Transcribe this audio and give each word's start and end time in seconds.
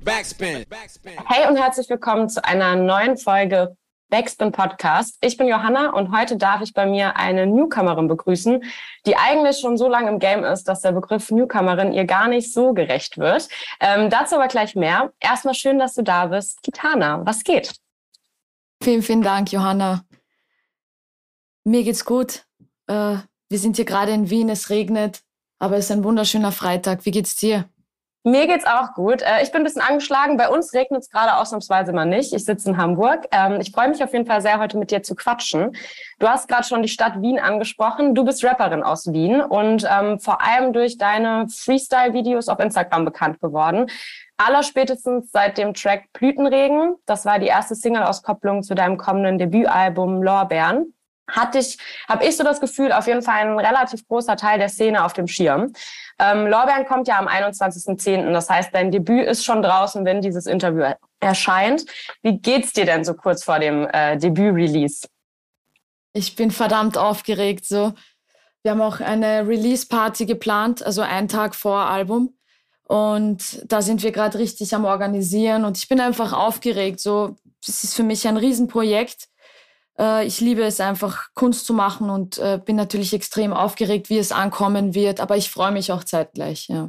Backspin. 0.00 0.64
Hey 1.26 1.48
und 1.48 1.56
herzlich 1.56 1.88
willkommen 1.90 2.28
zu 2.28 2.42
einer 2.42 2.76
neuen 2.76 3.18
Folge 3.18 3.76
Backspin 4.08 4.50
Podcast. 4.50 5.18
Ich 5.20 5.36
bin 5.36 5.46
Johanna 5.46 5.90
und 5.90 6.16
heute 6.16 6.38
darf 6.38 6.62
ich 6.62 6.72
bei 6.72 6.86
mir 6.86 7.16
eine 7.16 7.46
Newcomerin 7.46 8.08
begrüßen, 8.08 8.64
die 9.04 9.16
eigentlich 9.16 9.58
schon 9.58 9.76
so 9.76 9.88
lange 9.88 10.08
im 10.08 10.18
Game 10.18 10.44
ist, 10.44 10.64
dass 10.64 10.80
der 10.80 10.92
Begriff 10.92 11.30
Newcomerin 11.30 11.92
ihr 11.92 12.06
gar 12.06 12.28
nicht 12.28 12.54
so 12.54 12.72
gerecht 12.72 13.18
wird. 13.18 13.48
Ähm, 13.80 14.08
dazu 14.08 14.36
aber 14.36 14.48
gleich 14.48 14.74
mehr. 14.74 15.12
Erstmal 15.20 15.54
schön, 15.54 15.78
dass 15.78 15.94
du 15.94 16.02
da 16.02 16.26
bist. 16.26 16.62
Kitana, 16.62 17.26
was 17.26 17.44
geht? 17.44 17.74
Vielen, 18.82 19.02
vielen 19.02 19.22
Dank, 19.22 19.52
Johanna. 19.52 20.04
Mir 21.64 21.84
geht's 21.84 22.06
gut. 22.06 22.46
Äh, 22.86 23.16
wir 23.50 23.58
sind 23.58 23.76
hier 23.76 23.84
gerade 23.84 24.12
in 24.12 24.30
Wien, 24.30 24.48
es 24.48 24.70
regnet, 24.70 25.22
aber 25.58 25.76
es 25.76 25.84
ist 25.84 25.90
ein 25.90 26.04
wunderschöner 26.04 26.52
Freitag. 26.52 27.04
Wie 27.04 27.10
geht's 27.10 27.36
dir? 27.36 27.68
Mir 28.24 28.46
geht's 28.46 28.64
auch 28.64 28.94
gut. 28.94 29.20
Äh, 29.22 29.42
ich 29.42 29.50
bin 29.50 29.62
ein 29.62 29.64
bisschen 29.64 29.82
angeschlagen. 29.82 30.36
Bei 30.36 30.48
uns 30.48 30.72
regnet 30.72 31.02
es 31.02 31.10
gerade 31.10 31.36
ausnahmsweise 31.36 31.92
mal 31.92 32.04
nicht. 32.04 32.32
Ich 32.32 32.44
sitze 32.44 32.70
in 32.70 32.76
Hamburg. 32.76 33.26
Ähm, 33.32 33.58
ich 33.60 33.72
freue 33.72 33.88
mich 33.88 34.02
auf 34.04 34.12
jeden 34.12 34.26
Fall 34.26 34.40
sehr, 34.40 34.60
heute 34.60 34.78
mit 34.78 34.92
dir 34.92 35.02
zu 35.02 35.16
quatschen. 35.16 35.74
Du 36.20 36.28
hast 36.28 36.46
gerade 36.46 36.62
schon 36.62 36.82
die 36.82 36.88
Stadt 36.88 37.20
Wien 37.20 37.40
angesprochen. 37.40 38.14
Du 38.14 38.24
bist 38.24 38.44
Rapperin 38.44 38.84
aus 38.84 39.12
Wien 39.12 39.40
und 39.40 39.84
ähm, 39.90 40.20
vor 40.20 40.40
allem 40.40 40.72
durch 40.72 40.98
deine 40.98 41.48
Freestyle-Videos 41.48 42.48
auf 42.48 42.60
Instagram 42.60 43.04
bekannt 43.04 43.40
geworden. 43.40 43.90
Allerspätestens 44.36 45.32
seit 45.32 45.58
dem 45.58 45.74
Track 45.74 46.04
Blütenregen. 46.12 46.94
Das 47.06 47.26
war 47.26 47.40
die 47.40 47.46
erste 47.46 47.74
Single-Auskopplung 47.74 48.62
zu 48.62 48.76
deinem 48.76 48.98
kommenden 48.98 49.38
Debütalbum 49.38 50.22
Lorbeeren 50.22 50.94
hatte 51.30 51.58
ich, 51.58 51.78
habe 52.08 52.24
ich 52.24 52.36
so 52.36 52.44
das 52.44 52.60
Gefühl, 52.60 52.92
auf 52.92 53.06
jeden 53.06 53.22
Fall 53.22 53.46
ein 53.46 53.58
relativ 53.58 54.06
großer 54.06 54.36
Teil 54.36 54.58
der 54.58 54.68
Szene 54.68 55.04
auf 55.04 55.12
dem 55.12 55.26
Schirm. 55.26 55.72
Ähm, 56.18 56.46
Lorbeeren 56.46 56.86
kommt 56.86 57.08
ja 57.08 57.18
am 57.18 57.28
21.10. 57.28 58.32
Das 58.32 58.48
heißt, 58.50 58.74
dein 58.74 58.90
Debüt 58.90 59.26
ist 59.26 59.44
schon 59.44 59.62
draußen, 59.62 60.04
wenn 60.04 60.20
dieses 60.20 60.46
Interview 60.46 60.92
erscheint. 61.20 61.84
Wie 62.22 62.38
geht's 62.38 62.72
dir 62.72 62.84
denn 62.84 63.04
so 63.04 63.14
kurz 63.14 63.44
vor 63.44 63.58
dem 63.58 63.88
äh, 63.92 64.16
Debüt-Release? 64.16 65.06
Ich 66.12 66.36
bin 66.36 66.50
verdammt 66.50 66.98
aufgeregt. 66.98 67.64
So, 67.64 67.94
wir 68.62 68.72
haben 68.72 68.82
auch 68.82 69.00
eine 69.00 69.46
Release-Party 69.46 70.26
geplant, 70.26 70.84
also 70.84 71.02
einen 71.02 71.28
Tag 71.28 71.54
vor 71.54 71.78
Album. 71.78 72.36
Und 72.84 73.62
da 73.64 73.80
sind 73.80 74.02
wir 74.02 74.12
gerade 74.12 74.38
richtig 74.38 74.74
am 74.74 74.84
Organisieren 74.84 75.64
und 75.64 75.78
ich 75.78 75.88
bin 75.88 75.98
einfach 76.00 76.34
aufgeregt. 76.34 77.00
So, 77.00 77.36
das 77.64 77.84
ist 77.84 77.94
für 77.94 78.02
mich 78.02 78.28
ein 78.28 78.36
Riesenprojekt 78.36 79.28
ich 80.24 80.40
liebe 80.40 80.62
es 80.62 80.80
einfach, 80.80 81.28
Kunst 81.34 81.66
zu 81.66 81.74
machen 81.74 82.10
und 82.10 82.38
äh, 82.38 82.58
bin 82.64 82.76
natürlich 82.76 83.12
extrem 83.12 83.52
aufgeregt, 83.52 84.08
wie 84.10 84.18
es 84.18 84.32
ankommen 84.32 84.94
wird, 84.94 85.20
aber 85.20 85.36
ich 85.36 85.50
freue 85.50 85.72
mich 85.72 85.92
auch 85.92 86.04
zeitgleich, 86.04 86.68
ja. 86.68 86.88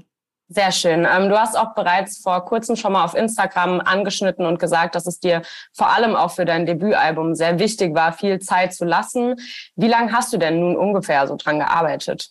Sehr 0.49 0.71
schön. 0.71 1.07
Ähm, 1.09 1.29
du 1.29 1.39
hast 1.39 1.57
auch 1.57 1.73
bereits 1.73 2.19
vor 2.19 2.45
kurzem 2.45 2.75
schon 2.75 2.93
mal 2.93 3.05
auf 3.05 3.15
Instagram 3.15 3.79
angeschnitten 3.79 4.45
und 4.45 4.59
gesagt, 4.59 4.93
dass 4.93 5.07
es 5.07 5.19
dir 5.19 5.41
vor 5.71 5.89
allem 5.89 6.15
auch 6.15 6.31
für 6.31 6.45
dein 6.45 6.65
Debütalbum 6.65 7.33
sehr 7.33 7.57
wichtig 7.59 7.95
war, 7.95 8.13
viel 8.13 8.39
Zeit 8.39 8.73
zu 8.73 8.85
lassen. 8.85 9.35
Wie 9.75 9.87
lange 9.87 10.11
hast 10.11 10.31
du 10.31 10.37
denn 10.37 10.59
nun 10.59 10.75
ungefähr 10.75 11.27
so 11.27 11.37
dran 11.37 11.59
gearbeitet? 11.59 12.29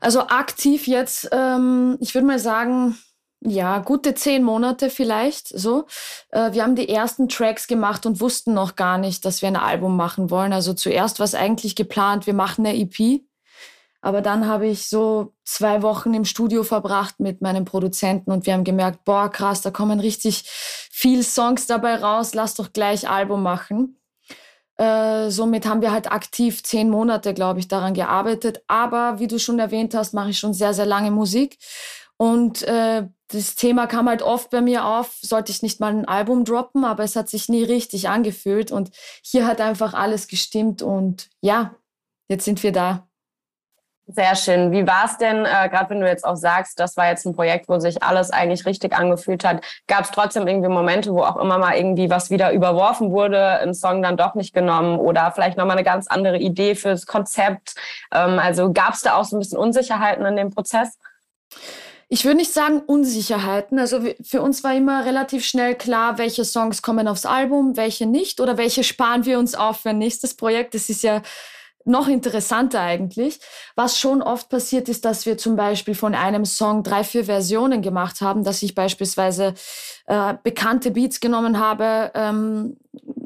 Also 0.00 0.26
aktiv 0.28 0.86
jetzt, 0.86 1.28
ähm, 1.32 1.96
ich 2.00 2.14
würde 2.14 2.26
mal 2.26 2.38
sagen, 2.38 2.98
ja, 3.46 3.78
gute 3.78 4.14
zehn 4.14 4.42
Monate 4.42 4.88
vielleicht 4.88 5.48
so. 5.48 5.86
Äh, 6.30 6.52
wir 6.52 6.62
haben 6.62 6.76
die 6.76 6.88
ersten 6.88 7.28
Tracks 7.28 7.66
gemacht 7.66 8.06
und 8.06 8.20
wussten 8.20 8.54
noch 8.54 8.74
gar 8.74 8.96
nicht, 8.96 9.24
dass 9.24 9.42
wir 9.42 9.48
ein 9.48 9.56
Album 9.56 9.96
machen 9.96 10.30
wollen. 10.30 10.52
Also 10.52 10.72
zuerst 10.72 11.18
war 11.18 11.24
es 11.24 11.34
eigentlich 11.34 11.76
geplant, 11.76 12.26
wir 12.26 12.34
machen 12.34 12.66
eine 12.66 12.78
EP. 12.78 13.20
Aber 14.00 14.20
dann 14.20 14.46
habe 14.46 14.66
ich 14.66 14.88
so 14.88 15.32
zwei 15.44 15.82
Wochen 15.82 16.12
im 16.12 16.24
Studio 16.24 16.62
verbracht 16.62 17.20
mit 17.20 17.40
meinem 17.40 17.64
Produzenten 17.64 18.32
und 18.32 18.44
wir 18.44 18.52
haben 18.52 18.64
gemerkt, 18.64 19.04
boah, 19.04 19.30
krass, 19.30 19.62
da 19.62 19.70
kommen 19.70 19.98
richtig 19.98 20.44
viel 20.46 21.22
Songs 21.22 21.66
dabei 21.66 21.96
raus, 21.96 22.34
lass 22.34 22.54
doch 22.54 22.72
gleich 22.72 23.08
Album 23.08 23.42
machen. 23.42 23.98
Äh, 24.76 25.30
somit 25.30 25.66
haben 25.66 25.82
wir 25.82 25.92
halt 25.92 26.10
aktiv 26.10 26.62
zehn 26.62 26.90
Monate, 26.90 27.32
glaube 27.32 27.60
ich, 27.60 27.68
daran 27.68 27.94
gearbeitet. 27.94 28.62
Aber 28.66 29.18
wie 29.20 29.26
du 29.26 29.38
schon 29.38 29.58
erwähnt 29.58 29.94
hast, 29.94 30.14
mache 30.14 30.30
ich 30.30 30.38
schon 30.38 30.52
sehr, 30.52 30.74
sehr 30.74 30.86
lange 30.86 31.10
Musik. 31.10 31.58
Und 32.16 32.62
äh, 32.62 33.06
das 33.34 33.56
Thema 33.56 33.86
kam 33.86 34.08
halt 34.08 34.22
oft 34.22 34.50
bei 34.50 34.60
mir 34.60 34.86
auf, 34.86 35.18
sollte 35.20 35.50
ich 35.50 35.62
nicht 35.62 35.80
mal 35.80 35.92
ein 35.92 36.06
Album 36.06 36.44
droppen, 36.44 36.84
aber 36.84 37.02
es 37.02 37.16
hat 37.16 37.28
sich 37.28 37.48
nie 37.48 37.64
richtig 37.64 38.08
angefühlt 38.08 38.70
und 38.70 38.90
hier 39.22 39.46
hat 39.46 39.60
einfach 39.60 39.94
alles 39.94 40.28
gestimmt 40.28 40.82
und 40.82 41.28
ja, 41.40 41.74
jetzt 42.28 42.44
sind 42.44 42.62
wir 42.62 42.72
da. 42.72 43.08
Sehr 44.06 44.36
schön. 44.36 44.70
Wie 44.70 44.86
war 44.86 45.06
es 45.06 45.16
denn, 45.16 45.46
äh, 45.46 45.68
gerade 45.70 45.88
wenn 45.88 46.00
du 46.00 46.06
jetzt 46.06 46.26
auch 46.26 46.36
sagst, 46.36 46.78
das 46.78 46.94
war 46.98 47.08
jetzt 47.08 47.24
ein 47.24 47.34
Projekt, 47.34 47.70
wo 47.70 47.78
sich 47.78 48.02
alles 48.02 48.30
eigentlich 48.30 48.66
richtig 48.66 48.92
angefühlt 48.92 49.44
hat, 49.44 49.64
gab 49.86 50.04
es 50.04 50.10
trotzdem 50.10 50.46
irgendwie 50.46 50.68
Momente, 50.68 51.10
wo 51.14 51.22
auch 51.22 51.36
immer 51.36 51.56
mal 51.56 51.74
irgendwie 51.74 52.10
was 52.10 52.28
wieder 52.28 52.52
überworfen 52.52 53.12
wurde, 53.12 53.60
ein 53.60 53.72
Song 53.72 54.02
dann 54.02 54.18
doch 54.18 54.34
nicht 54.34 54.52
genommen 54.52 54.98
oder 54.98 55.32
vielleicht 55.32 55.56
nochmal 55.56 55.78
eine 55.78 55.84
ganz 55.84 56.06
andere 56.06 56.36
Idee 56.36 56.74
fürs 56.74 57.06
Konzept? 57.06 57.76
Ähm, 58.12 58.38
also 58.38 58.74
gab 58.74 58.92
es 58.92 59.00
da 59.00 59.14
auch 59.14 59.24
so 59.24 59.36
ein 59.36 59.38
bisschen 59.38 59.58
Unsicherheiten 59.58 60.26
in 60.26 60.36
dem 60.36 60.50
Prozess? 60.50 60.98
Ich 62.14 62.24
würde 62.24 62.36
nicht 62.36 62.52
sagen 62.52 62.78
Unsicherheiten. 62.78 63.76
Also 63.80 63.98
für 64.22 64.40
uns 64.40 64.62
war 64.62 64.72
immer 64.72 65.04
relativ 65.04 65.44
schnell 65.44 65.74
klar, 65.74 66.16
welche 66.16 66.44
Songs 66.44 66.80
kommen 66.80 67.08
aufs 67.08 67.26
Album, 67.26 67.76
welche 67.76 68.06
nicht 68.06 68.38
oder 68.38 68.56
welche 68.56 68.84
sparen 68.84 69.24
wir 69.24 69.36
uns 69.36 69.56
auf 69.56 69.80
für 69.80 69.90
ein 69.90 69.98
nächstes 69.98 70.34
Projekt. 70.34 70.74
Das 70.74 70.88
ist 70.88 71.02
ja 71.02 71.22
noch 71.84 72.06
interessanter 72.06 72.80
eigentlich. 72.80 73.40
Was 73.74 73.98
schon 73.98 74.22
oft 74.22 74.48
passiert 74.48 74.88
ist, 74.88 75.04
dass 75.04 75.26
wir 75.26 75.38
zum 75.38 75.56
Beispiel 75.56 75.96
von 75.96 76.14
einem 76.14 76.44
Song 76.44 76.84
drei, 76.84 77.02
vier 77.02 77.24
Versionen 77.24 77.82
gemacht 77.82 78.20
haben, 78.20 78.44
dass 78.44 78.62
ich 78.62 78.76
beispielsweise 78.76 79.54
äh, 80.06 80.34
bekannte 80.40 80.92
Beats 80.92 81.18
genommen 81.18 81.58
habe, 81.58 82.12
ähm, 82.14 82.76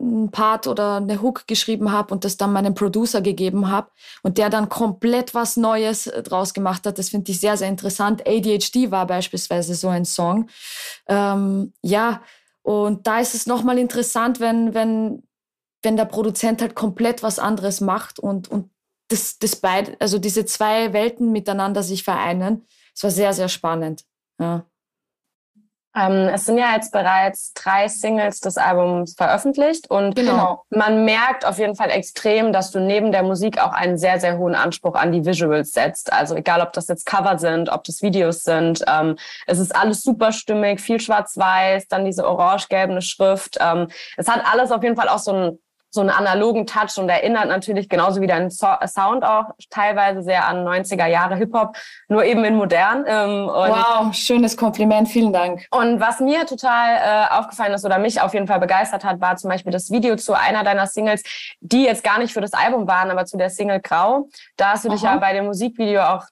einen 0.01 0.31
Part 0.31 0.67
oder 0.67 0.97
eine 0.97 1.21
Hook 1.23 1.47
geschrieben 1.47 1.93
habe 1.93 2.15
und 2.15 2.25
das 2.25 2.37
dann 2.37 2.53
meinem 2.53 2.75
Producer 2.75 3.21
gegeben 3.21 3.71
habe 3.71 3.91
und 4.23 4.39
der 4.39 4.51
dann 4.51 4.69
komplett 4.69 5.35
was 5.35 5.57
Neues 5.57 6.07
äh, 6.07 6.23
draus 6.23 6.55
gemacht 6.55 6.87
hat. 6.87 6.99
Das 6.99 7.11
finde 7.11 7.31
ich 7.33 7.41
sehr, 7.41 7.57
sehr 7.57 7.69
interessant. 7.69 8.27
ADHD 8.27 8.91
war 8.91 9.07
beispielsweise 9.07 9.75
so 9.75 9.89
ein 9.89 10.05
Song. 10.05 10.49
Ähm, 11.09 11.73
ja, 11.83 12.23
und 12.63 13.07
da 13.07 13.21
ist 13.21 13.35
es 13.35 13.47
nochmal 13.47 13.79
interessant, 13.79 14.41
wenn, 14.41 14.75
wenn, 14.75 15.23
wenn 15.83 15.97
der 15.97 16.05
Produzent 16.05 16.61
halt 16.61 16.75
komplett 16.75 17.23
was 17.23 17.39
anderes 17.39 17.81
macht 17.81 18.19
und, 18.19 18.49
und 18.49 18.71
das, 19.09 19.39
das 19.39 19.57
beid, 19.57 19.97
also 20.01 20.19
diese 20.19 20.45
zwei 20.45 20.93
Welten 20.93 21.33
miteinander 21.33 21.83
sich 21.83 22.05
vereinen. 22.05 22.67
Es 22.95 23.03
war 23.03 23.11
sehr, 23.11 23.33
sehr 23.33 23.49
spannend. 23.49 24.05
Ja. 24.39 24.67
Ähm, 25.99 26.29
es 26.33 26.47
sind 26.47 26.59
ja 26.59 26.75
jetzt 26.75 26.93
bereits 26.93 27.53
drei 27.55 27.89
Singles 27.89 28.41
des 28.41 28.57
Albums 28.57 29.15
veröffentlicht 29.15 29.91
und 29.91 30.15
genau. 30.15 30.65
man 30.71 31.05
merkt 31.05 31.45
auf 31.47 31.59
jeden 31.59 31.75
Fall 31.75 31.91
extrem, 31.91 32.53
dass 32.53 32.71
du 32.71 32.81
neben 32.81 33.13
der 33.13 33.23
Musik 33.23 33.61
auch 33.61 33.73
einen 33.73 33.99
sehr, 33.99 34.21
sehr 34.21 34.39
hohen 34.39 34.55
Anspruch 34.55 34.95
an 34.95 35.13
die 35.13 35.25
Visuals 35.25 35.73
setzt. 35.73 36.13
Also 36.13 36.37
egal, 36.37 36.61
ob 36.61 36.73
das 36.73 36.89
jetzt 36.89 37.07
Cover 37.07 37.39
sind, 37.39 37.71
ob 37.71 37.85
das 37.85 38.03
Videos 38.03 38.45
sind, 38.45 38.85
ähm, 38.87 39.17
es 39.47 39.59
ist 39.59 39.75
alles 39.75 40.03
super 40.03 40.33
stimmig, 40.33 40.81
viel 40.81 41.01
schwarz-weiß, 41.01 41.89
dann 41.89 42.05
diese 42.05 42.27
orange-gelbe 42.27 43.03
Schrift. 43.03 43.59
Ähm, 43.61 43.89
es 44.17 44.29
hat 44.29 44.43
alles 44.51 44.71
auf 44.71 44.83
jeden 44.83 44.97
Fall 44.97 45.09
auch 45.09 45.19
so 45.19 45.33
ein 45.33 45.59
so 45.91 46.01
einen 46.01 46.11
analogen 46.11 46.67
Touch 46.67 46.99
und 46.99 47.09
erinnert 47.09 47.47
natürlich 47.47 47.89
genauso 47.89 48.21
wie 48.21 48.27
dein 48.27 48.51
so 48.51 48.67
Sound 48.87 49.25
auch 49.25 49.47
teilweise 49.71 50.23
sehr 50.23 50.47
an 50.47 50.65
90er 50.67 51.07
Jahre 51.07 51.37
Hip-Hop, 51.37 51.77
nur 52.09 52.25
eben 52.25 52.45
in 52.45 52.57
modern. 52.57 53.05
Ähm, 53.07 53.47
wow, 53.47 54.15
schönes 54.15 54.57
Kompliment, 54.57 55.09
vielen 55.09 55.33
Dank. 55.33 55.67
Und 55.71 56.01
was 56.01 56.21
mir 56.21 56.47
total 56.47 56.97
äh, 56.97 57.35
aufgefallen 57.35 57.73
ist 57.73 57.85
oder 57.85 57.99
mich 57.99 58.21
auf 58.21 58.35
jeden 58.35 58.47
Fall 58.47 58.61
begeistert 58.61 59.05
hat, 59.05 59.21
war 59.21 59.37
zum 59.37 59.51
Beispiel 59.51 59.73
das 59.73 59.91
Video 59.91 60.17
zu 60.17 60.35
einer 60.35 60.65
deiner 60.65 60.87
Singles, 60.87 61.23
die 61.61 61.85
jetzt 61.85 62.05
gar 62.05 62.19
nicht 62.19 62.33
für 62.33 62.41
das 62.41 62.53
Album 62.53 62.87
waren, 62.87 63.11
aber 63.11 63.25
zu 63.25 63.37
der 63.37 63.51
Single 63.51 63.81
Grau. 63.81 64.29
Da 64.57 64.73
hast 64.73 64.85
du 64.85 64.89
Aha. 64.89 64.95
dich 64.95 65.03
ja 65.03 65.17
bei 65.17 65.33
dem 65.33 65.47
Musikvideo 65.47 66.03
auch 66.03 66.25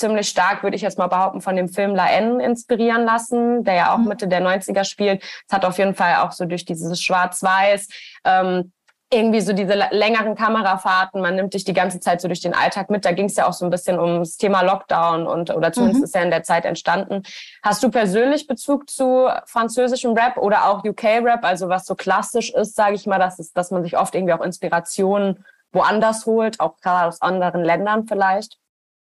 ziemlich 0.00 0.28
stark, 0.28 0.62
würde 0.62 0.76
ich 0.76 0.82
jetzt 0.82 0.98
mal 0.98 1.08
behaupten, 1.08 1.40
von 1.40 1.56
dem 1.56 1.68
Film 1.68 1.94
La 1.94 2.10
N 2.10 2.40
inspirieren 2.40 3.04
lassen, 3.04 3.64
der 3.64 3.74
ja 3.74 3.94
auch 3.94 3.98
mhm. 3.98 4.08
Mitte 4.08 4.28
der 4.28 4.42
90er 4.42 4.84
spielt. 4.84 5.22
Es 5.22 5.52
hat 5.52 5.64
auf 5.64 5.78
jeden 5.78 5.94
Fall 5.94 6.16
auch 6.16 6.32
so 6.32 6.46
durch 6.46 6.64
dieses 6.64 7.00
Schwarz-Weiß 7.02 7.88
ähm, 8.24 8.72
irgendwie 9.12 9.40
so 9.40 9.52
diese 9.52 9.74
längeren 9.74 10.36
Kamerafahrten, 10.36 11.20
man 11.20 11.34
nimmt 11.34 11.54
dich 11.54 11.64
die 11.64 11.72
ganze 11.72 11.98
Zeit 11.98 12.20
so 12.20 12.28
durch 12.28 12.40
den 12.40 12.54
Alltag 12.54 12.90
mit. 12.90 13.04
Da 13.04 13.10
ging 13.10 13.24
es 13.24 13.36
ja 13.36 13.48
auch 13.48 13.52
so 13.52 13.64
ein 13.64 13.70
bisschen 13.70 13.98
ums 13.98 14.36
Thema 14.36 14.62
Lockdown 14.62 15.26
und 15.26 15.50
oder 15.50 15.72
zumindest 15.72 16.00
mhm. 16.00 16.04
ist 16.04 16.14
ja 16.14 16.22
in 16.22 16.30
der 16.30 16.44
Zeit 16.44 16.64
entstanden. 16.64 17.24
Hast 17.62 17.82
du 17.82 17.90
persönlich 17.90 18.46
Bezug 18.46 18.88
zu 18.88 19.28
französischem 19.46 20.12
Rap 20.12 20.36
oder 20.36 20.66
auch 20.66 20.84
UK-Rap, 20.84 21.44
also 21.44 21.68
was 21.68 21.86
so 21.86 21.96
klassisch 21.96 22.50
ist, 22.50 22.76
sage 22.76 22.94
ich 22.94 23.06
mal, 23.06 23.18
dass, 23.18 23.40
es, 23.40 23.52
dass 23.52 23.72
man 23.72 23.82
sich 23.82 23.98
oft 23.98 24.14
irgendwie 24.14 24.32
auch 24.32 24.42
Inspirationen 24.42 25.44
woanders 25.72 26.26
holt, 26.26 26.60
auch 26.60 26.76
gerade 26.80 27.08
aus 27.08 27.20
anderen 27.20 27.64
Ländern 27.64 28.06
vielleicht? 28.06 28.58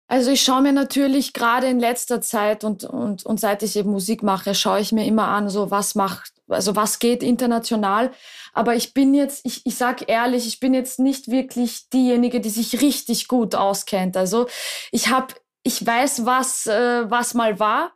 Also 0.08 0.31
ich 0.31 0.42
schaue 0.42 0.62
mir 0.62 0.72
natürlich 0.72 1.32
gerade 1.32 1.66
in 1.66 1.81
letzter 1.81 2.20
Zeit 2.20 2.64
und, 2.64 2.84
und, 2.84 3.26
und 3.26 3.40
seit 3.40 3.62
ich 3.62 3.76
eben 3.76 3.90
Musik 3.90 4.22
mache, 4.22 4.54
schaue 4.54 4.78
ich 4.78 4.92
mir 4.92 5.04
immer 5.04 5.28
an, 5.28 5.49
so 5.49 5.70
was 5.70 5.94
macht, 5.94 6.32
also 6.48 6.76
was 6.76 6.98
geht 6.98 7.22
international. 7.22 8.12
Aber 8.52 8.75
ich 8.75 8.94
bin 8.94 9.14
jetzt, 9.14 9.44
ich, 9.44 9.66
ich 9.66 9.76
sag 9.76 10.08
ehrlich, 10.08 10.46
ich 10.46 10.60
bin 10.60 10.75
jetzt 10.75 10.98
nicht 10.98 11.31
wirklich 11.31 11.90
diejenige, 11.90 12.40
die 12.40 12.50
sich 12.50 12.81
richtig 12.81 13.28
gut 13.28 13.54
auskennt. 13.54 14.16
Also 14.16 14.46
ich 14.90 15.08
habe, 15.08 15.34
ich 15.62 15.84
weiß, 15.84 16.25
was, 16.26 16.66
äh, 16.66 17.10
was 17.10 17.34
mal 17.34 17.58
war, 17.58 17.93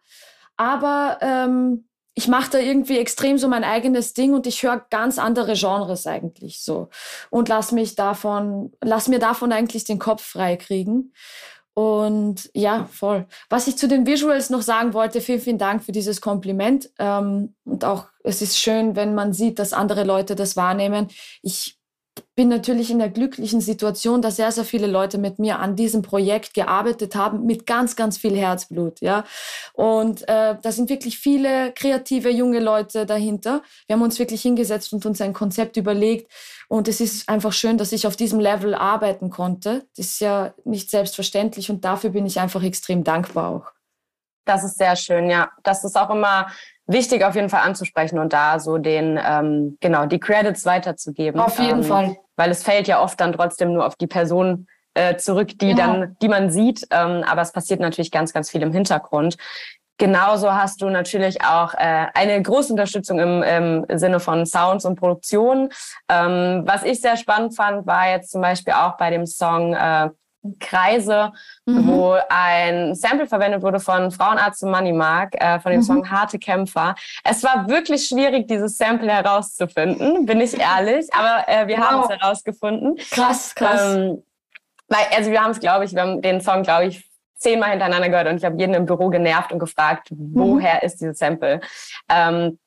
aber 0.57 1.19
ähm, 1.23 1.87
ich 2.15 2.29
mache 2.29 2.51
da 2.51 2.59
irgendwie 2.59 2.99
extrem 2.99 3.39
so 3.39 3.49
mein 3.49 3.65
eigenes 3.65 4.13
Ding 4.13 4.35
und 4.35 4.47
ich 4.47 4.63
höre 4.63 4.85
ganz 4.91 5.19
andere 5.19 5.55
Genres 5.55 6.07
eigentlich 6.07 6.63
so 6.63 6.91
und 7.31 7.49
lass 7.49 7.73
mich 7.73 7.95
davon, 7.95 8.73
lass 8.83 9.09
mir 9.09 9.21
davon 9.21 9.53
eigentlich 9.53 9.85
den 9.85 9.99
Kopf 9.99 10.23
frei 10.23 10.57
kriegen. 10.57 11.15
Und 11.75 12.51
ja, 12.55 12.89
voll. 12.93 13.27
Was 13.49 13.67
ich 13.67 13.79
zu 13.79 13.89
den 13.89 14.07
Visuals 14.07 14.51
noch 14.51 14.63
sagen 14.63 14.93
wollte, 14.93 15.21
vielen, 15.21 15.41
vielen 15.41 15.59
Dank 15.59 15.83
für 15.83 15.93
dieses 15.93 16.21
Kompliment. 16.21 16.91
Ähm, 16.99 17.55
und 17.65 17.85
auch, 17.85 18.07
es 18.25 18.43
ist 18.43 18.59
schön, 18.59 18.97
wenn 18.97 19.15
man 19.15 19.33
sieht, 19.33 19.59
dass 19.59 19.73
andere 19.73 20.05
Leute 20.05 20.35
das 20.35 20.57
wahrnehmen. 20.57 21.09
Ich 21.43 21.80
bin 22.35 22.49
natürlich 22.49 22.91
in 22.91 22.99
der 22.99 23.11
glücklichen 23.11 23.61
Situation, 23.61 24.23
dass 24.23 24.37
sehr, 24.37 24.53
sehr 24.53 24.65
viele 24.65 24.87
Leute 24.87 25.19
mit 25.19 25.39
mir 25.39 25.59
an 25.59 25.77
diesem 25.77 26.03
Projekt 26.03 26.55
gearbeitet 26.55 27.15
haben, 27.15 27.47
mit 27.47 27.67
ganz, 27.67 27.97
ganz 27.97 28.19
viel 28.19 28.37
Herzblut, 28.37 29.01
ja. 29.01 29.25
Und 29.73 30.23
äh, 30.29 30.57
da 30.61 30.73
sind 30.73 30.91
wirklich 30.91 31.19
viele 31.19 31.73
kreative 31.73 32.31
junge 32.31 32.61
Leute 32.61 33.07
dahinter. 33.07 33.63
Wir 33.87 33.95
haben 33.95 34.03
uns 34.03 34.19
wirklich 34.19 34.43
hingesetzt 34.43 34.93
und 34.93 35.05
uns 35.07 35.21
ein 35.21 35.33
Konzept 35.33 35.77
überlegt. 35.77 36.31
Und 36.69 36.87
es 36.87 37.01
ist 37.01 37.29
einfach 37.29 37.53
schön, 37.53 37.79
dass 37.79 37.93
ich 37.93 38.07
auf 38.07 38.17
diesem 38.17 38.41
Level 38.41 38.75
arbeiten 38.75 39.31
konnte. 39.31 39.87
Das 39.97 40.07
ist 40.07 40.21
ja 40.21 40.55
nicht 40.65 40.91
selbstverständlich 40.91 41.71
und 41.71 41.85
dafür 41.85 42.11
bin 42.11 42.27
ich 42.27 42.39
einfach 42.39 42.63
extrem 42.63 43.03
dankbar 43.05 43.49
auch. 43.49 43.73
Das 44.45 44.65
ist 44.65 44.79
sehr 44.79 44.97
schön, 44.97 45.31
ja. 45.31 45.51
Das 45.63 45.85
ist 45.85 45.97
auch 45.97 46.11
immer 46.11 46.47
wichtig 46.93 47.25
auf 47.25 47.35
jeden 47.35 47.49
Fall 47.49 47.63
anzusprechen 47.63 48.19
und 48.19 48.33
da 48.33 48.59
so 48.59 48.79
den, 48.79 49.19
ähm, 49.25 49.77
genau, 49.81 50.07
die 50.07 50.21
Credits 50.21 50.65
weiterzugeben. 50.65 51.41
Auf 51.41 51.59
jeden 51.59 51.83
ähm, 51.83 51.85
Fall. 51.85 52.17
Weil 52.37 52.51
es 52.51 52.63
fällt 52.63 52.89
ja 52.89 53.03
oft 53.03 53.21
dann 53.21 53.33
trotzdem 53.33 53.73
nur 53.73 53.87
auf 53.87 53.97
die 53.97 54.07
Person 54.07 54.67
äh, 54.95 55.17
zurück, 55.17 55.49
die 55.59 55.75
genau. 55.75 55.77
dann, 55.77 56.17
die 56.21 56.29
man 56.29 56.51
sieht. 56.51 56.87
Ähm, 56.91 57.25
aber 57.27 57.43
es 57.43 57.53
passiert 57.53 57.81
natürlich 57.81 58.11
ganz, 58.11 58.33
ganz 58.33 58.51
viel 58.51 58.63
im 58.63 58.73
Hintergrund. 58.73 59.37
Genauso 59.99 60.55
hast 60.55 60.81
du 60.81 60.89
natürlich 60.89 61.45
auch 61.45 61.75
äh, 61.75 62.07
eine 62.15 62.41
große 62.41 62.73
Unterstützung 62.73 63.19
im, 63.19 63.43
im 63.43 63.99
Sinne 63.99 64.19
von 64.19 64.47
Sounds 64.47 64.87
und 64.87 64.99
Produktion. 64.99 65.69
Ähm, 66.09 66.63
was 66.65 66.85
ich 66.85 67.03
sehr 67.03 67.19
spannend 67.19 67.55
fand, 67.55 67.87
war 67.87 68.09
jetzt 68.09 68.31
zum 68.31 68.41
Beispiel 68.41 68.73
auch 68.73 68.97
bei 68.97 69.11
dem 69.11 69.27
Song 69.27 69.75
äh, 69.75 70.09
Kreise, 70.59 71.33
mhm. 71.67 71.87
wo 71.87 72.17
ein 72.29 72.95
Sample 72.95 73.27
verwendet 73.27 73.63
wurde 73.63 73.81
von 73.81 74.11
Frauenarzt 74.11 74.63
und 74.63 74.71
Money 74.71 74.93
Mark, 74.93 75.35
äh, 75.35 75.61
von 75.61 75.73
dem 75.73 75.81
mhm. 75.81 75.85
Song 75.85 76.11
Harte 76.11 76.39
Kämpfer. 76.39 76.95
Es 77.25 77.43
war 77.45 77.69
wirklich 77.69 78.07
schwierig, 78.07 78.49
dieses 78.49 78.79
Sample 78.79 79.11
herauszufinden, 79.11 80.25
bin 80.27 80.41
ich 80.41 80.59
ehrlich, 80.59 81.09
aber 81.13 81.49
äh, 81.49 81.67
wir 81.69 81.79
wow. 81.79 81.85
haben 81.85 82.03
es 82.03 82.21
herausgefunden. 82.21 82.97
Krass, 83.11 83.55
krass. 83.55 83.97
Ähm, 83.97 84.23
weil, 84.89 85.05
also 85.17 85.31
wir 85.31 85.43
haben 85.43 85.53
es, 85.53 85.61
glaube 85.61 85.85
ich, 85.85 85.95
wir 85.95 86.03
haben 86.03 86.23
den 86.23 86.41
Song, 86.41 86.63
glaube 86.63 86.87
ich, 86.87 87.09
zehnmal 87.37 87.71
hintereinander 87.71 88.09
gehört 88.09 88.29
und 88.29 88.37
ich 88.37 88.45
habe 88.45 88.57
jeden 88.59 88.75
im 88.75 88.87
Büro 88.87 89.09
genervt 89.09 89.53
und 89.53 89.59
gefragt, 89.59 90.11
mhm. 90.11 90.31
woher 90.35 90.75
mhm. 90.75 90.81
ist 90.83 91.01
dieses 91.01 91.19
Sample? 91.19 91.61
Ähm, 92.09 92.59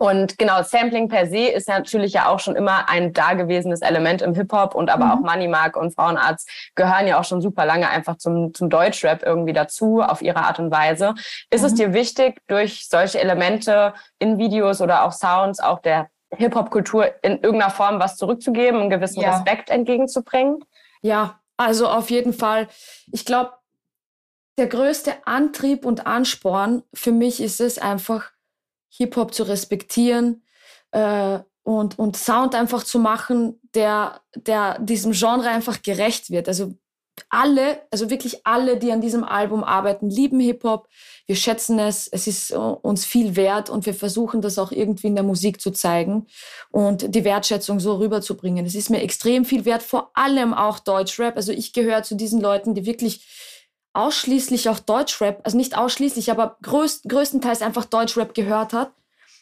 und 0.00 0.38
genau, 0.38 0.62
Sampling 0.62 1.08
per 1.08 1.26
se 1.26 1.48
ist 1.48 1.68
natürlich 1.68 2.14
ja 2.14 2.30
auch 2.30 2.40
schon 2.40 2.56
immer 2.56 2.88
ein 2.88 3.12
dagewesenes 3.12 3.82
Element 3.82 4.22
im 4.22 4.34
Hip-Hop 4.34 4.74
und 4.74 4.88
aber 4.88 5.04
mhm. 5.04 5.10
auch 5.10 5.20
Money 5.20 5.46
Mark 5.46 5.76
und 5.76 5.94
Frauenarzt 5.94 6.48
gehören 6.74 7.06
ja 7.06 7.20
auch 7.20 7.24
schon 7.24 7.42
super 7.42 7.66
lange 7.66 7.86
einfach 7.90 8.16
zum, 8.16 8.54
zum 8.54 8.70
Deutschrap 8.70 9.22
irgendwie 9.22 9.52
dazu, 9.52 10.00
auf 10.00 10.22
ihre 10.22 10.38
Art 10.38 10.58
und 10.58 10.70
Weise. 10.70 11.12
Ist 11.50 11.60
mhm. 11.60 11.66
es 11.66 11.74
dir 11.74 11.92
wichtig, 11.92 12.40
durch 12.46 12.88
solche 12.88 13.20
Elemente 13.20 13.92
in 14.18 14.38
Videos 14.38 14.80
oder 14.80 15.04
auch 15.04 15.12
Sounds 15.12 15.60
auch 15.60 15.80
der 15.80 16.08
Hip-Hop-Kultur 16.34 17.10
in 17.20 17.32
irgendeiner 17.32 17.70
Form 17.70 18.00
was 18.00 18.16
zurückzugeben, 18.16 18.80
einen 18.80 18.88
gewissen 18.88 19.20
ja. 19.20 19.32
Respekt 19.32 19.68
entgegenzubringen? 19.68 20.64
Ja, 21.02 21.40
also 21.58 21.86
auf 21.86 22.08
jeden 22.08 22.32
Fall. 22.32 22.68
Ich 23.12 23.26
glaube, 23.26 23.52
der 24.56 24.68
größte 24.68 25.12
Antrieb 25.26 25.84
und 25.84 26.06
Ansporn 26.06 26.84
für 26.94 27.12
mich 27.12 27.42
ist 27.42 27.60
es 27.60 27.78
einfach, 27.78 28.30
Hip-Hop 28.90 29.34
zu 29.34 29.44
respektieren 29.44 30.42
äh, 30.92 31.38
und, 31.62 31.98
und 31.98 32.16
Sound 32.16 32.54
einfach 32.54 32.84
zu 32.84 32.98
machen, 32.98 33.60
der, 33.74 34.20
der 34.34 34.78
diesem 34.78 35.12
Genre 35.12 35.48
einfach 35.48 35.82
gerecht 35.82 36.30
wird. 36.30 36.48
Also 36.48 36.74
alle, 37.28 37.82
also 37.90 38.08
wirklich 38.08 38.46
alle, 38.46 38.78
die 38.78 38.92
an 38.92 39.00
diesem 39.00 39.24
Album 39.24 39.62
arbeiten, 39.62 40.08
lieben 40.08 40.40
Hip-Hop. 40.40 40.88
Wir 41.26 41.36
schätzen 41.36 41.78
es. 41.78 42.08
Es 42.08 42.26
ist 42.26 42.50
uns 42.52 43.04
viel 43.04 43.36
wert 43.36 43.68
und 43.68 43.86
wir 43.86 43.94
versuchen 43.94 44.40
das 44.40 44.58
auch 44.58 44.72
irgendwie 44.72 45.08
in 45.08 45.14
der 45.14 45.24
Musik 45.24 45.60
zu 45.60 45.70
zeigen 45.70 46.26
und 46.70 47.14
die 47.14 47.24
Wertschätzung 47.24 47.78
so 47.78 47.96
rüberzubringen. 47.96 48.64
Es 48.64 48.74
ist 48.74 48.90
mir 48.90 49.02
extrem 49.02 49.44
viel 49.44 49.64
wert, 49.64 49.82
vor 49.82 50.10
allem 50.14 50.54
auch 50.54 50.78
Deutschrap. 50.78 51.36
Also 51.36 51.52
ich 51.52 51.72
gehöre 51.72 52.02
zu 52.02 52.14
diesen 52.16 52.40
Leuten, 52.40 52.74
die 52.74 52.86
wirklich 52.86 53.26
ausschließlich 53.92 54.68
auch 54.68 54.78
Deutschrap, 54.78 55.40
also 55.44 55.56
nicht 55.56 55.76
ausschließlich, 55.76 56.30
aber 56.30 56.56
größt, 56.62 57.08
größtenteils 57.08 57.62
einfach 57.62 57.84
Deutschrap 57.84 58.34
gehört 58.34 58.72
hat. 58.72 58.92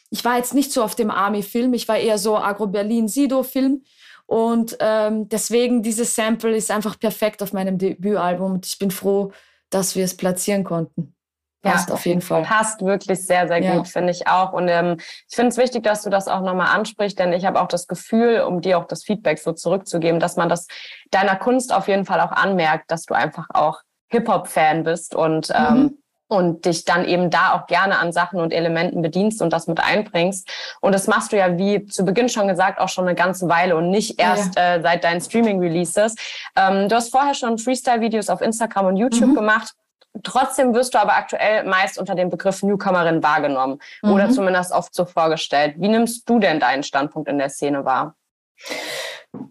Ich 0.09 0.25
war 0.25 0.37
jetzt 0.37 0.53
nicht 0.53 0.71
so 0.71 0.83
auf 0.83 0.95
dem 0.95 1.11
Army-Film, 1.11 1.73
ich 1.73 1.87
war 1.87 1.97
eher 1.97 2.17
so 2.17 2.37
Agro-Berlin-Sido-Film. 2.37 3.83
Und 4.25 4.77
ähm, 4.79 5.27
deswegen 5.27 5.81
dieses 5.81 6.15
Sample 6.15 6.55
ist 6.55 6.69
einfach 6.69 6.99
perfekt 6.99 7.41
auf 7.41 7.51
meinem 7.51 7.79
Debütalbum 7.79 8.53
und 8.53 8.65
ich 8.65 8.77
bin 8.77 8.91
froh, 8.91 9.31
dass 9.71 9.95
wir 9.95 10.05
es 10.05 10.15
platzieren 10.15 10.63
konnten. 10.63 11.15
Passt 11.61 11.89
ja, 11.89 11.95
auf 11.95 12.05
jeden 12.05 12.21
Fall. 12.21 12.43
Passt 12.43 12.81
wirklich 12.81 13.25
sehr, 13.25 13.47
sehr 13.47 13.59
gut, 13.59 13.69
ja. 13.69 13.83
finde 13.83 14.11
ich 14.11 14.27
auch. 14.27 14.53
Und 14.53 14.69
ähm, 14.69 14.97
ich 15.27 15.35
finde 15.35 15.49
es 15.49 15.57
wichtig, 15.57 15.83
dass 15.83 16.03
du 16.03 16.09
das 16.09 16.27
auch 16.27 16.41
nochmal 16.41 16.75
ansprichst, 16.75 17.19
denn 17.19 17.33
ich 17.33 17.43
habe 17.43 17.59
auch 17.59 17.67
das 17.67 17.87
Gefühl, 17.87 18.41
um 18.41 18.61
dir 18.61 18.77
auch 18.77 18.85
das 18.85 19.03
Feedback 19.03 19.39
so 19.39 19.51
zurückzugeben, 19.51 20.19
dass 20.19 20.37
man 20.37 20.47
das 20.47 20.67
deiner 21.11 21.35
Kunst 21.35 21.73
auf 21.73 21.87
jeden 21.87 22.05
Fall 22.05 22.21
auch 22.21 22.31
anmerkt, 22.31 22.89
dass 22.91 23.05
du 23.05 23.13
einfach 23.13 23.47
auch 23.53 23.81
Hip-Hop-Fan 24.09 24.83
bist 24.83 25.15
und, 25.15 25.51
ähm, 25.55 25.75
mhm. 25.75 25.97
und 26.27 26.65
dich 26.65 26.85
dann 26.85 27.05
eben 27.05 27.29
da 27.29 27.53
auch 27.53 27.67
gerne 27.67 27.99
an 27.99 28.11
Sachen 28.11 28.39
und 28.39 28.53
Elementen 28.53 29.01
bedienst 29.01 29.41
und 29.41 29.53
das 29.53 29.67
mit 29.67 29.79
einbringst. 29.79 30.49
Und 30.81 30.93
das 30.93 31.07
machst 31.07 31.31
du 31.31 31.37
ja, 31.37 31.57
wie 31.57 31.85
zu 31.85 32.05
Beginn 32.05 32.29
schon 32.29 32.47
gesagt, 32.47 32.79
auch 32.79 32.89
schon 32.89 33.05
eine 33.05 33.15
ganze 33.15 33.47
Weile 33.49 33.75
und 33.75 33.89
nicht 33.89 34.19
erst 34.19 34.55
ja. 34.55 34.75
äh, 34.75 34.81
seit 34.81 35.03
deinen 35.03 35.21
Streaming-Releases. 35.21 36.15
Ähm, 36.55 36.89
du 36.89 36.95
hast 36.95 37.11
vorher 37.11 37.33
schon 37.33 37.57
Freestyle-Videos 37.57 38.29
auf 38.29 38.41
Instagram 38.41 38.87
und 38.87 38.97
YouTube 38.97 39.29
mhm. 39.29 39.35
gemacht. 39.35 39.73
Trotzdem 40.23 40.73
wirst 40.73 40.95
du 40.95 40.99
aber 40.99 41.13
aktuell 41.13 41.63
meist 41.65 41.99
unter 41.99 42.15
dem 42.15 42.29
Begriff 42.29 42.63
Newcomerin 42.63 43.21
wahrgenommen 43.21 43.79
mhm. 44.01 44.11
oder 44.11 44.29
zumindest 44.29 44.71
oft 44.71 44.93
so 44.93 45.05
vorgestellt. 45.05 45.75
Wie 45.77 45.87
nimmst 45.87 46.27
du 46.27 46.39
denn 46.39 46.59
deinen 46.59 46.83
Standpunkt 46.83 47.29
in 47.29 47.37
der 47.37 47.49
Szene 47.49 47.85
wahr? 47.85 48.15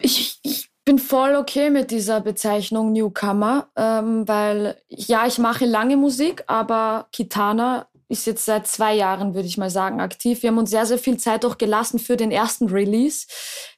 Ich, 0.00 0.40
ich 0.43 0.68
bin 0.88 0.99
voll 0.99 1.35
okay 1.35 1.69
mit 1.69 1.90
dieser 1.90 2.23
Bezeichnung 2.23 2.94
Newcomer, 2.94 3.69
ähm, 3.76 4.26
weil 4.26 4.75
ja, 4.88 5.26
ich 5.26 5.37
mache 5.37 5.67
lange 5.67 5.99
Musik, 5.99 6.44
aber 6.46 7.08
Kitana 7.12 7.88
ist 8.08 8.26
jetzt 8.26 8.46
seit 8.46 8.67
zwei 8.67 8.94
Jahren, 8.94 9.35
würde 9.35 9.46
ich 9.46 9.58
mal 9.58 9.69
sagen, 9.69 10.01
aktiv. 10.01 10.43
Wir 10.43 10.48
haben 10.48 10.56
uns 10.56 10.70
sehr, 10.70 10.86
sehr 10.86 10.96
viel 10.96 11.19
Zeit 11.19 11.44
auch 11.44 11.58
gelassen 11.58 11.98
für 11.98 12.17
den 12.17 12.31
ersten 12.31 12.70
Release. 12.70 13.27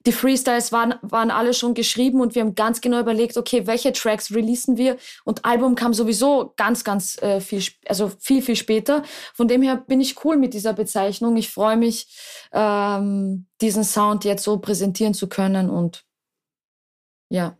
Die 0.06 0.12
Freestyles 0.12 0.70
waren, 0.70 0.94
waren 1.02 1.32
alle 1.32 1.52
schon 1.52 1.74
geschrieben 1.74 2.20
und 2.20 2.36
wir 2.36 2.42
haben 2.42 2.54
ganz 2.54 2.80
genau 2.80 3.00
überlegt, 3.00 3.36
okay, 3.36 3.66
welche 3.66 3.92
Tracks 3.92 4.30
releasen 4.32 4.76
wir? 4.76 4.96
Und 5.24 5.44
Album 5.44 5.74
kam 5.74 5.92
sowieso 5.92 6.54
ganz, 6.56 6.84
ganz 6.84 7.20
äh, 7.22 7.40
viel, 7.40 7.64
also 7.88 8.12
viel, 8.20 8.40
viel 8.40 8.54
später. 8.54 9.02
Von 9.34 9.48
dem 9.48 9.62
her 9.62 9.82
bin 9.84 10.00
ich 10.00 10.24
cool 10.24 10.36
mit 10.36 10.54
dieser 10.54 10.74
Bezeichnung. 10.74 11.36
Ich 11.36 11.50
freue 11.50 11.76
mich, 11.76 12.06
ähm, 12.52 13.46
diesen 13.60 13.82
Sound 13.82 14.24
jetzt 14.24 14.44
so 14.44 14.58
präsentieren 14.58 15.12
zu 15.12 15.28
können 15.28 15.70
und 15.70 16.04
ja. 17.30 17.56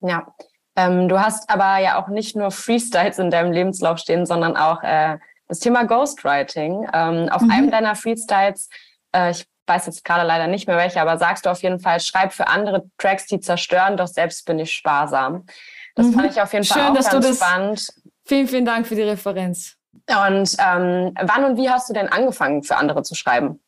Ja. 0.00 0.34
Ähm, 0.76 1.08
du 1.08 1.18
hast 1.18 1.48
aber 1.48 1.78
ja 1.78 2.00
auch 2.02 2.08
nicht 2.08 2.36
nur 2.36 2.50
Freestyles 2.50 3.18
in 3.18 3.30
deinem 3.30 3.52
Lebenslauf 3.52 3.98
stehen, 3.98 4.26
sondern 4.26 4.56
auch 4.56 4.82
äh, 4.82 5.18
das 5.48 5.58
Thema 5.58 5.84
Ghostwriting. 5.84 6.86
Ähm, 6.92 7.28
auf 7.30 7.42
mhm. 7.42 7.50
einem 7.50 7.70
deiner 7.70 7.94
Freestyles, 7.94 8.68
äh, 9.14 9.30
ich 9.30 9.46
weiß 9.66 9.86
jetzt 9.86 10.04
gerade 10.04 10.26
leider 10.26 10.46
nicht 10.46 10.66
mehr 10.66 10.76
welche, 10.76 11.00
aber 11.00 11.18
sagst 11.18 11.46
du 11.46 11.50
auf 11.50 11.62
jeden 11.62 11.80
Fall, 11.80 12.00
schreib 12.00 12.32
für 12.32 12.46
andere 12.46 12.88
Tracks, 12.98 13.26
die 13.26 13.40
zerstören, 13.40 13.96
doch 13.96 14.06
selbst 14.06 14.46
bin 14.46 14.58
ich 14.58 14.72
sparsam. 14.72 15.46
Das 15.94 16.06
mhm. 16.06 16.12
fand 16.12 16.30
ich 16.30 16.40
auf 16.40 16.52
jeden 16.52 16.64
Fall 16.64 16.78
Schön, 16.78 16.90
auch 16.90 16.94
dass 16.94 17.10
ganz 17.10 17.24
du 17.24 17.30
das, 17.30 17.38
spannend. 17.38 17.94
Vielen, 18.24 18.48
vielen 18.48 18.64
Dank 18.64 18.86
für 18.86 18.94
die 18.94 19.02
Referenz. 19.02 19.76
Und 19.92 20.56
ähm, 20.58 21.14
wann 21.20 21.44
und 21.44 21.56
wie 21.56 21.70
hast 21.70 21.88
du 21.88 21.94
denn 21.94 22.08
angefangen, 22.08 22.62
für 22.62 22.76
andere 22.76 23.02
zu 23.02 23.14
schreiben? 23.14 23.60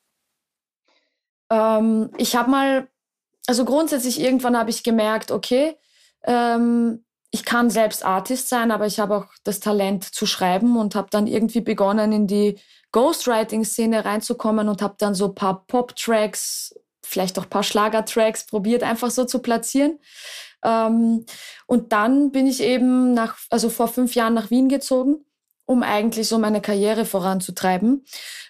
Ähm, 1.51 2.11
ich 2.19 2.37
habe 2.37 2.51
mal 2.51 2.89
also 3.49 3.65
grundsätzlich 3.65 4.21
irgendwann 4.21 4.59
habe 4.59 4.69
ich 4.69 4.83
gemerkt, 4.83 5.31
okay, 5.31 5.75
ähm, 6.25 7.03
ich 7.31 7.47
kann 7.47 7.71
selbst 7.71 8.05
Artist 8.05 8.51
sein, 8.51 8.71
aber 8.71 8.87
ich 8.87 9.01
habe 9.01 9.17
auch 9.17 9.27
das 9.43 9.59
Talent 9.59 10.05
zu 10.05 10.27
schreiben 10.27 10.77
und 10.77 10.95
habe 10.95 11.09
dann 11.11 11.27
irgendwie 11.27 11.63
begonnen, 11.63 12.13
in 12.13 12.27
die 12.27 12.61
Ghostwriting-Szene 12.93 14.05
reinzukommen 14.05 14.69
und 14.69 14.83
habe 14.83 14.97
dann 14.99 15.15
so 15.15 15.29
ein 15.29 15.35
paar 15.35 15.65
Pop-Tracks, 15.67 16.75
vielleicht 17.03 17.39
auch 17.39 17.45
ein 17.45 17.51
paar 17.51 17.63
Schlager-Tracks 17.63 18.45
probiert, 18.47 18.83
einfach 18.83 19.11
so 19.11 19.25
zu 19.25 19.39
platzieren. 19.39 19.99
Ähm, 20.63 21.25
und 21.67 21.93
dann 21.93 22.31
bin 22.33 22.47
ich 22.47 22.63
eben 22.63 23.15
nach, 23.15 23.39
also 23.49 23.71
vor 23.71 23.89
fünf 23.89 24.15
Jahren 24.15 24.35
nach 24.35 24.51
Wien 24.51 24.69
gezogen 24.69 25.25
um 25.69 25.83
eigentlich 25.83 26.27
so 26.29 26.39
meine 26.39 26.63
Karriere 26.63 27.05
voranzutreiben 27.05 28.03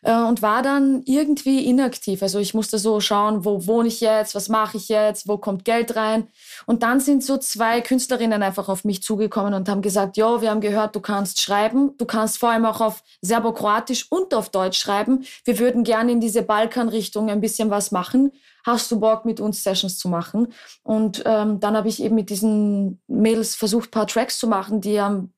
äh, 0.02 0.14
und 0.14 0.40
war 0.40 0.62
dann 0.62 1.02
irgendwie 1.04 1.66
inaktiv. 1.66 2.22
Also 2.22 2.38
ich 2.38 2.54
musste 2.54 2.78
so 2.78 3.00
schauen, 3.00 3.44
wo 3.44 3.66
wohne 3.66 3.88
ich 3.88 4.00
jetzt, 4.00 4.36
was 4.36 4.48
mache 4.48 4.76
ich 4.76 4.88
jetzt, 4.88 5.26
wo 5.26 5.36
kommt 5.36 5.64
Geld 5.64 5.96
rein. 5.96 6.28
Und 6.66 6.84
dann 6.84 7.00
sind 7.00 7.24
so 7.24 7.36
zwei 7.36 7.80
Künstlerinnen 7.80 8.40
einfach 8.44 8.68
auf 8.68 8.84
mich 8.84 9.02
zugekommen 9.02 9.52
und 9.52 9.68
haben 9.68 9.82
gesagt, 9.82 10.16
jo, 10.16 10.40
wir 10.42 10.50
haben 10.50 10.60
gehört, 10.60 10.94
du 10.94 11.00
kannst 11.00 11.40
schreiben, 11.40 11.96
du 11.98 12.06
kannst 12.06 12.38
vor 12.38 12.50
allem 12.50 12.64
auch 12.64 12.80
auf 12.80 13.02
Serbokroatisch 13.20 14.06
und 14.10 14.32
auf 14.32 14.50
Deutsch 14.50 14.78
schreiben. 14.78 15.24
Wir 15.44 15.58
würden 15.58 15.82
gerne 15.82 16.12
in 16.12 16.20
diese 16.20 16.42
Balkanrichtung 16.42 17.30
ein 17.30 17.40
bisschen 17.40 17.68
was 17.68 17.90
machen. 17.90 18.30
Hast 18.64 18.92
du 18.92 19.00
Bock, 19.00 19.24
mit 19.24 19.40
uns 19.40 19.64
Sessions 19.64 19.98
zu 19.98 20.08
machen? 20.08 20.52
Und 20.84 21.24
ähm, 21.26 21.58
dann 21.58 21.76
habe 21.76 21.88
ich 21.88 22.00
eben 22.00 22.14
mit 22.14 22.30
diesen 22.30 23.00
Mädels 23.08 23.56
versucht, 23.56 23.90
paar 23.90 24.06
Tracks 24.06 24.38
zu 24.38 24.46
machen, 24.46 24.80
die 24.80 25.00
am 25.00 25.32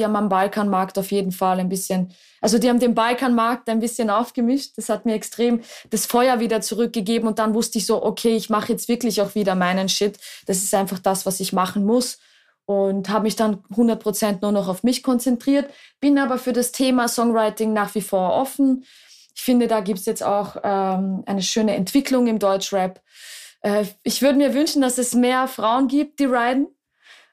die 0.00 0.04
haben 0.04 0.16
am 0.16 0.30
Balkanmarkt 0.30 0.98
auf 0.98 1.10
jeden 1.10 1.30
Fall 1.30 1.60
ein 1.60 1.68
bisschen, 1.68 2.10
also 2.40 2.58
die 2.58 2.70
haben 2.70 2.80
den 2.80 2.94
Balkanmarkt 2.94 3.68
ein 3.68 3.80
bisschen 3.80 4.08
aufgemischt. 4.08 4.72
Das 4.78 4.88
hat 4.88 5.04
mir 5.04 5.12
extrem 5.12 5.60
das 5.90 6.06
Feuer 6.06 6.40
wieder 6.40 6.62
zurückgegeben 6.62 7.28
und 7.28 7.38
dann 7.38 7.52
wusste 7.52 7.76
ich 7.76 7.84
so, 7.84 8.02
okay, 8.02 8.34
ich 8.34 8.48
mache 8.48 8.72
jetzt 8.72 8.88
wirklich 8.88 9.20
auch 9.20 9.34
wieder 9.34 9.54
meinen 9.54 9.90
Shit. 9.90 10.18
Das 10.46 10.58
ist 10.58 10.74
einfach 10.74 10.98
das, 10.98 11.26
was 11.26 11.38
ich 11.38 11.52
machen 11.52 11.84
muss 11.84 12.18
und 12.64 13.10
habe 13.10 13.24
mich 13.24 13.36
dann 13.36 13.58
100% 13.74 14.38
nur 14.40 14.52
noch 14.52 14.68
auf 14.68 14.82
mich 14.84 15.02
konzentriert, 15.02 15.70
bin 16.00 16.18
aber 16.18 16.38
für 16.38 16.54
das 16.54 16.72
Thema 16.72 17.08
Songwriting 17.08 17.74
nach 17.74 17.94
wie 17.94 18.00
vor 18.00 18.32
offen. 18.32 18.84
Ich 19.34 19.42
finde, 19.42 19.66
da 19.66 19.80
gibt 19.80 19.98
es 19.98 20.06
jetzt 20.06 20.22
auch 20.22 20.56
ähm, 20.64 21.22
eine 21.26 21.42
schöne 21.42 21.74
Entwicklung 21.74 22.26
im 22.26 22.38
Deutschrap. 22.38 23.02
Äh, 23.60 23.84
ich 24.02 24.22
würde 24.22 24.38
mir 24.38 24.54
wünschen, 24.54 24.80
dass 24.80 24.96
es 24.96 25.14
mehr 25.14 25.46
Frauen 25.46 25.88
gibt, 25.88 26.20
die 26.20 26.24
riden. 26.24 26.68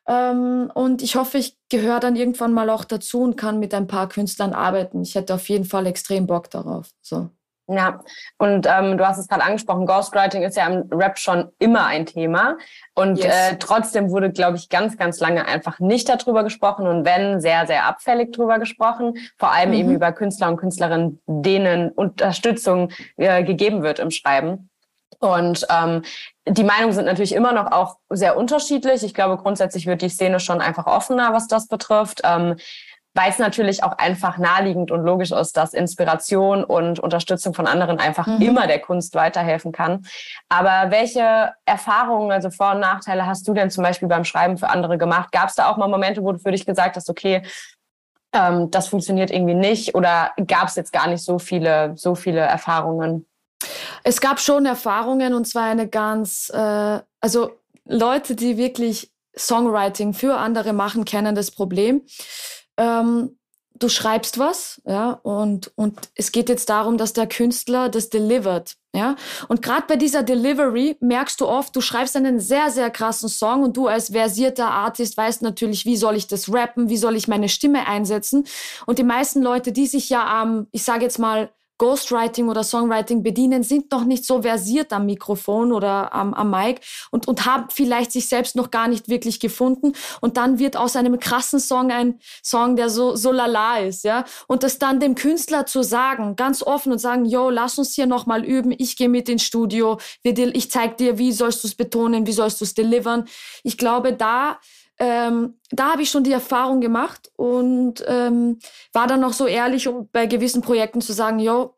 Ähm, 0.07 0.71
und 0.73 1.01
ich 1.01 1.15
hoffe, 1.15 1.37
ich 1.37 1.57
gehöre 1.69 1.99
dann 1.99 2.15
irgendwann 2.15 2.53
mal 2.53 2.69
auch 2.69 2.85
dazu 2.85 3.21
und 3.21 3.35
kann 3.35 3.59
mit 3.59 3.73
ein 3.73 3.87
paar 3.87 4.07
Künstlern 4.07 4.53
arbeiten. 4.53 5.01
Ich 5.01 5.15
hätte 5.15 5.33
auf 5.33 5.49
jeden 5.49 5.65
Fall 5.65 5.85
extrem 5.85 6.27
Bock 6.27 6.49
darauf. 6.49 6.87
So. 7.01 7.29
Ja, 7.69 7.99
und 8.37 8.65
ähm, 8.65 8.97
du 8.97 9.05
hast 9.05 9.17
es 9.17 9.27
gerade 9.27 9.43
angesprochen, 9.43 9.85
Ghostwriting 9.85 10.41
ist 10.43 10.55
ja 10.55 10.67
im 10.67 10.87
Rap 10.89 11.19
schon 11.19 11.51
immer 11.59 11.85
ein 11.85 12.05
Thema. 12.05 12.57
Und 12.95 13.17
yes. 13.17 13.25
äh, 13.25 13.57
trotzdem 13.57 14.09
wurde, 14.09 14.31
glaube 14.31 14.55
ich, 14.55 14.69
ganz, 14.69 14.97
ganz 14.97 15.19
lange 15.19 15.45
einfach 15.45 15.79
nicht 15.79 16.07
darüber 16.07 16.45
gesprochen 16.45 16.87
und 16.87 17.03
wenn, 17.03 17.41
sehr, 17.41 17.67
sehr 17.67 17.85
abfällig 17.85 18.31
darüber 18.31 18.57
gesprochen. 18.57 19.15
Vor 19.37 19.51
allem 19.51 19.71
mhm. 19.71 19.75
eben 19.75 19.91
über 19.95 20.13
Künstler 20.13 20.47
und 20.47 20.57
Künstlerinnen, 20.57 21.21
denen 21.27 21.91
Unterstützung 21.91 22.91
äh, 23.17 23.43
gegeben 23.43 23.83
wird 23.83 23.99
im 23.99 24.11
Schreiben. 24.11 24.69
Und 25.19 25.65
ähm, 25.69 26.03
die 26.49 26.63
Meinungen 26.63 26.93
sind 26.93 27.05
natürlich 27.05 27.33
immer 27.33 27.51
noch 27.51 27.71
auch 27.71 27.97
sehr 28.09 28.37
unterschiedlich. 28.37 29.03
Ich 29.03 29.13
glaube, 29.13 29.37
grundsätzlich 29.37 29.85
wird 29.85 30.01
die 30.01 30.09
Szene 30.09 30.39
schon 30.39 30.61
einfach 30.61 30.85
offener, 30.87 31.33
was 31.33 31.47
das 31.47 31.67
betrifft. 31.67 32.21
Ähm, 32.23 32.55
weil 33.17 33.31
es 33.31 33.39
natürlich 33.39 33.83
auch 33.83 33.97
einfach 33.97 34.37
naheliegend 34.37 34.91
und 34.91 35.03
logisch 35.03 35.31
ist, 35.31 35.57
dass 35.57 35.73
Inspiration 35.73 36.63
und 36.63 36.99
Unterstützung 36.99 37.55
von 37.55 37.65
anderen 37.65 37.99
einfach 37.99 38.27
mhm. 38.27 38.41
immer 38.41 38.67
der 38.67 38.79
Kunst 38.79 39.15
weiterhelfen 39.15 39.71
kann. 39.71 40.05
Aber 40.49 40.91
welche 40.91 41.51
Erfahrungen, 41.65 42.31
also 42.31 42.51
Vor- 42.51 42.73
und 42.73 42.79
Nachteile 42.79 43.25
hast 43.25 43.47
du 43.47 43.55
denn 43.55 43.71
zum 43.71 43.83
Beispiel 43.83 44.07
beim 44.07 44.23
Schreiben 44.23 44.59
für 44.59 44.69
andere 44.69 44.99
gemacht? 44.99 45.31
Gab 45.31 45.49
es 45.49 45.55
da 45.55 45.67
auch 45.67 45.77
mal 45.77 45.87
Momente, 45.87 46.21
wo 46.21 46.31
du 46.31 46.37
für 46.37 46.51
dich 46.51 46.67
gesagt 46.67 46.95
hast, 46.95 47.09
okay, 47.09 47.41
ähm, 48.33 48.69
das 48.69 48.87
funktioniert 48.87 49.31
irgendwie 49.31 49.55
nicht? 49.55 49.95
Oder 49.95 50.31
gab 50.45 50.67
es 50.67 50.75
jetzt 50.75 50.93
gar 50.93 51.07
nicht 51.07 51.23
so 51.23 51.39
viele, 51.39 51.93
so 51.97 52.13
viele 52.13 52.41
Erfahrungen? 52.41 53.25
Es 54.03 54.21
gab 54.21 54.39
schon 54.39 54.65
Erfahrungen 54.65 55.33
und 55.33 55.47
zwar 55.47 55.63
eine 55.63 55.87
ganz, 55.87 56.49
äh, 56.53 56.99
also 57.19 57.51
Leute, 57.85 58.35
die 58.35 58.57
wirklich 58.57 59.11
Songwriting 59.37 60.13
für 60.13 60.37
andere 60.37 60.73
machen, 60.73 61.05
kennen 61.05 61.35
das 61.35 61.51
Problem. 61.51 62.01
Ähm, 62.77 63.37
du 63.79 63.89
schreibst 63.89 64.39
was, 64.39 64.81
ja, 64.85 65.11
und, 65.23 65.71
und 65.75 66.09
es 66.15 66.31
geht 66.31 66.49
jetzt 66.49 66.69
darum, 66.69 66.97
dass 66.97 67.13
der 67.13 67.27
Künstler 67.27 67.89
das 67.89 68.09
delivert, 68.09 68.75
ja. 68.93 69.15
Und 69.47 69.61
gerade 69.61 69.85
bei 69.87 69.95
dieser 69.95 70.23
Delivery 70.23 70.97
merkst 70.99 71.39
du 71.39 71.47
oft, 71.47 71.75
du 71.75 71.81
schreibst 71.81 72.15
einen 72.15 72.39
sehr, 72.39 72.71
sehr 72.71 72.89
krassen 72.89 73.29
Song 73.29 73.63
und 73.63 73.77
du 73.77 73.87
als 73.87 74.09
versierter 74.09 74.71
Artist 74.71 75.17
weißt 75.17 75.41
natürlich, 75.41 75.85
wie 75.85 75.97
soll 75.97 76.15
ich 76.15 76.27
das 76.27 76.51
rappen, 76.51 76.89
wie 76.89 76.97
soll 76.97 77.15
ich 77.15 77.27
meine 77.27 77.49
Stimme 77.49 77.87
einsetzen. 77.87 78.45
Und 78.85 78.97
die 78.99 79.03
meisten 79.03 79.41
Leute, 79.41 79.71
die 79.71 79.85
sich 79.85 80.09
ja 80.09 80.25
am, 80.25 80.67
ich 80.71 80.83
sage 80.83 81.03
jetzt 81.03 81.19
mal, 81.19 81.51
Ghostwriting 81.77 82.49
oder 82.49 82.63
Songwriting 82.63 83.23
bedienen, 83.23 83.63
sind 83.63 83.91
noch 83.91 84.03
nicht 84.03 84.25
so 84.25 84.41
versiert 84.41 84.91
am 84.93 85.05
Mikrofon 85.05 85.71
oder 85.71 86.13
am, 86.13 86.33
am 86.33 86.51
Mic 86.51 86.81
und, 87.11 87.27
und 87.27 87.45
haben 87.45 87.67
vielleicht 87.69 88.11
sich 88.11 88.27
selbst 88.27 88.55
noch 88.55 88.71
gar 88.71 88.87
nicht 88.87 89.09
wirklich 89.09 89.39
gefunden. 89.39 89.93
Und 90.21 90.37
dann 90.37 90.59
wird 90.59 90.77
aus 90.77 90.95
einem 90.95 91.19
krassen 91.19 91.59
Song 91.59 91.91
ein 91.91 92.19
Song, 92.43 92.75
der 92.75 92.89
so, 92.89 93.15
so 93.15 93.31
lala 93.31 93.79
ist, 93.79 94.03
ja. 94.03 94.25
Und 94.47 94.63
das 94.63 94.79
dann 94.79 94.99
dem 94.99 95.15
Künstler 95.15 95.65
zu 95.65 95.83
sagen, 95.83 96.35
ganz 96.35 96.63
offen 96.63 96.91
und 96.91 96.99
sagen, 96.99 97.25
yo, 97.25 97.49
lass 97.49 97.77
uns 97.77 97.93
hier 97.93 98.05
nochmal 98.05 98.43
üben, 98.43 98.73
ich 98.77 98.97
gehe 98.97 99.09
mit 99.09 99.29
ins 99.29 99.43
Studio, 99.43 99.99
ich 100.23 100.71
zeig 100.71 100.97
dir, 100.97 101.17
wie 101.17 101.31
sollst 101.31 101.63
du 101.63 101.67
es 101.67 101.75
betonen, 101.75 102.25
wie 102.27 102.31
sollst 102.31 102.61
du 102.61 102.65
es 102.65 102.73
delivern. 102.73 103.25
Ich 103.63 103.77
glaube, 103.77 104.13
da 104.13 104.59
ähm, 104.99 105.59
da 105.69 105.91
habe 105.91 106.01
ich 106.01 106.09
schon 106.09 106.23
die 106.23 106.31
Erfahrung 106.31 106.81
gemacht 106.81 107.31
und 107.35 108.03
ähm, 108.07 108.59
war 108.93 109.07
dann 109.07 109.19
noch 109.19 109.33
so 109.33 109.45
ehrlich, 109.45 109.87
um 109.87 110.09
bei 110.11 110.25
gewissen 110.25 110.61
Projekten 110.61 111.01
zu 111.01 111.13
sagen, 111.13 111.39
jo, 111.39 111.77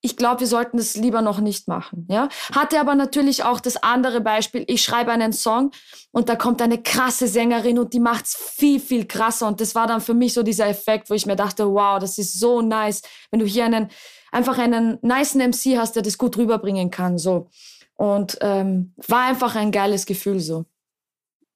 ich 0.00 0.16
glaube, 0.16 0.40
wir 0.40 0.46
sollten 0.46 0.76
das 0.76 0.94
lieber 0.94 1.22
noch 1.22 1.40
nicht 1.40 1.66
machen. 1.66 2.06
Ja? 2.08 2.28
Hatte 2.54 2.78
aber 2.78 2.94
natürlich 2.94 3.42
auch 3.42 3.58
das 3.58 3.76
andere 3.76 4.20
Beispiel, 4.20 4.64
ich 4.68 4.82
schreibe 4.82 5.10
einen 5.10 5.32
Song 5.32 5.72
und 6.12 6.28
da 6.28 6.36
kommt 6.36 6.62
eine 6.62 6.80
krasse 6.80 7.26
Sängerin 7.26 7.78
und 7.78 7.92
die 7.92 8.00
macht's 8.00 8.36
viel, 8.36 8.78
viel 8.78 9.06
krasser. 9.06 9.48
Und 9.48 9.60
das 9.60 9.74
war 9.74 9.88
dann 9.88 10.00
für 10.00 10.14
mich 10.14 10.34
so 10.34 10.42
dieser 10.42 10.68
Effekt, 10.68 11.10
wo 11.10 11.14
ich 11.14 11.26
mir 11.26 11.36
dachte, 11.36 11.66
wow, 11.66 11.98
das 11.98 12.18
ist 12.18 12.38
so 12.38 12.62
nice, 12.62 13.02
wenn 13.30 13.40
du 13.40 13.46
hier 13.46 13.64
einen, 13.64 13.88
einfach 14.30 14.58
einen 14.58 14.98
nice 15.02 15.34
MC 15.34 15.76
hast, 15.76 15.96
der 15.96 16.02
das 16.02 16.16
gut 16.16 16.36
rüberbringen 16.36 16.90
kann. 16.90 17.18
So. 17.18 17.48
Und 17.96 18.38
ähm, 18.40 18.94
war 19.08 19.24
einfach 19.26 19.56
ein 19.56 19.72
geiles 19.72 20.06
Gefühl 20.06 20.38
so. 20.38 20.64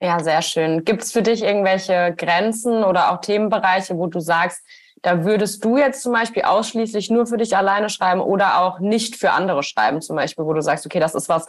Ja, 0.03 0.19
sehr 0.19 0.43
schön. 0.43 0.85
Gibt 0.85 1.05
es 1.05 1.13
für 1.13 1.23
dich 1.23 1.45
irgendwelche 1.45 2.13
Grenzen 2.17 2.83
oder 2.83 3.13
auch 3.13 3.21
Themenbereiche, 3.21 3.97
wo 3.97 4.09
du 4.09 4.19
sagst, 4.19 4.61
da 5.01 5.25
würdest 5.25 5.65
du 5.65 5.77
jetzt 5.77 6.03
zum 6.03 6.13
Beispiel 6.13 6.43
ausschließlich 6.43 7.09
nur 7.09 7.27
für 7.27 7.37
dich 7.37 7.57
alleine 7.57 7.89
schreiben 7.89 8.21
oder 8.21 8.61
auch 8.63 8.81
nicht 8.81 9.15
für 9.15 9.31
andere 9.31 9.63
schreiben, 9.63 10.01
zum 10.01 10.17
Beispiel, 10.17 10.45
wo 10.45 10.55
du 10.55 10.61
sagst, 10.61 10.87
okay, 10.87 10.99
das 10.99 11.15
ist 11.15 11.29
was, 11.29 11.47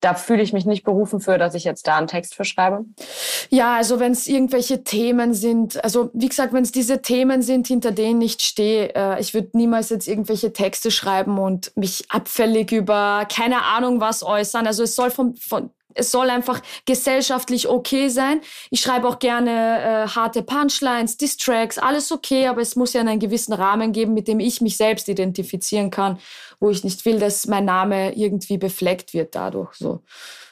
da 0.00 0.14
fühle 0.14 0.42
ich 0.42 0.52
mich 0.52 0.66
nicht 0.66 0.84
berufen 0.84 1.20
für, 1.20 1.38
dass 1.38 1.54
ich 1.54 1.62
jetzt 1.62 1.86
da 1.86 1.96
einen 1.96 2.08
Text 2.08 2.34
für 2.34 2.44
schreibe? 2.44 2.84
Ja, 3.50 3.76
also 3.76 4.00
wenn 4.00 4.12
es 4.12 4.26
irgendwelche 4.26 4.82
Themen 4.82 5.32
sind, 5.32 5.82
also 5.82 6.10
wie 6.12 6.28
gesagt, 6.28 6.52
wenn 6.52 6.64
es 6.64 6.72
diese 6.72 7.02
Themen 7.02 7.40
sind, 7.40 7.68
hinter 7.68 7.92
denen 7.92 8.20
ich 8.20 8.36
stehe, 8.40 8.94
äh, 8.96 9.20
ich 9.20 9.32
würde 9.32 9.50
niemals 9.54 9.90
jetzt 9.90 10.08
irgendwelche 10.08 10.52
Texte 10.52 10.90
schreiben 10.90 11.38
und 11.38 11.76
mich 11.76 12.04
abfällig 12.08 12.72
über 12.72 13.26
keine 13.32 13.62
Ahnung 13.62 14.00
was 14.00 14.24
äußern. 14.24 14.66
Also 14.66 14.82
es 14.82 14.96
soll 14.96 15.10
von, 15.10 15.36
von 15.36 15.70
es 15.96 16.12
soll 16.12 16.30
einfach 16.30 16.60
gesellschaftlich 16.84 17.68
okay 17.68 18.08
sein. 18.08 18.40
Ich 18.70 18.80
schreibe 18.80 19.08
auch 19.08 19.18
gerne 19.18 19.50
äh, 19.50 20.08
harte 20.08 20.42
Punchlines, 20.42 21.16
Distracks, 21.16 21.78
alles 21.78 22.12
okay, 22.12 22.46
aber 22.46 22.60
es 22.60 22.76
muss 22.76 22.92
ja 22.92 23.00
einen 23.00 23.18
gewissen 23.18 23.52
Rahmen 23.52 23.92
geben, 23.92 24.14
mit 24.14 24.28
dem 24.28 24.40
ich 24.40 24.60
mich 24.60 24.76
selbst 24.76 25.08
identifizieren 25.08 25.90
kann, 25.90 26.18
wo 26.60 26.70
ich 26.70 26.84
nicht 26.84 27.04
will, 27.04 27.18
dass 27.18 27.46
mein 27.46 27.64
Name 27.64 28.14
irgendwie 28.14 28.58
befleckt 28.58 29.14
wird 29.14 29.34
dadurch. 29.34 29.74
So. 29.74 30.02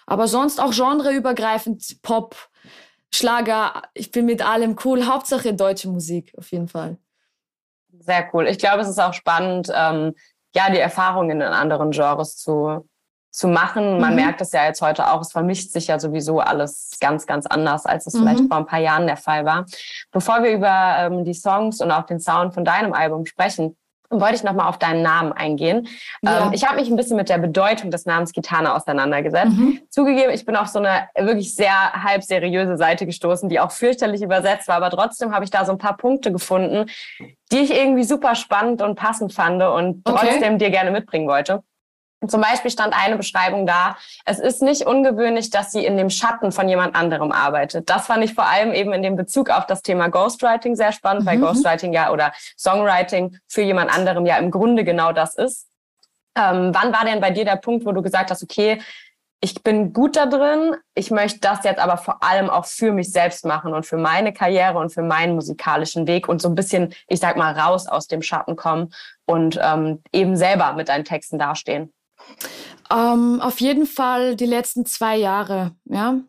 Aber 0.07 0.29
sonst 0.29 0.61
auch 0.61 0.73
genreübergreifend 0.73 2.03
Pop, 2.03 2.37
Schlager, 3.13 3.83
ich 3.95 4.11
bin 4.11 4.27
mit 4.27 4.45
allem 4.45 4.77
cool. 4.85 5.07
Hauptsache 5.07 5.55
deutsche 5.55 5.89
Musik, 5.89 6.33
auf 6.37 6.51
jeden 6.51 6.67
Fall. 6.67 6.99
Sehr 8.01 8.29
cool. 8.33 8.49
Ich 8.49 8.59
glaube, 8.59 8.83
es 8.83 8.89
ist 8.89 8.99
auch 8.99 9.15
spannend, 9.15 9.71
ähm, 9.73 10.15
ja, 10.55 10.71
die 10.71 10.79
Erfahrungen 10.79 11.41
in 11.41 11.43
anderen 11.43 11.93
Genres 11.93 12.37
zu 12.37 12.89
zu 13.35 13.49
machen. 13.49 13.99
Man 13.99 14.11
mhm. 14.11 14.17
merkt 14.17 14.41
es 14.41 14.53
ja 14.53 14.65
jetzt 14.65 14.81
heute 14.81 15.11
auch, 15.11 15.21
es 15.21 15.33
vermischt 15.33 15.73
sich 15.73 15.89
ja 15.89 15.99
sowieso 15.99 16.39
alles 16.39 16.93
ganz, 17.01 17.27
ganz 17.27 17.47
anders, 17.47 17.85
als 17.85 18.07
es 18.07 18.15
mhm. 18.15 18.19
vielleicht 18.21 18.49
vor 18.49 18.59
ein 18.59 18.67
paar 18.67 18.79
Jahren 18.79 19.07
der 19.09 19.17
Fall 19.17 19.45
war. 19.45 19.67
Bevor 20.13 20.45
wir 20.45 20.53
über 20.53 20.97
ähm, 21.01 21.25
die 21.25 21.35
Songs 21.35 21.81
und 21.81 21.91
auch 21.91 22.07
den 22.07 22.21
Sound 22.21 22.55
von 22.55 22.65
deinem 22.65 22.93
Album 22.93 23.27
sprechen, 23.27 23.77
wollte 24.09 24.37
ich 24.37 24.45
nochmal 24.45 24.69
auf 24.69 24.79
deinen 24.79 25.03
Namen 25.03 25.33
eingehen. 25.33 25.89
Ja. 26.23 26.47
Ähm, 26.47 26.53
ich 26.53 26.65
habe 26.65 26.77
mich 26.77 26.89
ein 26.89 26.95
bisschen 26.95 27.17
mit 27.17 27.29
der 27.29 27.39
Bedeutung 27.39 27.91
des 27.91 28.07
Namens 28.07 28.33
Gitana 28.33 28.77
auseinandergesetzt. 28.77 29.57
Mhm. 29.57 29.81
Zugegeben, 29.91 30.33
ich 30.33 30.45
bin 30.45 30.55
auf 30.55 30.69
so 30.69 30.79
eine 30.79 31.09
wirklich 31.17 31.57
sehr 31.57 31.93
halb 31.93 32.23
seriöse 32.23 32.77
Seite 32.77 33.05
gestoßen, 33.05 33.49
die 33.49 33.59
auch 33.59 33.73
fürchterlich 33.73 34.23
übersetzt 34.23 34.69
war, 34.69 34.77
aber 34.77 34.91
trotzdem 34.91 35.35
habe 35.35 35.45
ich 35.45 35.51
da 35.51 35.65
so 35.65 35.73
ein 35.73 35.79
paar 35.79 35.97
Punkte 35.97 36.31
gefunden, 36.31 36.89
die 37.51 37.59
ich 37.59 37.75
irgendwie 37.75 38.05
super 38.05 38.37
spannend 38.37 38.81
und 38.81 38.95
passend 38.95 39.33
fand 39.33 39.61
und 39.61 40.05
trotzdem 40.05 40.55
okay. 40.55 40.59
dir 40.59 40.71
gerne 40.71 40.93
mitbringen 40.93 41.27
wollte. 41.27 41.65
Zum 42.29 42.41
Beispiel 42.41 42.71
stand 42.71 42.95
eine 42.95 43.17
Beschreibung 43.17 43.67
da, 43.67 43.97
es 44.25 44.39
ist 44.39 44.63
nicht 44.63 44.87
ungewöhnlich, 44.87 45.51
dass 45.51 45.73
sie 45.73 45.85
in 45.85 45.97
dem 45.97 46.11
Schatten 46.11 46.53
von 46.53 46.69
jemand 46.69 46.97
anderem 46.97 47.33
arbeitet. 47.33 47.91
Das 47.91 48.07
fand 48.07 48.25
ich 48.25 48.35
vor 48.35 48.47
allem 48.47 48.73
eben 48.73 48.93
in 48.93 49.03
dem 49.03 49.17
Bezug 49.17 49.51
auf 49.51 49.67
das 49.67 49.83
Thema 49.83 50.09
Ghostwriting 50.09 50.77
sehr 50.77 50.93
spannend, 50.93 51.25
mhm. 51.25 51.29
weil 51.29 51.39
Ghostwriting 51.39 51.93
ja 51.93 52.11
oder 52.11 52.33
Songwriting 52.59 53.37
für 53.49 53.63
jemand 53.63 53.95
anderem 53.95 54.27
ja 54.27 54.37
im 54.37 54.51
Grunde 54.51 54.85
genau 54.85 55.13
das 55.13 55.35
ist. 55.35 55.69
Ähm, 56.37 56.73
wann 56.75 56.93
war 56.93 57.05
denn 57.05 57.21
bei 57.21 57.31
dir 57.31 57.45
der 57.45 57.57
Punkt, 57.57 57.87
wo 57.87 57.93
du 57.93 58.03
gesagt 58.03 58.31
hast, 58.31 58.43
okay, 58.43 58.81
ich 59.45 59.63
bin 59.63 59.93
gut 59.93 60.17
da 60.17 60.25
drin, 60.25 60.75
ich 60.95 61.11
möchte 61.11 61.41
das 61.41 61.65
jetzt 61.65 61.79
aber 61.79 61.99
vor 61.99 62.23
allem 62.23 62.49
auch 62.49 62.65
für 62.65 62.93
mich 62.93 63.13
selbst 63.13 63.45
machen 63.45 63.75
und 63.75 63.85
für 63.85 63.99
meine 63.99 64.33
Karriere 64.33 64.79
und 64.79 64.89
für 64.89 65.03
meinen 65.03 65.35
musikalischen 65.35 66.07
Weg 66.07 66.29
und 66.31 66.41
so 66.41 66.49
ein 66.49 66.55
bisschen, 66.55 66.95
ich 67.09 67.21
sag 67.21 67.37
mal, 67.37 67.53
raus 67.53 67.87
aus 67.87 68.07
dem 68.07 68.23
Schatten 68.23 68.57
kommen 68.57 68.95
und 69.27 69.61
ähm, 69.63 70.03
eben 70.13 70.35
selber 70.37 70.73
mit 70.73 70.89
deinen 70.89 71.05
Texten 71.05 71.39
dastehen? 71.39 71.93
Ähm, 72.91 73.41
auf 73.41 73.61
jeden 73.61 73.87
Fall 73.87 74.37
die 74.37 74.47
letzten 74.47 74.87
zwei 74.87 75.17
Jahre, 75.17 75.75
ja. 75.85 76.21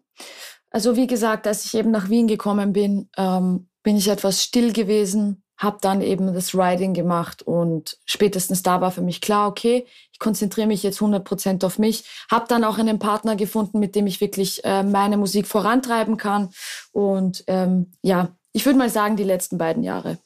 Also 0.69 0.95
wie 0.95 1.07
gesagt, 1.07 1.47
als 1.47 1.65
ich 1.65 1.73
eben 1.75 1.91
nach 1.91 2.09
Wien 2.09 2.27
gekommen 2.27 2.73
bin, 2.73 3.09
ähm, 3.17 3.69
bin 3.83 3.95
ich 3.95 4.07
etwas 4.07 4.43
still 4.43 4.73
gewesen, 4.73 5.43
habe 5.57 5.77
dann 5.79 6.01
eben 6.01 6.33
das 6.33 6.53
Writing 6.53 6.93
gemacht 6.93 7.43
und 7.43 7.97
spätestens 8.05 8.61
da 8.61 8.81
war 8.81 8.91
für 8.91 9.01
mich 9.01 9.21
klar, 9.21 9.47
okay, 9.47 9.85
ich 10.11 10.19
konzentriere 10.19 10.67
mich 10.67 10.83
jetzt 10.83 10.99
100% 10.99 11.65
auf 11.65 11.79
mich, 11.79 12.03
habe 12.29 12.45
dann 12.49 12.63
auch 12.63 12.77
einen 12.77 12.99
Partner 12.99 13.35
gefunden, 13.35 13.79
mit 13.79 13.95
dem 13.95 14.07
ich 14.07 14.19
wirklich 14.19 14.65
äh, 14.65 14.83
meine 14.83 15.17
Musik 15.17 15.47
vorantreiben 15.47 16.17
kann 16.17 16.49
und 16.91 17.43
ähm, 17.47 17.91
ja, 18.01 18.35
ich 18.51 18.65
würde 18.65 18.79
mal 18.79 18.89
sagen, 18.89 19.15
die 19.15 19.23
letzten 19.23 19.57
beiden 19.57 19.83
Jahre. 19.83 20.17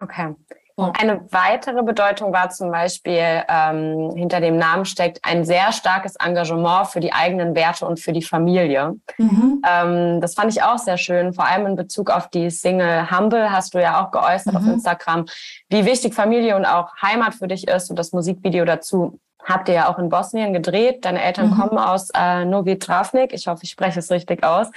Okay. 0.00 0.34
Eine 0.76 1.26
weitere 1.30 1.82
Bedeutung 1.82 2.32
war 2.32 2.50
zum 2.50 2.70
Beispiel, 2.70 3.42
ähm, 3.48 4.12
hinter 4.14 4.40
dem 4.40 4.56
Namen 4.56 4.84
steckt 4.84 5.20
ein 5.22 5.44
sehr 5.44 5.72
starkes 5.72 6.16
Engagement 6.16 6.88
für 6.88 7.00
die 7.00 7.12
eigenen 7.12 7.54
Werte 7.54 7.86
und 7.86 8.00
für 8.00 8.12
die 8.12 8.22
Familie. 8.22 8.94
Mhm. 9.18 9.62
Ähm, 9.68 10.20
das 10.20 10.34
fand 10.34 10.52
ich 10.52 10.62
auch 10.62 10.78
sehr 10.78 10.96
schön, 10.96 11.32
vor 11.32 11.46
allem 11.46 11.66
in 11.66 11.76
Bezug 11.76 12.10
auf 12.10 12.28
die 12.28 12.50
Single 12.50 13.10
Humble 13.10 13.50
hast 13.50 13.74
du 13.74 13.80
ja 13.80 14.02
auch 14.02 14.10
geäußert 14.10 14.54
mhm. 14.54 14.58
auf 14.58 14.66
Instagram, 14.66 15.26
wie 15.68 15.84
wichtig 15.84 16.14
Familie 16.14 16.56
und 16.56 16.64
auch 16.64 16.96
Heimat 17.02 17.34
für 17.34 17.48
dich 17.48 17.68
ist 17.68 17.90
und 17.90 17.98
das 17.98 18.12
Musikvideo 18.12 18.64
dazu 18.64 19.18
habt 19.44 19.68
ihr 19.68 19.74
ja 19.74 19.88
auch 19.88 19.98
in 19.98 20.08
Bosnien 20.08 20.52
gedreht. 20.52 21.04
Deine 21.04 21.22
Eltern 21.22 21.50
mhm. 21.50 21.54
kommen 21.54 21.78
aus 21.78 22.10
äh, 22.14 22.44
Novi 22.44 22.78
Travnik. 22.78 23.32
Ich 23.32 23.46
hoffe, 23.46 23.64
ich 23.64 23.70
spreche 23.70 23.98
es 23.98 24.10
richtig 24.10 24.44
aus. 24.44 24.68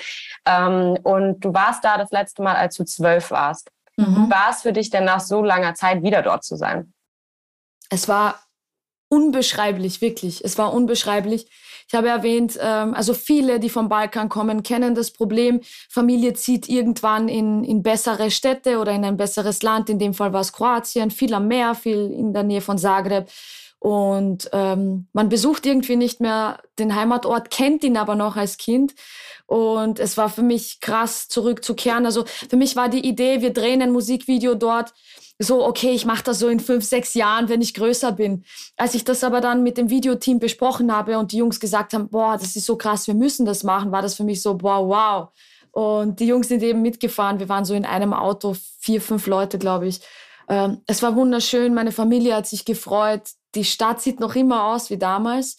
Ähm, 0.45 0.97
und 1.03 1.41
du 1.41 1.53
warst 1.53 1.83
da 1.83 1.97
das 1.97 2.11
letzte 2.11 2.41
Mal, 2.41 2.55
als 2.55 2.75
du 2.75 2.85
zwölf 2.85 3.31
warst. 3.31 3.71
Mhm. 3.97 4.27
Wie 4.27 4.31
war 4.31 4.49
es 4.51 4.61
für 4.61 4.73
dich 4.73 4.89
denn 4.89 5.05
nach 5.05 5.19
so 5.19 5.43
langer 5.43 5.75
Zeit 5.75 6.03
wieder 6.03 6.21
dort 6.21 6.43
zu 6.43 6.55
sein? 6.55 6.93
Es 7.89 8.07
war 8.07 8.39
unbeschreiblich, 9.09 10.01
wirklich. 10.01 10.43
Es 10.43 10.57
war 10.57 10.73
unbeschreiblich. 10.73 11.47
Ich 11.87 11.93
habe 11.93 12.07
erwähnt, 12.09 12.57
ähm, 12.59 12.95
also 12.95 13.13
viele, 13.13 13.59
die 13.59 13.69
vom 13.69 13.89
Balkan 13.89 14.29
kommen, 14.29 14.63
kennen 14.63 14.95
das 14.95 15.11
Problem. 15.11 15.61
Familie 15.89 16.33
zieht 16.33 16.67
irgendwann 16.67 17.27
in, 17.27 17.63
in 17.63 17.83
bessere 17.83 18.31
Städte 18.31 18.79
oder 18.79 18.91
in 18.93 19.05
ein 19.05 19.17
besseres 19.17 19.61
Land. 19.61 19.89
In 19.89 19.99
dem 19.99 20.13
Fall 20.15 20.33
war 20.33 20.41
es 20.41 20.53
Kroatien, 20.53 21.11
viel 21.11 21.33
am 21.33 21.47
Meer, 21.47 21.75
viel 21.75 22.11
in 22.11 22.33
der 22.33 22.43
Nähe 22.43 22.61
von 22.61 22.77
Zagreb. 22.79 23.29
Und 23.77 24.49
ähm, 24.53 25.07
man 25.11 25.29
besucht 25.29 25.65
irgendwie 25.65 25.97
nicht 25.97 26.21
mehr 26.21 26.61
den 26.79 26.95
Heimatort, 26.95 27.49
kennt 27.49 27.83
ihn 27.83 27.97
aber 27.97 28.15
noch 28.15 28.37
als 28.37 28.57
Kind. 28.57 28.95
Und 29.53 29.99
es 29.99 30.17
war 30.17 30.29
für 30.29 30.41
mich 30.41 30.79
krass, 30.79 31.27
zurückzukehren. 31.27 32.07
Also 32.07 32.25
für 32.49 32.57
mich 32.57 32.75
war 32.75 32.89
die 32.89 33.07
Idee, 33.07 33.41
wir 33.41 33.53
drehen 33.53 33.83
ein 33.83 33.91
Musikvideo 33.91 34.55
dort. 34.55 34.91
So, 35.37 35.63
okay, 35.63 35.91
ich 35.91 36.07
mache 36.07 36.23
das 36.23 36.39
so 36.39 36.47
in 36.47 36.59
fünf, 36.59 36.83
sechs 36.83 37.13
Jahren, 37.13 37.49
wenn 37.49 37.61
ich 37.61 37.75
größer 37.75 38.13
bin. 38.13 38.45
Als 38.77 38.95
ich 38.95 39.03
das 39.03 39.23
aber 39.23 39.41
dann 39.41 39.61
mit 39.61 39.77
dem 39.77 39.91
Videoteam 39.91 40.39
besprochen 40.39 40.91
habe 40.91 41.19
und 41.19 41.33
die 41.33 41.37
Jungs 41.37 41.59
gesagt 41.59 41.93
haben, 41.93 42.09
boah, 42.09 42.35
das 42.35 42.55
ist 42.55 42.65
so 42.65 42.77
krass, 42.77 43.05
wir 43.05 43.13
müssen 43.13 43.45
das 43.45 43.63
machen, 43.63 43.91
war 43.91 44.01
das 44.01 44.15
für 44.15 44.23
mich 44.23 44.41
so, 44.41 44.55
boah, 44.55 44.87
wow. 44.87 45.29
Und 45.69 46.19
die 46.19 46.25
Jungs 46.25 46.47
sind 46.47 46.63
eben 46.63 46.81
mitgefahren. 46.81 47.37
Wir 47.37 47.47
waren 47.47 47.63
so 47.63 47.75
in 47.75 47.85
einem 47.85 48.15
Auto, 48.15 48.55
vier, 48.79 49.01
fünf 49.01 49.27
Leute, 49.27 49.59
glaube 49.59 49.85
ich. 49.87 50.01
Ähm, 50.49 50.81
es 50.87 51.03
war 51.03 51.15
wunderschön. 51.15 51.75
Meine 51.75 51.91
Familie 51.91 52.35
hat 52.35 52.47
sich 52.47 52.65
gefreut 52.65 53.21
die 53.55 53.65
Stadt 53.65 54.01
sieht 54.01 54.19
noch 54.19 54.35
immer 54.35 54.65
aus 54.65 54.89
wie 54.89 54.97
damals. 54.97 55.57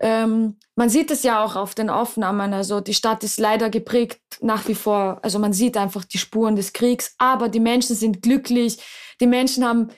Ähm, 0.00 0.56
man 0.76 0.90
sieht 0.90 1.10
es 1.10 1.22
ja 1.22 1.44
auch 1.44 1.56
auf 1.56 1.74
den 1.74 1.90
Aufnahmen. 1.90 2.54
Also 2.54 2.80
die 2.80 2.94
Stadt 2.94 3.24
ist 3.24 3.38
leider 3.38 3.68
geprägt 3.70 4.20
nach 4.40 4.68
wie 4.68 4.74
vor. 4.74 5.18
Also 5.22 5.38
man 5.38 5.52
sieht 5.52 5.76
einfach 5.76 6.04
die 6.04 6.18
Spuren 6.18 6.56
des 6.56 6.72
Kriegs, 6.72 7.14
aber 7.18 7.48
die 7.48 7.60
Menschen 7.60 7.96
sind 7.96 8.22
glücklich. 8.22 8.78
Die 9.20 9.26
Menschen 9.26 9.64
haben 9.64 9.88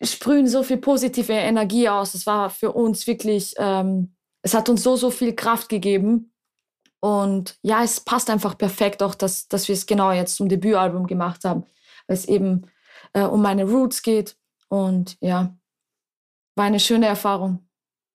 sprühen 0.00 0.46
so 0.46 0.62
viel 0.62 0.76
positive 0.76 1.32
Energie 1.32 1.88
aus. 1.88 2.14
Es 2.14 2.26
war 2.26 2.50
für 2.50 2.72
uns 2.72 3.06
wirklich, 3.06 3.54
ähm, 3.58 4.14
es 4.42 4.54
hat 4.54 4.68
uns 4.68 4.82
so 4.82 4.96
so 4.96 5.10
viel 5.10 5.34
Kraft 5.34 5.68
gegeben. 5.68 6.32
Und 7.00 7.58
ja, 7.62 7.82
es 7.82 8.00
passt 8.00 8.30
einfach 8.30 8.58
perfekt 8.58 9.02
auch, 9.02 9.14
dass, 9.14 9.48
dass 9.48 9.68
wir 9.68 9.74
es 9.74 9.86
genau 9.86 10.12
jetzt 10.12 10.36
zum 10.36 10.48
Debütalbum 10.48 11.06
gemacht 11.06 11.44
haben, 11.44 11.64
weil 12.06 12.16
es 12.16 12.26
eben 12.26 12.66
äh, 13.12 13.22
um 13.22 13.42
meine 13.42 13.64
Roots 13.64 14.02
geht. 14.02 14.36
Und 14.68 15.16
ja, 15.20 15.56
war 16.56 16.64
eine 16.64 16.80
schöne 16.80 17.06
Erfahrung. 17.06 17.67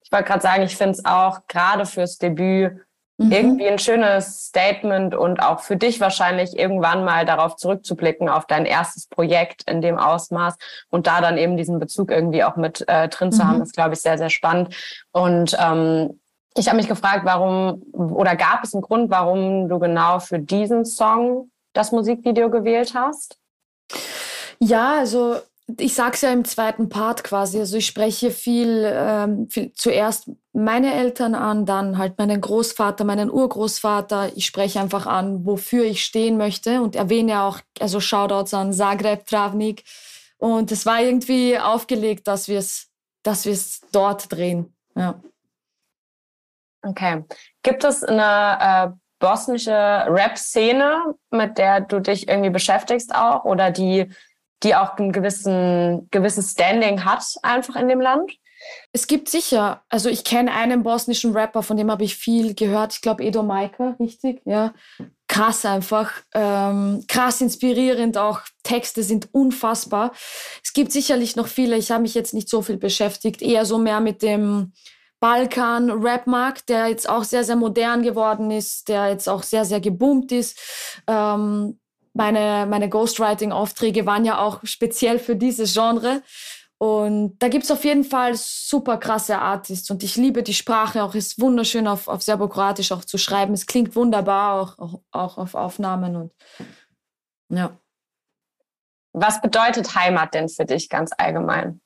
Ich 0.03 0.11
wollte 0.11 0.25
gerade 0.25 0.41
sagen, 0.41 0.63
ich 0.63 0.75
finde 0.75 0.91
es 0.93 1.05
auch 1.05 1.39
gerade 1.47 1.85
fürs 1.85 2.17
Debüt 2.17 2.73
mhm. 3.17 3.31
irgendwie 3.31 3.67
ein 3.67 3.79
schönes 3.79 4.45
Statement 4.47 5.15
und 5.15 5.41
auch 5.41 5.59
für 5.59 5.75
dich 5.75 5.99
wahrscheinlich 5.99 6.57
irgendwann 6.57 7.05
mal 7.05 7.25
darauf 7.25 7.55
zurückzublicken, 7.55 8.29
auf 8.29 8.45
dein 8.45 8.65
erstes 8.65 9.07
Projekt 9.07 9.69
in 9.69 9.81
dem 9.81 9.97
Ausmaß 9.97 10.55
und 10.89 11.07
da 11.07 11.21
dann 11.21 11.37
eben 11.37 11.57
diesen 11.57 11.79
Bezug 11.79 12.11
irgendwie 12.11 12.43
auch 12.43 12.55
mit 12.55 12.87
äh, 12.87 13.07
drin 13.09 13.31
zu 13.31 13.43
mhm. 13.43 13.47
haben, 13.47 13.61
ist, 13.61 13.73
glaube 13.73 13.93
ich, 13.93 14.01
sehr, 14.01 14.17
sehr 14.17 14.29
spannend. 14.29 14.75
Und 15.11 15.55
ähm, 15.59 16.19
ich 16.55 16.67
habe 16.67 16.77
mich 16.77 16.87
gefragt, 16.87 17.21
warum 17.25 17.81
oder 17.93 18.35
gab 18.35 18.63
es 18.63 18.73
einen 18.73 18.83
Grund, 18.83 19.09
warum 19.09 19.69
du 19.69 19.79
genau 19.79 20.19
für 20.19 20.39
diesen 20.39 20.85
Song 20.85 21.49
das 21.73 21.91
Musikvideo 21.91 22.49
gewählt 22.49 22.93
hast? 22.93 23.39
Ja, 24.59 24.99
also 24.99 25.37
ich 25.77 25.93
sage 25.93 26.15
es 26.15 26.21
ja 26.21 26.31
im 26.31 26.43
zweiten 26.45 26.89
Part 26.89 27.23
quasi. 27.23 27.59
Also 27.59 27.77
ich 27.77 27.85
spreche 27.85 28.31
viel, 28.31 28.83
ähm, 28.85 29.49
viel, 29.49 29.71
zuerst 29.73 30.29
meine 30.51 30.93
Eltern 30.93 31.35
an, 31.35 31.65
dann 31.65 31.97
halt 31.97 32.17
meinen 32.17 32.41
Großvater, 32.41 33.05
meinen 33.05 33.31
Urgroßvater. 33.31 34.35
Ich 34.35 34.45
spreche 34.45 34.79
einfach 34.81 35.05
an, 35.05 35.45
wofür 35.45 35.85
ich 35.85 36.03
stehen 36.03 36.37
möchte 36.37 36.81
und 36.81 36.95
erwähne 36.95 37.43
auch, 37.43 37.59
also 37.79 37.99
Shoutouts 37.99 38.53
an 38.53 38.73
Zagreb, 38.73 39.25
Travnik. 39.25 39.83
Und 40.37 40.71
es 40.71 40.85
war 40.85 41.01
irgendwie 41.01 41.57
aufgelegt, 41.57 42.27
dass 42.27 42.49
wir 42.49 42.59
es, 42.59 42.89
dass 43.23 43.45
wir 43.45 43.53
es 43.53 43.81
dort 43.93 44.31
drehen. 44.31 44.75
Ja. 44.95 45.21
Okay. 46.85 47.23
Gibt 47.63 47.85
es 47.85 48.03
eine 48.03 48.91
äh, 48.91 48.97
bosnische 49.19 49.71
Rap-Szene, 49.71 51.15
mit 51.31 51.57
der 51.57 51.79
du 51.79 52.01
dich 52.01 52.27
irgendwie 52.27 52.49
beschäftigst 52.49 53.15
auch 53.15 53.45
oder 53.45 53.71
die 53.71 54.09
die 54.63 54.75
auch 54.75 54.97
ein 54.97 55.11
gewissen, 55.11 56.07
gewisses 56.11 56.51
Standing 56.51 57.03
hat, 57.05 57.23
einfach 57.43 57.75
in 57.75 57.87
dem 57.87 58.01
Land? 58.01 58.31
Es 58.91 59.07
gibt 59.07 59.29
sicher, 59.29 59.83
also 59.89 60.09
ich 60.09 60.23
kenne 60.23 60.53
einen 60.53 60.83
bosnischen 60.83 61.33
Rapper, 61.33 61.63
von 61.63 61.77
dem 61.77 61.91
habe 61.91 62.03
ich 62.03 62.15
viel 62.15 62.53
gehört. 62.53 62.93
Ich 62.93 63.01
glaube 63.01 63.23
Edo 63.23 63.43
Maika, 63.43 63.95
richtig, 63.99 64.41
ja. 64.45 64.73
Krass 65.27 65.65
einfach, 65.65 66.11
ähm, 66.33 67.03
krass 67.07 67.41
inspirierend 67.41 68.17
auch. 68.17 68.41
Texte 68.61 69.03
sind 69.03 69.33
unfassbar. 69.33 70.11
Es 70.63 70.73
gibt 70.73 70.91
sicherlich 70.91 71.35
noch 71.35 71.47
viele. 71.47 71.75
Ich 71.75 71.91
habe 71.91 72.03
mich 72.03 72.13
jetzt 72.13 72.33
nicht 72.33 72.49
so 72.49 72.61
viel 72.61 72.77
beschäftigt, 72.77 73.41
eher 73.41 73.65
so 73.65 73.79
mehr 73.79 73.99
mit 73.99 74.21
dem 74.21 74.73
Balkan-Rap-Markt, 75.19 76.69
der 76.69 76.87
jetzt 76.87 77.09
auch 77.09 77.23
sehr, 77.23 77.43
sehr 77.43 77.55
modern 77.55 78.03
geworden 78.03 78.51
ist, 78.51 78.89
der 78.89 79.07
jetzt 79.07 79.27
auch 79.27 79.41
sehr, 79.41 79.65
sehr 79.65 79.79
geboomt 79.79 80.31
ist. 80.31 80.59
Ähm, 81.07 81.79
meine, 82.13 82.65
meine 82.67 82.89
Ghostwriting-Aufträge 82.89 84.05
waren 84.05 84.25
ja 84.25 84.39
auch 84.39 84.59
speziell 84.63 85.19
für 85.19 85.35
dieses 85.35 85.73
Genre. 85.73 86.21
Und 86.77 87.37
da 87.39 87.47
gibt's 87.47 87.71
auf 87.71 87.85
jeden 87.85 88.03
Fall 88.03 88.33
super 88.35 88.97
krasse 88.97 89.39
Artists. 89.39 89.89
Und 89.89 90.03
ich 90.03 90.17
liebe 90.17 90.43
die 90.43 90.53
Sprache 90.53 91.03
auch. 91.03 91.15
Ist 91.15 91.39
wunderschön 91.39 91.87
auf, 91.87 92.07
auf 92.07 92.21
Serbokroatisch 92.21 92.91
auch 92.91 93.05
zu 93.05 93.17
schreiben. 93.17 93.53
Es 93.53 93.65
klingt 93.65 93.95
wunderbar 93.95 94.59
auch, 94.61 94.77
auch, 94.77 95.01
auch 95.11 95.37
auf 95.37 95.55
Aufnahmen. 95.55 96.15
Und 96.17 96.33
ja. 97.49 97.77
Was 99.13 99.41
bedeutet 99.41 99.95
Heimat 99.95 100.33
denn 100.33 100.49
für 100.49 100.65
dich 100.65 100.89
ganz 100.89 101.11
allgemein? 101.17 101.79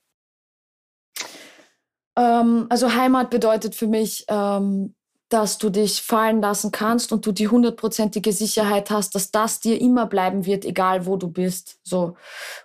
Ähm, 2.18 2.66
also 2.70 2.94
Heimat 2.94 3.30
bedeutet 3.30 3.76
für 3.76 3.88
mich 3.88 4.26
ähm, 4.30 4.96
dass 5.30 5.58
du 5.58 5.70
dich 5.70 6.02
fallen 6.02 6.42
lassen 6.42 6.72
kannst 6.72 7.12
und 7.12 7.26
du 7.26 7.32
die 7.32 7.50
hundertprozentige 7.50 8.32
Sicherheit 8.32 8.90
hast, 8.90 9.16
dass 9.16 9.32
das 9.32 9.60
dir 9.60 9.80
immer 9.80 10.06
bleiben 10.06 10.46
wird, 10.46 10.64
egal 10.64 11.06
wo 11.06 11.18
du 11.18 11.28
bist. 11.28 11.80
So. 11.84 12.16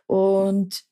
Und 0.07 0.85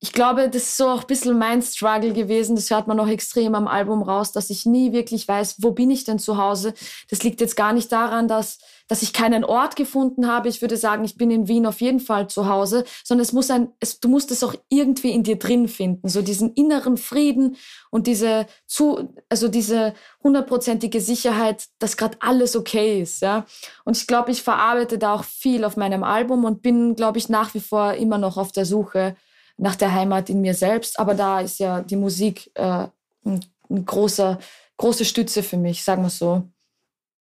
ich 0.00 0.12
glaube, 0.12 0.48
das 0.48 0.62
ist 0.62 0.76
so 0.76 0.88
auch 0.88 1.00
ein 1.00 1.06
bisschen 1.06 1.38
mein 1.38 1.62
Struggle 1.62 2.12
gewesen. 2.12 2.54
Das 2.54 2.70
hört 2.70 2.86
man 2.86 3.00
auch 3.00 3.08
extrem 3.08 3.54
am 3.54 3.66
Album 3.66 4.02
raus, 4.02 4.30
dass 4.30 4.50
ich 4.50 4.66
nie 4.66 4.92
wirklich 4.92 5.26
weiß, 5.26 5.56
wo 5.62 5.72
bin 5.72 5.90
ich 5.90 6.04
denn 6.04 6.18
zu 6.18 6.36
Hause. 6.36 6.74
Das 7.10 7.22
liegt 7.22 7.40
jetzt 7.40 7.56
gar 7.56 7.72
nicht 7.72 7.90
daran, 7.90 8.28
dass, 8.28 8.58
dass 8.88 9.02
ich 9.02 9.12
keinen 9.12 9.44
Ort 9.44 9.76
gefunden 9.76 10.26
habe. 10.26 10.48
Ich 10.48 10.60
würde 10.60 10.76
sagen, 10.76 11.04
ich 11.04 11.16
bin 11.16 11.30
in 11.30 11.48
Wien 11.48 11.66
auf 11.66 11.80
jeden 11.80 12.00
Fall 12.00 12.28
zu 12.28 12.48
Hause, 12.48 12.84
sondern 13.04 13.22
es 13.22 13.32
muss 13.32 13.50
ein, 13.50 13.68
es, 13.80 14.00
du 14.00 14.08
musst 14.08 14.30
es 14.30 14.44
auch 14.44 14.54
irgendwie 14.68 15.10
in 15.10 15.22
dir 15.22 15.38
drin 15.38 15.68
finden. 15.68 16.08
So 16.08 16.22
diesen 16.22 16.54
inneren 16.54 16.96
Frieden 16.96 17.56
und 17.90 18.06
diese 18.06 18.46
zu, 18.66 19.14
also 19.28 19.48
diese 19.48 19.94
hundertprozentige 20.22 21.00
Sicherheit, 21.00 21.66
dass 21.78 21.96
gerade 21.96 22.18
alles 22.20 22.56
okay 22.56 23.00
ist, 23.00 23.22
ja. 23.22 23.46
Und 23.84 23.96
ich 23.96 24.06
glaube, 24.06 24.30
ich 24.30 24.42
verarbeite 24.42 24.98
da 24.98 25.14
auch 25.14 25.24
viel 25.24 25.64
auf 25.64 25.76
meinem 25.76 26.04
Album 26.04 26.44
und 26.44 26.62
bin, 26.62 26.94
glaube 26.94 27.18
ich, 27.18 27.28
nach 27.28 27.54
wie 27.54 27.60
vor 27.60 27.94
immer 27.94 28.18
noch 28.18 28.36
auf 28.36 28.52
der 28.52 28.66
Suche 28.66 29.16
nach 29.58 29.76
der 29.76 29.92
Heimat 29.92 30.30
in 30.30 30.40
mir 30.40 30.54
selbst. 30.54 30.98
Aber 30.98 31.14
da 31.14 31.40
ist 31.40 31.58
ja 31.58 31.80
die 31.80 31.96
Musik 31.96 32.50
äh, 32.54 32.88
ein, 33.24 33.44
ein 33.70 33.84
großer, 33.84 34.38
große 34.76 35.04
Stütze 35.04 35.42
für 35.42 35.56
mich, 35.56 35.82
sagen 35.82 36.02
wir 36.02 36.10
so. 36.10 36.48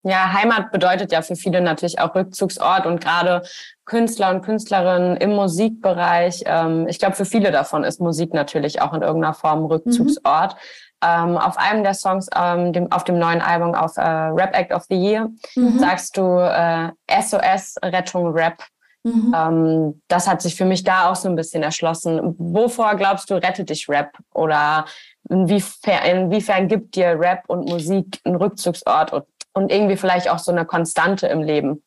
Ja, 0.04 0.34
Heimat 0.34 0.72
bedeutet 0.72 1.12
ja 1.12 1.22
für 1.22 1.36
viele 1.36 1.62
natürlich 1.62 2.00
auch 2.00 2.16
Rückzugsort 2.16 2.88
und 2.88 3.02
gerade 3.02 3.44
Künstler 3.86 4.32
und 4.32 4.42
Künstlerinnen 4.42 5.18
im 5.18 5.34
Musikbereich. 5.34 6.44
Ähm, 6.46 6.88
ich 6.88 6.98
glaube, 6.98 7.16
für 7.16 7.26
viele 7.26 7.52
davon 7.52 7.84
ist 7.84 8.02
Musik 8.02 8.34
natürlich 8.34 8.82
auch 8.82 8.94
in 8.94 9.02
irgendeiner 9.02 9.36
Form 9.36 9.66
Rückzugsort. 9.66 10.54
Mhm. 10.54 10.58
Ähm, 11.04 11.38
auf 11.38 11.58
einem 11.58 11.84
der 11.84 11.94
Songs 11.94 12.28
ähm, 12.36 12.74
dem, 12.74 12.92
auf 12.92 13.04
dem 13.04 13.18
neuen 13.18 13.42
Album 13.42 13.74
auf 13.74 13.98
äh, 13.98 14.02
Rap 14.02 14.56
Act 14.56 14.72
of 14.72 14.86
the 14.90 14.96
Year 14.96 15.30
mhm. 15.56 15.80
sagst 15.80 16.16
du 16.16 16.38
äh, 16.40 16.92
SOS 17.22 17.76
Rettung 17.84 18.32
Rap. 18.34 18.64
Mhm. 19.04 19.36
Ähm, 19.36 20.02
das 20.08 20.28
hat 20.28 20.42
sich 20.42 20.56
für 20.56 20.66
mich 20.66 20.84
da 20.84 21.10
auch 21.10 21.16
so 21.16 21.28
ein 21.28 21.36
bisschen 21.36 21.64
erschlossen. 21.64 22.36
Wovor 22.38 22.96
glaubst 22.96 23.30
du, 23.30 23.36
rettet 23.36 23.70
dich 23.70 23.90
Rap? 23.90 24.12
Oder 24.34 24.86
inwiefern, 25.30 26.06
inwiefern 26.06 26.68
gibt 26.68 26.96
dir 26.96 27.20
Rap 27.20 27.44
und 27.48 27.68
Musik 27.68 28.20
einen 28.24 28.36
Rückzugsort 28.36 29.12
und, 29.14 29.26
und 29.54 29.72
irgendwie 29.72 29.98
vielleicht 29.98 30.30
auch 30.30 30.40
so 30.40 30.52
eine 30.52 30.66
Konstante 30.66 31.28
im 31.28 31.42
Leben? 31.42 31.84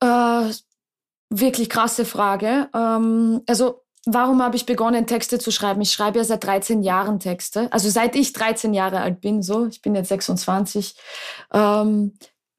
Äh, 0.00 0.50
wirklich 1.30 1.70
krasse 1.70 2.04
Frage. 2.04 2.68
Ähm, 2.74 3.42
also 3.46 3.82
warum 4.06 4.42
habe 4.42 4.56
ich 4.56 4.66
begonnen, 4.66 5.06
Texte 5.06 5.38
zu 5.38 5.50
schreiben? 5.50 5.80
Ich 5.80 5.92
schreibe 5.92 6.18
ja 6.18 6.24
seit 6.24 6.44
13 6.44 6.82
Jahren 6.82 7.20
Texte. 7.20 7.68
Also 7.72 7.88
seit 7.88 8.16
ich 8.16 8.32
13 8.32 8.74
Jahre 8.74 9.00
alt 9.00 9.20
bin, 9.20 9.42
so. 9.42 9.66
Ich 9.66 9.82
bin 9.82 9.94
jetzt 9.94 10.08
26. 10.08 10.96
Ähm, 11.52 12.14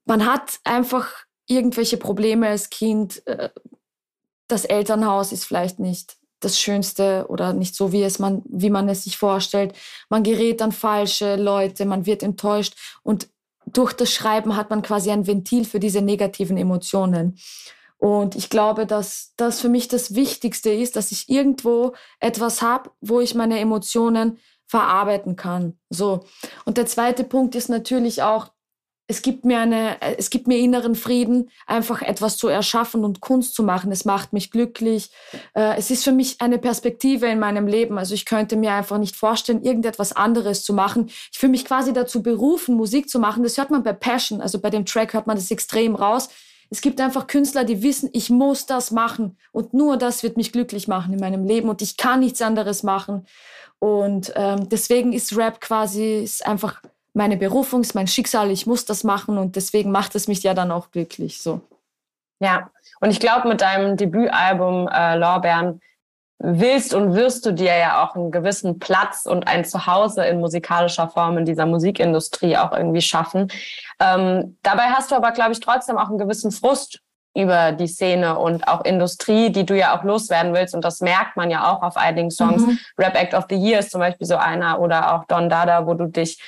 man 0.06 0.26
hat 0.26 0.60
einfach 0.64 1.10
irgendwelche 1.48 1.98
Probleme 1.98 2.48
als 2.48 2.70
Kind. 2.70 3.26
Äh, 3.28 3.50
das 4.48 4.66
Elternhaus 4.66 5.32
ist 5.32 5.46
vielleicht 5.46 5.80
nicht 5.80 6.18
das 6.40 6.60
Schönste 6.60 7.26
oder 7.30 7.54
nicht 7.54 7.76
so, 7.76 7.92
wie 7.92 8.04
es 8.04 8.20
man, 8.20 8.42
wie 8.46 8.70
man 8.70 8.90
es 8.90 9.06
sich 9.06 9.18
vorstellt. 9.18 9.74
Man 10.10 10.24
gerät 10.24 10.62
an 10.62 10.72
falsche 10.72 11.38
Leute, 11.38 11.86
man 11.86 12.06
wird 12.06 12.22
enttäuscht 12.22 12.76
und 13.02 13.30
durch 13.66 13.94
das 13.94 14.12
Schreiben 14.12 14.56
hat 14.56 14.70
man 14.70 14.82
quasi 14.82 15.12
ein 15.12 15.28
Ventil 15.28 15.66
für 15.66 15.80
diese 15.80 16.02
negativen 16.02 16.58
Emotionen. 16.58 17.38
Und 17.98 18.36
ich 18.36 18.50
glaube, 18.50 18.86
dass 18.86 19.34
das 19.38 19.62
für 19.62 19.70
mich 19.70 19.88
das 19.88 20.14
Wichtigste 20.14 20.70
ist, 20.72 20.96
dass 20.96 21.12
ich 21.12 21.30
irgendwo 21.30 21.94
etwas 22.20 22.62
habe, 22.62 22.92
wo 23.00 23.22
ich 23.22 23.34
meine 23.34 23.60
Emotionen 23.60 24.40
verarbeiten 24.66 25.36
kann. 25.36 25.78
So. 25.90 26.26
Und 26.66 26.78
der 26.78 26.86
zweite 26.86 27.24
Punkt 27.24 27.56
ist 27.56 27.70
natürlich 27.70 28.22
auch, 28.24 28.53
es 29.14 29.22
gibt 29.22 29.46
mir 29.46 29.60
eine, 29.60 30.02
es 30.18 30.32
gibt 30.32 30.48
mir 30.48 30.58
inneren 30.58 30.96
Frieden, 30.96 31.52
einfach 31.68 32.02
etwas 32.02 32.36
zu 32.36 32.48
erschaffen 32.48 33.06
und 33.06 33.22
Kunst 33.22 33.54
zu 33.54 33.62
machen. 33.62 33.92
Es 33.92 34.06
macht 34.06 34.34
mich 34.34 34.50
glücklich. 34.50 35.12
Äh, 35.54 35.78
es 35.78 35.92
ist 35.92 36.04
für 36.04 36.12
mich 36.12 36.42
eine 36.42 36.58
Perspektive 36.58 37.28
in 37.28 37.38
meinem 37.38 37.68
Leben. 37.68 38.00
Also 38.00 38.16
ich 38.16 38.26
könnte 38.26 38.56
mir 38.56 38.74
einfach 38.74 38.98
nicht 38.98 39.16
vorstellen, 39.16 39.62
irgendetwas 39.62 40.14
anderes 40.14 40.64
zu 40.64 40.74
machen. 40.74 41.12
Ich 41.32 41.38
fühle 41.38 41.52
mich 41.52 41.64
quasi 41.64 41.94
dazu 41.94 42.24
berufen, 42.24 42.76
Musik 42.76 43.08
zu 43.08 43.20
machen. 43.20 43.44
Das 43.44 43.56
hört 43.60 43.70
man 43.70 43.84
bei 43.84 43.94
Passion, 43.94 44.42
also 44.42 44.58
bei 44.58 44.72
dem 44.72 44.84
Track 44.84 45.14
hört 45.14 45.28
man 45.28 45.36
das 45.36 45.52
extrem 45.52 45.94
raus. 45.94 46.30
Es 46.72 46.82
gibt 46.82 47.00
einfach 47.00 47.28
Künstler, 47.28 47.66
die 47.66 47.84
wissen, 47.84 48.10
ich 48.14 48.32
muss 48.32 48.66
das 48.66 48.90
machen 48.90 49.38
und 49.52 49.76
nur 49.76 49.96
das 49.96 50.24
wird 50.24 50.38
mich 50.38 50.52
glücklich 50.52 50.88
machen 50.88 51.14
in 51.14 51.20
meinem 51.20 51.46
Leben 51.46 51.70
und 51.70 51.84
ich 51.84 51.98
kann 51.98 52.22
nichts 52.22 52.42
anderes 52.42 52.82
machen. 52.82 53.28
Und 53.78 54.34
ähm, 54.36 54.70
deswegen 54.70 55.14
ist 55.14 55.38
Rap 55.38 55.62
quasi 55.62 56.24
ist 56.24 56.48
einfach 56.48 56.82
meine 57.14 57.38
Berufung, 57.38 57.82
ist 57.82 57.96
mein 57.96 58.08
Schicksal, 58.08 58.52
ich 58.52 58.66
muss 58.66 58.86
das 58.86 59.04
machen 59.04 59.38
und 59.38 59.56
deswegen 59.56 59.92
macht 59.92 60.16
es 60.16 60.28
mich 60.28 60.44
ja 60.44 60.54
dann 60.54 60.72
auch 60.72 60.92
glücklich. 60.92 61.42
So. 61.42 61.62
Ja, 62.40 62.70
und 63.00 63.12
ich 63.12 63.20
glaube, 63.20 63.48
mit 63.48 63.62
deinem 63.62 63.98
Debütalbum 63.98 64.88
äh, 64.88 65.16
Lorbeeren 65.16 65.80
willst 66.40 66.94
und 66.94 67.16
wirst 67.16 67.46
du 67.46 67.54
dir 67.54 67.78
ja 67.78 68.04
auch 68.04 68.16
einen 68.16 68.32
gewissen 68.32 68.78
Platz 68.80 69.26
und 69.26 69.48
ein 69.48 69.64
Zuhause 69.64 70.26
in 70.26 70.42
musikalischer 70.42 71.08
Form 71.08 71.38
in 71.38 71.46
dieser 71.46 71.66
Musikindustrie 71.66 72.58
auch 72.58 72.74
irgendwie 72.74 73.02
schaffen. 73.02 73.50
Ähm, 74.00 74.58
dabei 74.62 74.90
hast 74.90 75.12
du 75.12 75.16
aber, 75.16 75.32
glaube 75.32 75.54
ich, 75.54 75.62
trotzdem 75.62 75.98
auch 75.98 76.10
einen 76.10 76.18
gewissen 76.18 76.52
Frust 76.52 77.00
über 77.36 77.72
die 77.72 77.88
Szene 77.88 78.38
und 78.38 78.68
auch 78.68 78.84
Industrie, 78.84 79.52
die 79.52 79.66
du 79.66 79.76
ja 79.76 79.98
auch 79.98 80.04
loswerden 80.04 80.54
willst. 80.54 80.76
Und 80.76 80.84
das 80.84 81.00
merkt 81.00 81.38
man 81.38 81.50
ja 81.50 81.72
auch 81.72 81.82
auf 81.82 81.98
einigen 81.98 82.30
Songs. 82.30 82.66
Mhm. 82.66 82.78
Rap 82.98 83.16
Act 83.16 83.34
of 83.34 83.46
the 83.50 83.56
Year 83.56 83.80
ist 83.80 83.92
zum 83.92 84.02
Beispiel 84.02 84.28
so 84.28 84.36
einer 84.36 84.80
oder 84.80 85.16
auch 85.16 85.26
Don 85.26 85.50
Dada, 85.50 85.88
wo 85.88 85.94
du 85.94 86.08
dich 86.08 86.40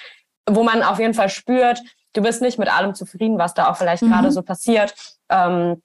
wo 0.50 0.64
man 0.64 0.84
auf 0.84 1.00
jeden 1.00 1.14
Fall 1.14 1.30
spürt, 1.30 1.82
du 2.14 2.22
bist 2.22 2.42
nicht 2.42 2.60
mit 2.60 2.74
allem 2.74 2.96
zufrieden, 2.96 3.38
was 3.38 3.54
da 3.54 3.70
auch 3.70 3.78
vielleicht 3.78 4.04
mhm. 4.04 4.12
gerade 4.12 4.32
so 4.32 4.42
passiert. 4.42 4.94
Ähm, 5.30 5.82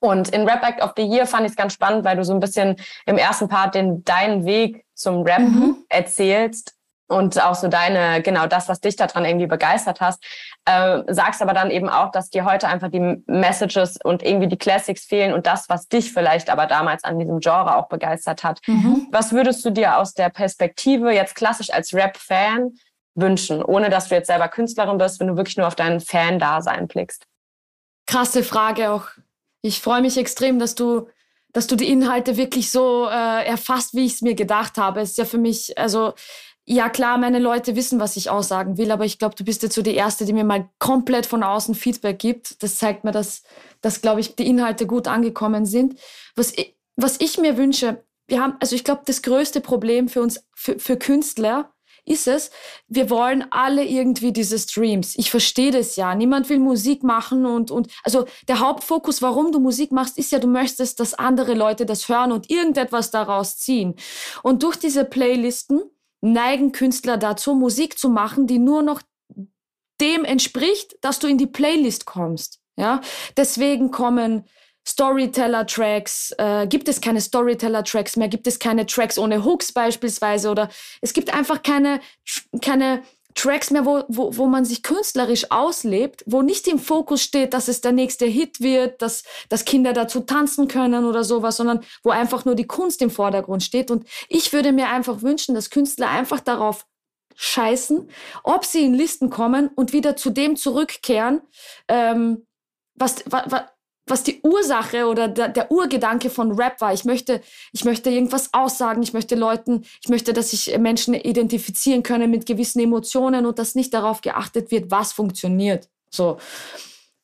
und 0.00 0.30
in 0.30 0.48
Rap 0.48 0.66
Act 0.66 0.82
of 0.82 0.92
the 0.96 1.02
Year 1.02 1.26
fand 1.26 1.44
ich 1.44 1.50
es 1.50 1.56
ganz 1.56 1.74
spannend, 1.74 2.04
weil 2.04 2.16
du 2.16 2.24
so 2.24 2.32
ein 2.32 2.40
bisschen 2.40 2.76
im 3.04 3.18
ersten 3.18 3.48
Part 3.48 3.74
den 3.74 4.02
deinen 4.04 4.46
Weg 4.46 4.84
zum 4.94 5.22
Rap 5.22 5.40
mhm. 5.40 5.76
erzählst 5.88 6.74
und 7.10 7.42
auch 7.42 7.54
so 7.54 7.68
deine, 7.68 8.22
genau 8.22 8.46
das, 8.46 8.68
was 8.68 8.80
dich 8.80 8.96
daran 8.96 9.24
irgendwie 9.24 9.48
begeistert 9.48 10.00
hast. 10.00 10.24
Äh, 10.64 11.02
sagst 11.08 11.42
aber 11.42 11.52
dann 11.52 11.70
eben 11.70 11.88
auch, 11.88 12.12
dass 12.12 12.30
dir 12.30 12.44
heute 12.44 12.68
einfach 12.68 12.88
die 12.88 13.22
Messages 13.26 13.98
und 14.02 14.22
irgendwie 14.22 14.46
die 14.46 14.56
Classics 14.56 15.04
fehlen 15.04 15.34
und 15.34 15.46
das, 15.46 15.68
was 15.68 15.88
dich 15.88 16.12
vielleicht 16.12 16.50
aber 16.50 16.66
damals 16.66 17.02
an 17.04 17.18
diesem 17.18 17.40
Genre 17.40 17.76
auch 17.76 17.88
begeistert 17.88 18.44
hat. 18.44 18.60
Mhm. 18.66 19.08
Was 19.10 19.32
würdest 19.32 19.64
du 19.64 19.70
dir 19.70 19.98
aus 19.98 20.14
der 20.14 20.30
Perspektive 20.30 21.10
jetzt 21.12 21.34
klassisch 21.34 21.70
als 21.72 21.92
Rap-Fan 21.92 22.72
wünschen, 23.14 23.62
ohne 23.62 23.90
dass 23.90 24.08
du 24.08 24.14
jetzt 24.14 24.28
selber 24.28 24.48
Künstlerin 24.48 24.98
bist, 24.98 25.20
wenn 25.20 25.28
du 25.28 25.36
wirklich 25.36 25.56
nur 25.56 25.66
auf 25.66 25.74
deinen 25.74 26.00
Fan-Dasein 26.00 26.88
blickst? 26.88 27.26
Krasse 28.06 28.42
Frage 28.42 28.90
auch. 28.90 29.08
Ich 29.62 29.80
freue 29.80 30.00
mich 30.00 30.16
extrem, 30.16 30.58
dass 30.58 30.74
du, 30.74 31.08
dass 31.52 31.66
du 31.66 31.76
die 31.76 31.90
Inhalte 31.90 32.36
wirklich 32.36 32.70
so 32.70 33.08
äh, 33.08 33.44
erfasst, 33.46 33.94
wie 33.94 34.06
ich 34.06 34.14
es 34.14 34.22
mir 34.22 34.34
gedacht 34.34 34.78
habe. 34.78 35.00
Es 35.00 35.10
ist 35.10 35.18
ja 35.18 35.24
für 35.24 35.38
mich, 35.38 35.76
also 35.78 36.14
ja 36.64 36.88
klar, 36.88 37.18
meine 37.18 37.40
Leute 37.40 37.74
wissen, 37.74 37.98
was 37.98 38.16
ich 38.16 38.30
aussagen 38.30 38.78
will, 38.78 38.90
aber 38.90 39.04
ich 39.04 39.18
glaube, 39.18 39.34
du 39.34 39.44
bist 39.44 39.62
jetzt 39.62 39.74
so 39.74 39.82
die 39.82 39.94
Erste, 39.94 40.24
die 40.24 40.32
mir 40.32 40.44
mal 40.44 40.68
komplett 40.78 41.26
von 41.26 41.42
außen 41.42 41.74
Feedback 41.74 42.18
gibt. 42.18 42.62
Das 42.62 42.76
zeigt 42.76 43.02
mir, 43.04 43.12
dass, 43.12 43.42
dass 43.80 44.00
glaube 44.00 44.20
ich, 44.20 44.36
die 44.36 44.46
Inhalte 44.46 44.86
gut 44.86 45.08
angekommen 45.08 45.66
sind. 45.66 45.98
Was 46.36 46.52
ich, 46.52 46.76
was 46.96 47.20
ich 47.20 47.38
mir 47.38 47.56
wünsche, 47.56 48.04
wir 48.28 48.40
haben, 48.40 48.56
also 48.60 48.76
ich 48.76 48.84
glaube, 48.84 49.02
das 49.04 49.22
größte 49.22 49.60
Problem 49.60 50.08
für 50.08 50.22
uns, 50.22 50.46
für, 50.54 50.78
für 50.78 50.96
Künstler, 50.96 51.72
ist 52.04 52.26
es, 52.26 52.50
wir 52.88 53.10
wollen 53.10 53.44
alle 53.50 53.84
irgendwie 53.84 54.32
diese 54.32 54.58
Streams. 54.58 55.14
Ich 55.16 55.30
verstehe 55.30 55.70
das 55.70 55.96
ja. 55.96 56.14
Niemand 56.14 56.48
will 56.48 56.58
Musik 56.58 57.02
machen 57.02 57.46
und, 57.46 57.70
und, 57.70 57.88
also 58.04 58.26
der 58.48 58.60
Hauptfokus, 58.60 59.22
warum 59.22 59.52
du 59.52 59.60
Musik 59.60 59.92
machst, 59.92 60.18
ist 60.18 60.32
ja, 60.32 60.38
du 60.38 60.48
möchtest, 60.48 61.00
dass 61.00 61.14
andere 61.14 61.54
Leute 61.54 61.86
das 61.86 62.08
hören 62.08 62.32
und 62.32 62.50
irgendetwas 62.50 63.10
daraus 63.10 63.58
ziehen. 63.58 63.94
Und 64.42 64.62
durch 64.62 64.76
diese 64.76 65.04
Playlisten 65.04 65.82
neigen 66.20 66.72
Künstler 66.72 67.16
dazu, 67.16 67.54
Musik 67.54 67.98
zu 67.98 68.08
machen, 68.08 68.46
die 68.46 68.58
nur 68.58 68.82
noch 68.82 69.02
dem 70.00 70.24
entspricht, 70.24 70.96
dass 71.02 71.18
du 71.18 71.26
in 71.26 71.38
die 71.38 71.46
Playlist 71.46 72.06
kommst. 72.06 72.60
Ja, 72.76 73.00
deswegen 73.36 73.90
kommen 73.90 74.46
Storyteller-Tracks, 74.86 76.34
äh, 76.38 76.66
gibt 76.66 76.88
es 76.88 77.00
keine 77.00 77.20
Storyteller-Tracks 77.20 78.16
mehr, 78.16 78.28
gibt 78.28 78.46
es 78.46 78.58
keine 78.58 78.86
Tracks 78.86 79.18
ohne 79.18 79.44
Hooks 79.44 79.72
beispielsweise 79.72 80.50
oder 80.50 80.68
es 81.00 81.12
gibt 81.12 81.32
einfach 81.32 81.62
keine, 81.62 82.00
keine 82.62 83.02
Tracks 83.34 83.70
mehr, 83.70 83.86
wo, 83.86 84.02
wo, 84.08 84.36
wo 84.36 84.46
man 84.46 84.64
sich 84.64 84.82
künstlerisch 84.82 85.50
auslebt, 85.50 86.24
wo 86.26 86.42
nicht 86.42 86.66
im 86.66 86.78
Fokus 86.78 87.22
steht, 87.22 87.54
dass 87.54 87.68
es 87.68 87.80
der 87.80 87.92
nächste 87.92 88.26
Hit 88.26 88.60
wird, 88.60 89.00
dass, 89.02 89.22
dass 89.48 89.64
Kinder 89.64 89.92
dazu 89.92 90.20
tanzen 90.20 90.66
können 90.66 91.04
oder 91.04 91.22
sowas, 91.22 91.56
sondern 91.56 91.84
wo 92.02 92.10
einfach 92.10 92.44
nur 92.44 92.54
die 92.54 92.66
Kunst 92.66 93.02
im 93.02 93.10
Vordergrund 93.10 93.62
steht. 93.62 93.90
Und 93.90 94.06
ich 94.28 94.52
würde 94.52 94.72
mir 94.72 94.88
einfach 94.88 95.22
wünschen, 95.22 95.54
dass 95.54 95.70
Künstler 95.70 96.10
einfach 96.10 96.40
darauf 96.40 96.86
scheißen, 97.36 98.10
ob 98.42 98.64
sie 98.64 98.84
in 98.84 98.94
Listen 98.94 99.30
kommen 99.30 99.68
und 99.74 99.92
wieder 99.92 100.16
zu 100.16 100.30
dem 100.30 100.56
zurückkehren, 100.56 101.40
ähm, 101.88 102.46
was, 102.94 103.24
was, 103.26 103.62
was 104.10 104.22
die 104.22 104.40
Ursache 104.42 105.06
oder 105.06 105.28
der, 105.28 105.48
der, 105.48 105.70
Urgedanke 105.70 106.30
von 106.30 106.52
Rap 106.52 106.80
war. 106.80 106.92
Ich 106.92 107.04
möchte, 107.04 107.40
ich 107.72 107.84
möchte 107.84 108.10
irgendwas 108.10 108.52
aussagen, 108.52 109.02
ich 109.02 109.12
möchte 109.12 109.34
Leuten, 109.34 109.84
ich 110.02 110.08
möchte, 110.08 110.32
dass 110.32 110.50
sich 110.50 110.76
Menschen 110.78 111.14
identifizieren 111.14 112.02
können 112.02 112.30
mit 112.30 112.46
gewissen 112.46 112.80
Emotionen 112.80 113.46
und 113.46 113.58
dass 113.58 113.74
nicht 113.74 113.94
darauf 113.94 114.20
geachtet 114.20 114.70
wird, 114.70 114.90
was 114.90 115.12
funktioniert. 115.12 115.88
So. 116.10 116.38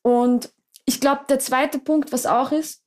Und 0.01 0.49
ich 0.85 1.01
glaube, 1.01 1.21
der 1.29 1.39
zweite 1.39 1.79
Punkt, 1.79 2.11
was 2.11 2.25
auch 2.25 2.51
ist, 2.51 2.81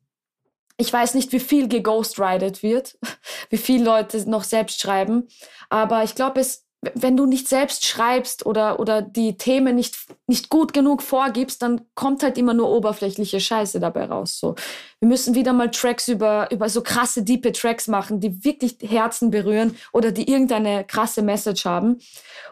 ich 0.79 0.91
weiß 0.91 1.13
nicht, 1.15 1.33
wie 1.33 1.41
viel 1.41 1.69
geghostwritet 1.69 2.63
wird, 2.63 2.99
wie 3.51 3.59
viele 3.59 3.85
Leute 3.85 4.29
noch 4.29 4.45
selbst 4.45 4.81
schreiben, 4.81 5.29
aber 5.69 6.03
ich 6.05 6.15
glaube, 6.15 6.41
es 6.41 6.65
wenn 6.95 7.17
du 7.17 7.27
nicht 7.27 7.47
selbst 7.47 7.85
schreibst 7.85 8.47
oder, 8.47 8.81
oder 8.81 9.03
die 9.03 9.37
Themen 9.37 9.77
nicht, 9.77 9.97
nicht 10.27 10.49
gut 10.49 10.73
genug 10.73 11.03
vorgibst, 11.03 11.61
dann 11.61 11.83
kommt 11.95 12.23
halt 12.23 12.39
immer 12.39 12.55
nur 12.55 12.71
oberflächliche 12.71 13.39
Scheiße 13.39 13.81
dabei 13.81 14.07
raus. 14.07 14.39
So. 14.39 14.55
Wir 14.99 15.09
müssen 15.09 15.35
wieder 15.35 15.53
mal 15.53 15.71
Tracks 15.71 16.09
über, 16.09 16.51
über 16.51 16.71
so 16.71 16.83
krasse, 16.83 17.23
diepe 17.23 17.53
Tracks 17.53 17.87
machen, 17.87 18.21
die 18.21 18.45
wirklich 18.45 18.79
Herzen 18.81 19.31
berühren 19.31 19.77
oder 19.93 20.11
die 20.11 20.31
irgendeine 20.31 20.85
krasse 20.85 21.21
Message 21.21 21.67
haben. 21.67 21.99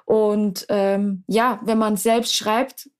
Und 0.04 0.66
ähm, 0.68 1.24
ja, 1.26 1.60
wenn 1.64 1.78
man 1.78 1.96
selbst 1.96 2.36
schreibt, 2.36 2.90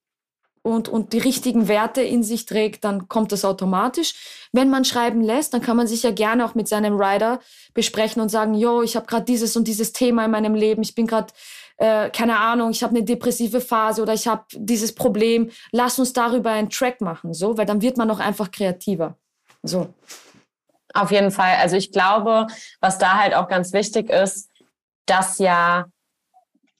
und, 0.63 0.89
und 0.89 1.13
die 1.13 1.19
richtigen 1.19 1.69
Werte 1.69 2.03
in 2.03 2.23
sich 2.23 2.47
trägt, 2.47 2.85
dann 2.85 3.09
kommt 3.09 3.33
das 3.33 3.45
automatisch. 3.45 4.49
Wenn 4.53 4.71
man 4.71 4.85
schreiben 4.85 5.21
lässt, 5.21 5.55
dann 5.55 5.63
kann 5.63 5.77
man 5.77 5.87
sich 5.87 6.03
ja 6.03 6.11
gerne 6.11 6.45
auch 6.45 6.55
mit 6.55 6.69
seinem 6.69 7.01
Rider 7.01 7.41
besprechen 7.75 8.23
und 8.23 8.29
sagen, 8.29 8.55
yo, 8.55 8.83
ich 8.83 8.97
habe 8.97 9.07
gerade 9.07 9.25
dieses 9.25 9.57
und 9.57 9.69
dieses 9.69 9.93
Thema 9.93 10.25
in 10.25 10.31
meinem 10.31 10.55
Leben, 10.55 10.83
ich 10.83 10.95
bin 10.95 11.07
gerade, 11.07 11.33
äh, 11.77 12.11
keine 12.11 12.39
Ahnung, 12.39 12.71
ich 12.71 12.83
habe 12.83 12.97
eine 12.97 13.05
depressive 13.05 13.61
Phase 13.61 14.03
oder 14.03 14.15
ich 14.15 14.27
habe 14.27 14.45
dieses 14.55 14.95
Problem, 14.95 15.51
lass 15.73 15.99
uns 15.99 16.13
darüber 16.13 16.51
einen 16.51 16.71
Track 16.71 17.01
machen, 17.01 17.35
so, 17.35 17.57
weil 17.57 17.67
dann 17.67 17.83
wird 17.83 17.97
man 17.97 18.11
auch 18.11 18.21
einfach 18.21 18.51
kreativer. 18.51 19.17
So. 19.63 19.93
Auf 20.95 21.11
jeden 21.11 21.31
Fall. 21.31 21.57
Also 21.61 21.77
ich 21.77 21.93
glaube, 21.93 22.47
was 22.81 22.99
da 22.99 23.19
halt 23.19 23.35
auch 23.35 23.49
ganz 23.49 23.73
wichtig 23.73 24.11
ist, 24.11 24.51
dass 25.07 25.39
ja 25.39 25.87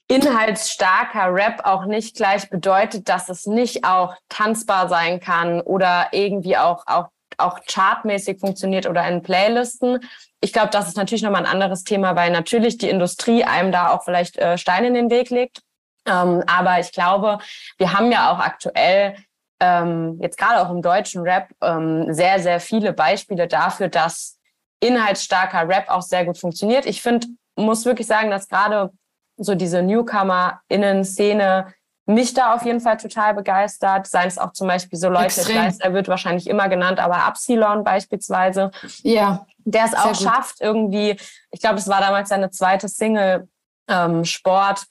inhaltsstarker 0.09 1.33
Rap 1.33 1.61
auch 1.65 1.85
nicht 1.85 2.17
gleich 2.17 2.49
bedeutet, 2.49 3.07
dass 3.07 3.29
es 3.29 3.45
nicht 3.45 3.85
auch 3.85 4.15
tanzbar 4.27 4.89
sein 4.89 5.19
kann 5.19 5.61
oder 5.61 6.07
irgendwie 6.11 6.57
auch, 6.57 6.85
auch, 6.87 7.09
auch 7.37 7.59
chartmäßig 7.65 8.39
funktioniert 8.39 8.87
oder 8.87 9.07
in 9.07 9.21
Playlisten. 9.21 9.99
Ich 10.41 10.51
glaube, 10.51 10.69
das 10.71 10.87
ist 10.87 10.97
natürlich 10.97 11.21
nochmal 11.21 11.45
ein 11.45 11.51
anderes 11.51 11.83
Thema, 11.83 12.15
weil 12.15 12.31
natürlich 12.31 12.77
die 12.79 12.89
Industrie 12.89 13.43
einem 13.43 13.71
da 13.71 13.91
auch 13.91 14.03
vielleicht 14.03 14.37
äh, 14.37 14.57
Steine 14.57 14.87
in 14.87 14.95
den 14.95 15.09
Weg 15.11 15.29
legt. 15.29 15.61
Ähm, 16.07 16.43
aber 16.47 16.79
ich 16.79 16.91
glaube, 16.91 17.37
wir 17.77 17.93
haben 17.93 18.11
ja 18.11 18.31
auch 18.31 18.39
aktuell 18.39 19.15
ähm, 19.59 20.17
jetzt 20.21 20.37
gerade 20.37 20.61
auch 20.61 20.71
im 20.71 20.81
deutschen 20.81 21.21
Rap 21.21 21.49
ähm, 21.61 22.11
sehr, 22.13 22.39
sehr 22.39 22.59
viele 22.59 22.93
Beispiele 22.93 23.47
dafür, 23.47 23.89
dass 23.89 24.39
inhaltsstarker 24.79 25.67
Rap 25.67 25.89
auch 25.89 26.01
sehr 26.01 26.25
gut 26.25 26.39
funktioniert. 26.39 26.87
Ich 26.87 27.01
finde, 27.01 27.27
muss 27.55 27.85
wirklich 27.85 28.07
sagen, 28.07 28.31
dass 28.31 28.47
gerade 28.47 28.91
so 29.39 29.55
diese 29.55 29.81
Newcomer-Innen-Szene 29.81 31.73
mich 32.05 32.33
da 32.33 32.55
auf 32.55 32.65
jeden 32.65 32.79
Fall 32.79 32.97
total 32.97 33.35
begeistert. 33.35 34.07
Seien 34.07 34.27
es 34.27 34.39
auch 34.39 34.51
zum 34.53 34.67
Beispiel 34.67 34.97
so 34.97 35.09
Leute, 35.09 35.25
Extrem. 35.25 35.57
ich 35.57 35.61
weiß, 35.61 35.79
er 35.79 35.93
wird 35.93 36.07
wahrscheinlich 36.07 36.47
immer 36.47 36.67
genannt, 36.67 36.99
aber 36.99 37.23
Absilon 37.25 37.83
beispielsweise. 37.83 38.71
Ja. 39.03 39.45
Der 39.59 39.85
es 39.85 39.93
auch 39.93 40.15
schafft, 40.15 40.59
irgendwie, 40.59 41.17
ich 41.51 41.59
glaube, 41.59 41.77
es 41.77 41.87
war 41.87 42.01
damals 42.01 42.29
seine 42.29 42.49
zweite 42.49 42.87
Single, 42.87 43.47
ähm, 43.87 44.25
Sport, 44.25 44.85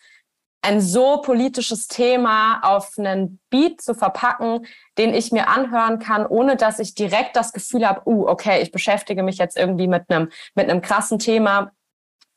ein 0.63 0.81
so 0.81 1.21
politisches 1.23 1.87
Thema 1.89 2.61
auf 2.63 2.93
einen 2.99 3.41
Beat 3.51 3.81
zu 3.81 3.95
verpacken, 3.95 4.67
den 4.97 5.15
ich 5.15 5.33
mir 5.33 5.49
anhören 5.49 5.99
kann, 5.99 6.27
ohne 6.27 6.57
dass 6.57 6.79
ich 6.79 6.95
direkt 6.95 7.37
das 7.37 7.53
Gefühl 7.53 7.87
habe, 7.89 8.03
uh, 8.07 8.29
okay, 8.29 8.61
ich 8.61 8.73
beschäftige 8.73 9.23
mich 9.23 9.39
jetzt 9.39 9.57
irgendwie 9.57 9.87
mit 9.87 10.11
einem 10.11 10.31
mit 10.55 10.69
einem 10.69 10.83
krassen 10.83 11.19
Thema, 11.19 11.71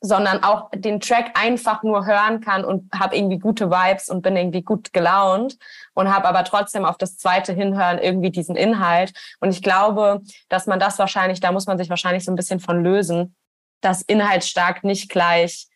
sondern 0.02 0.42
auch 0.42 0.68
den 0.74 1.00
Track 1.00 1.30
einfach 1.34 1.84
nur 1.84 2.04
hören 2.04 2.40
kann 2.40 2.64
und 2.64 2.92
habe 2.92 3.16
irgendwie 3.16 3.38
gute 3.38 3.70
Vibes 3.70 4.08
und 4.08 4.20
bin 4.20 4.36
irgendwie 4.36 4.62
gut 4.62 4.92
gelaunt 4.92 5.56
und 5.94 6.12
habe 6.12 6.26
aber 6.28 6.42
trotzdem 6.42 6.84
auf 6.84 6.98
das 6.98 7.16
zweite 7.16 7.52
Hinhören 7.52 7.98
irgendwie 7.98 8.30
diesen 8.30 8.56
Inhalt. 8.56 9.12
Und 9.40 9.50
ich 9.50 9.62
glaube, 9.62 10.20
dass 10.48 10.66
man 10.66 10.80
das 10.80 10.98
wahrscheinlich, 10.98 11.38
da 11.40 11.52
muss 11.52 11.66
man 11.66 11.78
sich 11.78 11.88
wahrscheinlich 11.88 12.24
so 12.24 12.32
ein 12.32 12.36
bisschen 12.36 12.58
von 12.58 12.82
lösen, 12.82 13.36
dass 13.80 14.02
inhaltsstark 14.02 14.82
nicht 14.82 15.08
gleich 15.08 15.68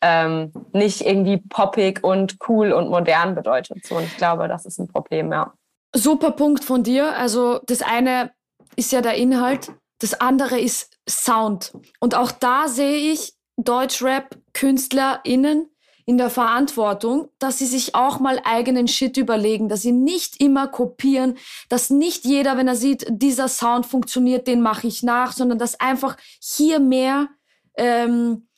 ähm, 0.00 0.52
nicht 0.72 1.00
irgendwie 1.00 1.38
poppig 1.38 2.04
und 2.04 2.36
cool 2.48 2.72
und 2.72 2.88
modern 2.88 3.34
bedeutet. 3.34 3.86
So, 3.86 3.96
und 3.96 4.04
ich 4.04 4.16
glaube, 4.16 4.48
das 4.48 4.64
ist 4.64 4.78
ein 4.78 4.88
Problem, 4.88 5.32
ja. 5.32 5.52
Super 5.94 6.32
Punkt 6.32 6.64
von 6.64 6.82
dir. 6.82 7.16
Also 7.16 7.60
das 7.66 7.82
eine 7.82 8.32
ist 8.76 8.92
ja 8.92 9.00
der 9.00 9.14
Inhalt, 9.14 9.72
das 10.00 10.20
andere 10.20 10.58
ist 10.58 10.96
Sound. 11.08 11.72
Und 12.00 12.14
auch 12.14 12.30
da 12.30 12.68
sehe 12.68 13.12
ich 13.12 13.37
Deutschrap-KünstlerInnen 13.58 15.68
in 16.06 16.16
der 16.16 16.30
Verantwortung, 16.30 17.28
dass 17.38 17.58
sie 17.58 17.66
sich 17.66 17.94
auch 17.94 18.18
mal 18.18 18.40
eigenen 18.42 18.88
Shit 18.88 19.18
überlegen, 19.18 19.68
dass 19.68 19.82
sie 19.82 19.92
nicht 19.92 20.40
immer 20.40 20.66
kopieren, 20.66 21.36
dass 21.68 21.90
nicht 21.90 22.24
jeder, 22.24 22.56
wenn 22.56 22.66
er 22.66 22.76
sieht, 22.76 23.06
dieser 23.10 23.48
Sound 23.48 23.84
funktioniert, 23.84 24.46
den 24.46 24.62
mache 24.62 24.86
ich 24.86 25.02
nach, 25.02 25.32
sondern 25.32 25.58
dass 25.58 25.78
einfach 25.80 26.16
hier 26.40 26.80
mehr, 26.80 27.28
ähm, 27.76 28.48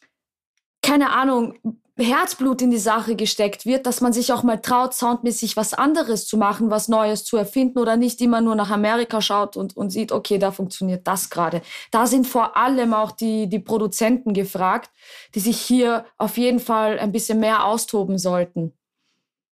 keine 0.81 1.11
Ahnung, 1.11 1.59
Herzblut 2.01 2.63
in 2.63 2.71
die 2.71 2.79
Sache 2.79 3.17
gesteckt 3.17 3.67
wird, 3.67 3.87
dass 3.87 4.01
man 4.01 4.13
sich 4.13 4.33
auch 4.33 4.43
mal 4.43 4.59
traut, 4.59 4.95
soundmäßig 4.95 5.57
was 5.57 5.75
anderes 5.75 6.27
zu 6.27 6.37
machen, 6.37 6.71
was 6.71 6.89
Neues 6.89 7.25
zu 7.25 7.37
erfinden 7.37 7.79
oder 7.79 7.97
nicht 7.97 8.21
immer 8.21 8.41
nur 8.41 8.55
nach 8.55 8.71
Amerika 8.71 9.21
schaut 9.21 9.57
und, 9.57 9.77
und 9.77 9.91
sieht, 9.91 10.13
okay, 10.13 10.39
da 10.39 10.51
funktioniert 10.51 11.07
das 11.07 11.31
gerade. 11.31 11.63
Da 11.91 12.07
sind 12.07 12.27
vor 12.27 12.57
allem 12.57 12.95
auch 12.95 13.13
die, 13.13 13.49
die 13.49 13.59
Produzenten 13.59 14.35
gefragt, 14.35 14.91
die 15.35 15.41
sich 15.41 15.61
hier 15.61 16.05
auf 16.19 16.37
jeden 16.37 16.61
Fall 16.61 16.99
ein 16.99 17.13
bisschen 17.13 17.41
mehr 17.41 17.65
austoben 17.65 18.19
sollten. 18.19 18.73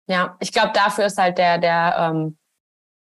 Ja, 0.07 0.37
ich 0.39 0.53
glaube, 0.53 0.71
dafür 0.73 1.05
ist 1.05 1.17
halt 1.17 1.37
der, 1.37 1.57
der 1.57 1.95
ähm, 1.99 2.36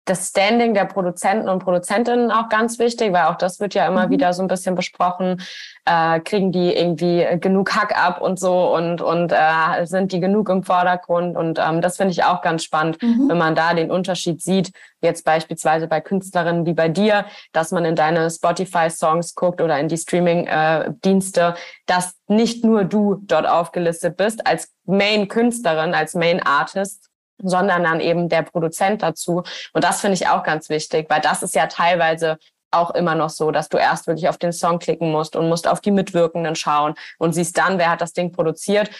das 0.04 0.28
Standing 0.28 0.74
der 0.74 0.86
Produzenten 0.86 1.48
und 1.48 1.62
Produzentinnen 1.62 2.30
auch 2.30 2.48
ganz 2.48 2.78
wichtig, 2.78 3.12
weil 3.12 3.24
auch 3.24 3.36
das 3.36 3.60
wird 3.60 3.74
ja 3.74 3.86
immer 3.86 4.06
mhm. 4.06 4.10
wieder 4.10 4.32
so 4.32 4.42
ein 4.42 4.48
bisschen 4.48 4.74
besprochen. 4.74 5.40
Äh, 5.84 6.20
kriegen 6.20 6.52
die 6.52 6.74
irgendwie 6.74 7.26
genug 7.40 7.74
Hack 7.74 7.96
ab 7.96 8.20
und 8.20 8.38
so 8.38 8.74
und, 8.74 9.02
und 9.02 9.32
äh, 9.32 9.86
sind 9.86 10.12
die 10.12 10.20
genug 10.20 10.48
im 10.48 10.62
Vordergrund? 10.62 11.36
Und 11.36 11.58
ähm, 11.58 11.80
das 11.80 11.96
finde 11.96 12.12
ich 12.12 12.24
auch 12.24 12.42
ganz 12.42 12.64
spannend, 12.64 13.02
mhm. 13.02 13.28
wenn 13.28 13.38
man 13.38 13.54
da 13.54 13.74
den 13.74 13.90
Unterschied 13.90 14.42
sieht, 14.42 14.72
jetzt 15.00 15.24
beispielsweise 15.24 15.86
bei 15.86 16.00
Künstlerinnen 16.00 16.66
wie 16.66 16.74
bei 16.74 16.88
dir, 16.88 17.24
dass 17.52 17.70
man 17.70 17.84
in 17.84 17.96
deine 17.96 18.30
Spotify-Songs 18.30 19.34
guckt 19.34 19.60
oder 19.60 19.78
in 19.78 19.88
die 19.88 19.96
Streaming-Dienste, 19.96 21.54
dass 21.86 22.14
nicht 22.26 22.64
nur 22.64 22.84
du 22.84 23.16
dort 23.22 23.48
aufgelistet 23.48 24.16
bist 24.16 24.46
als 24.46 24.72
Main-Künstlerin, 24.84 25.94
als 25.94 26.14
Main-Artist, 26.14 27.09
sondern 27.42 27.85
dann 27.85 28.00
eben 28.00 28.29
der 28.29 28.42
Produzent 28.42 29.03
dazu. 29.03 29.42
Und 29.72 29.85
das 29.85 30.00
finde 30.00 30.14
ich 30.14 30.29
auch 30.29 30.42
ganz 30.42 30.68
wichtig, 30.68 31.09
weil 31.09 31.20
das 31.20 31.42
ist 31.42 31.55
ja 31.55 31.66
teilweise 31.66 32.38
auch 32.70 32.90
immer 32.92 33.14
noch 33.14 33.31
so, 33.31 33.50
dass 33.50 33.68
du 33.68 33.79
erst 33.79 34.07
wirklich 34.07 34.29
auf 34.29 34.38
den 34.38 34.53
Song 34.53 34.79
klicken 34.79 35.11
musst 35.11 35.37
und 35.37 35.48
musst 35.48 35.66
auf 35.66 35.81
die 35.81 35.90
Mitwirkenden 35.90 36.55
schauen 36.55 36.94
und 37.18 37.33
siehst 37.33 37.59
dann, 37.59 37.79
wer 37.79 37.90
hat 37.90 38.00
das 38.00 38.12
Ding 38.12 38.33
produziert 38.33 38.90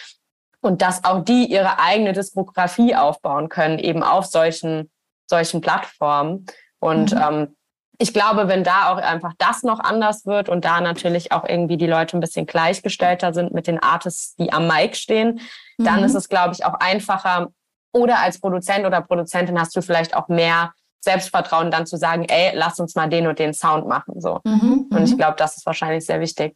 und 0.61 0.81
dass 0.81 1.03
auch 1.03 1.23
die 1.23 1.45
ihre 1.45 1.79
eigene 1.79 2.13
Diskografie 2.13 2.95
aufbauen 2.95 3.49
können, 3.49 3.79
eben 3.79 4.03
auf 4.03 4.25
solchen, 4.25 4.91
solchen 5.27 5.61
Plattformen. 5.61 6.45
Und 6.79 7.13
mhm. 7.13 7.21
ähm, 7.21 7.55
ich 7.97 8.13
glaube, 8.13 8.47
wenn 8.47 8.63
da 8.63 8.91
auch 8.91 8.97
einfach 8.97 9.33
das 9.37 9.63
noch 9.63 9.79
anders 9.79 10.25
wird 10.25 10.49
und 10.49 10.65
da 10.65 10.81
natürlich 10.81 11.31
auch 11.31 11.47
irgendwie 11.47 11.77
die 11.77 11.87
Leute 11.87 12.17
ein 12.17 12.19
bisschen 12.19 12.47
gleichgestellter 12.47 13.33
sind 13.33 13.53
mit 13.53 13.67
den 13.67 13.81
Artists, 13.81 14.35
die 14.35 14.51
am 14.51 14.67
Mic 14.67 14.95
stehen, 14.95 15.39
mhm. 15.77 15.83
dann 15.83 16.03
ist 16.03 16.15
es, 16.15 16.27
glaube 16.27 16.53
ich, 16.53 16.65
auch 16.65 16.75
einfacher, 16.75 17.51
oder 17.91 18.19
als 18.19 18.39
Produzent 18.39 18.85
oder 18.85 19.01
Produzentin 19.01 19.59
hast 19.59 19.75
du 19.75 19.81
vielleicht 19.81 20.15
auch 20.15 20.27
mehr 20.27 20.73
Selbstvertrauen, 21.03 21.71
dann 21.71 21.85
zu 21.85 21.97
sagen, 21.97 22.25
ey, 22.25 22.51
lass 22.53 22.79
uns 22.79 22.95
mal 22.95 23.09
den 23.09 23.27
und 23.27 23.39
den 23.39 23.53
Sound 23.53 23.87
machen. 23.87 24.21
So. 24.21 24.39
Mhm, 24.43 24.87
und 24.91 25.03
ich 25.03 25.11
mhm. 25.11 25.17
glaube, 25.17 25.35
das 25.37 25.57
ist 25.57 25.65
wahrscheinlich 25.65 26.05
sehr 26.05 26.19
wichtig. 26.19 26.55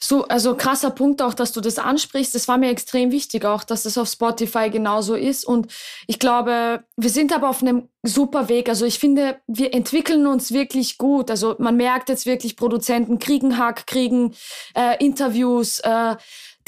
So, 0.00 0.28
also 0.28 0.54
krasser 0.54 0.90
Punkt 0.90 1.20
auch, 1.22 1.34
dass 1.34 1.50
du 1.50 1.60
das 1.60 1.78
ansprichst. 1.80 2.32
Das 2.32 2.46
war 2.46 2.56
mir 2.56 2.70
extrem 2.70 3.10
wichtig 3.10 3.44
auch, 3.44 3.64
dass 3.64 3.82
das 3.82 3.98
auf 3.98 4.08
Spotify 4.08 4.70
genauso 4.70 5.16
ist. 5.16 5.44
Und 5.44 5.72
ich 6.06 6.20
glaube, 6.20 6.84
wir 6.96 7.10
sind 7.10 7.34
aber 7.34 7.50
auf 7.50 7.62
einem 7.62 7.88
super 8.04 8.48
Weg. 8.48 8.68
Also 8.68 8.86
ich 8.86 9.00
finde, 9.00 9.40
wir 9.48 9.74
entwickeln 9.74 10.28
uns 10.28 10.52
wirklich 10.52 10.98
gut. 10.98 11.32
Also 11.32 11.56
man 11.58 11.76
merkt 11.76 12.10
jetzt 12.10 12.26
wirklich, 12.26 12.56
Produzenten 12.56 13.18
kriegen 13.18 13.58
Hack, 13.58 13.88
kriegen 13.88 14.34
äh, 14.76 15.04
Interviews, 15.04 15.80
äh, 15.80 16.14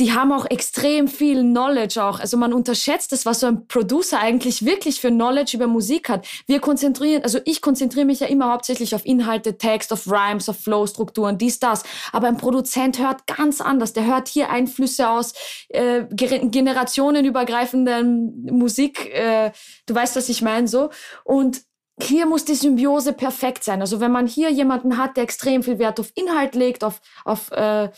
die 0.00 0.12
haben 0.12 0.32
auch 0.32 0.46
extrem 0.48 1.08
viel 1.08 1.42
Knowledge 1.42 2.02
auch. 2.02 2.20
Also 2.20 2.38
man 2.38 2.54
unterschätzt 2.54 3.12
das, 3.12 3.26
was 3.26 3.40
so 3.40 3.46
ein 3.46 3.66
Producer 3.66 4.18
eigentlich 4.18 4.64
wirklich 4.64 4.98
für 4.98 5.10
Knowledge 5.10 5.56
über 5.56 5.66
Musik 5.66 6.08
hat. 6.08 6.26
Wir 6.46 6.58
konzentrieren, 6.58 7.22
also 7.22 7.38
ich 7.44 7.60
konzentriere 7.60 8.06
mich 8.06 8.20
ja 8.20 8.26
immer 8.26 8.50
hauptsächlich 8.50 8.94
auf 8.94 9.04
Inhalte, 9.04 9.58
Text, 9.58 9.92
auf 9.92 10.10
Rhymes, 10.10 10.48
auf 10.48 10.58
Flow-Strukturen, 10.58 11.36
dies, 11.36 11.60
das. 11.60 11.82
Aber 12.12 12.28
ein 12.28 12.38
Produzent 12.38 12.98
hört 12.98 13.26
ganz 13.26 13.60
anders. 13.60 13.92
Der 13.92 14.06
hört 14.06 14.28
hier 14.28 14.48
Einflüsse 14.48 15.10
aus 15.10 15.34
äh, 15.68 16.04
generationenübergreifenden 16.10 18.46
Musik. 18.50 19.14
Äh, 19.14 19.52
du 19.84 19.94
weißt, 19.94 20.16
was 20.16 20.30
ich 20.30 20.40
meine, 20.40 20.66
so. 20.66 20.88
Und 21.24 21.60
hier 22.02 22.24
muss 22.24 22.46
die 22.46 22.54
Symbiose 22.54 23.12
perfekt 23.12 23.64
sein. 23.64 23.82
Also 23.82 24.00
wenn 24.00 24.12
man 24.12 24.26
hier 24.26 24.50
jemanden 24.50 24.96
hat, 24.96 25.18
der 25.18 25.24
extrem 25.24 25.62
viel 25.62 25.78
Wert 25.78 26.00
auf 26.00 26.10
Inhalt 26.14 26.54
legt, 26.54 26.84
auf, 26.84 27.02
auf 27.26 27.52
äh, 27.52 27.90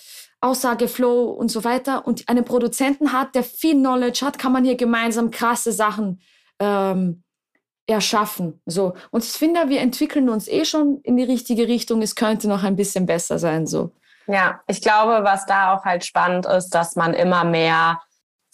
Aussageflow 0.42 1.30
und 1.30 1.50
so 1.50 1.64
weiter 1.64 2.06
und 2.06 2.28
einen 2.28 2.44
Produzenten 2.44 3.12
hat, 3.12 3.34
der 3.34 3.44
viel 3.44 3.74
Knowledge 3.74 4.26
hat, 4.26 4.38
kann 4.38 4.52
man 4.52 4.64
hier 4.64 4.76
gemeinsam 4.76 5.30
krasse 5.30 5.72
Sachen 5.72 6.20
ähm, 6.58 7.22
erschaffen. 7.86 8.60
So. 8.66 8.94
Und 9.10 9.24
ich 9.24 9.30
finde, 9.30 9.68
wir 9.68 9.80
entwickeln 9.80 10.28
uns 10.28 10.48
eh 10.48 10.64
schon 10.64 11.00
in 11.04 11.16
die 11.16 11.22
richtige 11.22 11.68
Richtung. 11.68 12.02
Es 12.02 12.16
könnte 12.16 12.48
noch 12.48 12.64
ein 12.64 12.76
bisschen 12.76 13.06
besser 13.06 13.38
sein. 13.38 13.66
So. 13.66 13.92
Ja, 14.26 14.60
ich 14.66 14.80
glaube, 14.80 15.24
was 15.24 15.46
da 15.46 15.74
auch 15.74 15.84
halt 15.84 16.04
spannend 16.04 16.46
ist, 16.46 16.70
dass 16.70 16.96
man 16.96 17.14
immer 17.14 17.44
mehr 17.44 18.00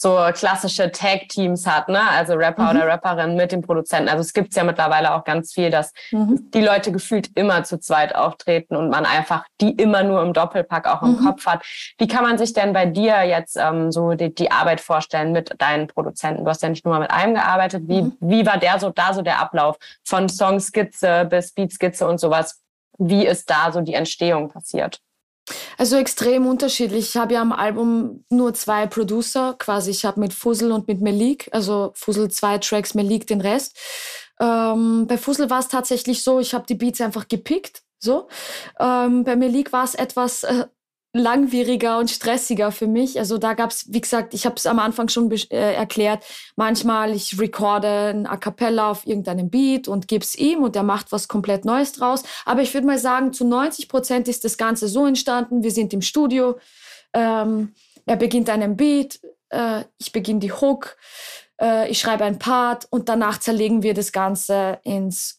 so 0.01 0.17
klassische 0.33 0.93
Tag-Teams 0.93 1.67
hat, 1.67 1.89
ne? 1.89 2.01
Also 2.11 2.35
Rapper 2.35 2.63
mhm. 2.63 2.71
oder 2.71 2.87
Rapperin 2.87 3.35
mit 3.35 3.51
dem 3.51 3.63
Produzenten. 3.63 4.09
Also 4.09 4.21
es 4.21 4.33
gibt 4.33 4.55
ja 4.55 4.63
mittlerweile 4.63 5.13
auch 5.13 5.25
ganz 5.25 5.53
viel, 5.53 5.71
dass 5.71 5.93
mhm. 6.13 6.51
die 6.55 6.61
Leute 6.61 6.93
gefühlt 6.93 7.37
immer 7.37 7.65
zu 7.65 7.81
zweit 7.81 8.15
auftreten 8.15 8.77
und 8.77 8.91
man 8.91 9.05
einfach 9.05 9.45
die 9.61 9.73
immer 9.73 10.05
nur 10.05 10.23
im 10.23 10.33
Doppelpack 10.33 10.87
auch 10.87 11.03
im 11.03 11.19
mhm. 11.19 11.27
Kopf 11.27 11.47
hat. 11.47 11.65
Wie 11.99 12.07
kann 12.07 12.23
man 12.23 12.39
sich 12.39 12.53
denn 12.53 12.73
bei 12.73 12.87
dir 12.87 13.25
jetzt 13.25 13.57
ähm, 13.57 13.91
so 13.91 14.15
die, 14.15 14.33
die, 14.33 14.53
Arbeit 14.53 14.81
vorstellen 14.81 15.33
mit 15.33 15.53
deinen 15.59 15.89
Produzenten? 15.89 16.45
Du 16.45 16.51
hast 16.51 16.63
ja 16.63 16.69
nicht 16.69 16.85
nur 16.85 16.95
mal 16.95 17.01
mit 17.01 17.11
einem 17.11 17.35
gearbeitet. 17.35 17.83
Wie, 17.89 18.03
mhm. 18.03 18.17
wie 18.21 18.47
war 18.47 18.59
der 18.59 18.79
so 18.79 18.91
da 18.91 19.13
so 19.13 19.23
der 19.23 19.41
Ablauf 19.41 19.79
von 20.05 20.29
Songskizze 20.29 21.27
bis 21.29 21.53
Beatskizze 21.53 22.07
und 22.07 22.21
sowas? 22.21 22.63
Wie 22.99 23.27
ist 23.27 23.51
da 23.51 23.73
so 23.73 23.81
die 23.81 23.95
Entstehung 23.95 24.49
passiert? 24.49 25.01
Also 25.77 25.97
extrem 25.97 26.47
unterschiedlich. 26.47 27.11
Ich 27.11 27.17
habe 27.17 27.35
ja 27.35 27.43
am 27.43 27.53
Album 27.53 28.25
nur 28.31 28.55
zwei 28.55 28.87
Producer 28.87 29.55
quasi. 29.59 29.91
Ich 29.91 30.05
habe 30.05 30.21
mit 30.21 30.33
Fussel 30.33 30.73
und 30.73 30.89
mit 30.89 31.01
Melik, 31.01 31.49
also 31.53 31.93
Fussel 31.95 32.31
zwei 32.31 32.59
Tracks, 32.59 32.95
Melik 32.95 33.27
den 33.27 33.41
Rest. 33.41 33.77
Ähm, 34.41 35.07
bei 35.07 35.19
Fussel 35.19 35.51
war 35.51 35.61
es 35.61 35.69
tatsächlich 35.69 36.23
so, 36.23 36.41
ich 36.41 36.55
habe 36.55 36.67
die 36.67 36.75
Beats 36.75 37.01
einfach 37.01 37.29
gepickt. 37.29 37.83
So. 37.99 38.29
Ähm, 38.79 39.25
bei 39.25 39.37
Melik 39.37 39.73
war 39.73 39.85
es 39.85 39.95
etwas 39.95 40.45
äh, 40.45 40.67
langwieriger 41.15 41.99
und 41.99 42.11
stressiger 42.11 42.71
für 42.71 42.87
mich. 42.87 43.19
Also 43.19 43.39
da 43.39 43.55
gab's, 43.55 43.87
wie 43.89 44.01
gesagt, 44.01 44.35
ich 44.35 44.45
habe 44.45 44.57
es 44.57 44.67
am 44.67 44.79
Anfang 44.79 45.09
schon 45.09 45.31
äh, 45.31 45.75
erklärt, 45.75 46.25
manchmal 46.55 47.15
ich 47.15 47.39
recorde 47.39 48.11
ein 48.11 48.27
A 48.27 48.37
cappella 48.37 48.91
auf 48.91 49.07
irgendeinem 49.07 49.49
Beat 49.49 49.89
und 49.89 50.07
gebe 50.07 50.25
es 50.25 50.37
ihm 50.37 50.63
und 50.63 50.77
er 50.77 50.83
macht 50.83 51.11
was 51.11 51.27
komplett 51.27 51.65
Neues 51.65 51.93
draus. 51.93 52.23
Aber 52.45 52.61
ich 52.61 52.75
würde 52.75 52.87
mal 52.87 52.99
sagen, 52.99 53.33
zu 53.33 53.47
90 53.47 53.89
Prozent 53.89 54.29
ist 54.29 54.45
das 54.45 54.59
Ganze 54.59 54.87
so 54.89 55.07
entstanden, 55.07 55.63
wir 55.63 55.71
sind 55.71 55.95
im 55.95 56.03
Studio, 56.03 56.59
ähm, 57.15 57.73
er 58.05 58.17
beginnt 58.17 58.51
einen 58.51 58.77
Beat, 58.77 59.21
äh, 59.49 59.85
ich 59.97 60.13
beginne 60.13 60.41
die 60.41 60.53
Hook, 60.53 60.99
äh, 61.61 61.89
ich 61.91 62.01
schreibe 62.01 62.25
ein 62.25 62.39
Part 62.39 62.87
und 62.91 63.09
danach 63.09 63.39
zerlegen 63.39 63.83
wir 63.83 63.95
das 63.95 64.13
Ganze 64.13 64.79
ins 64.85 65.38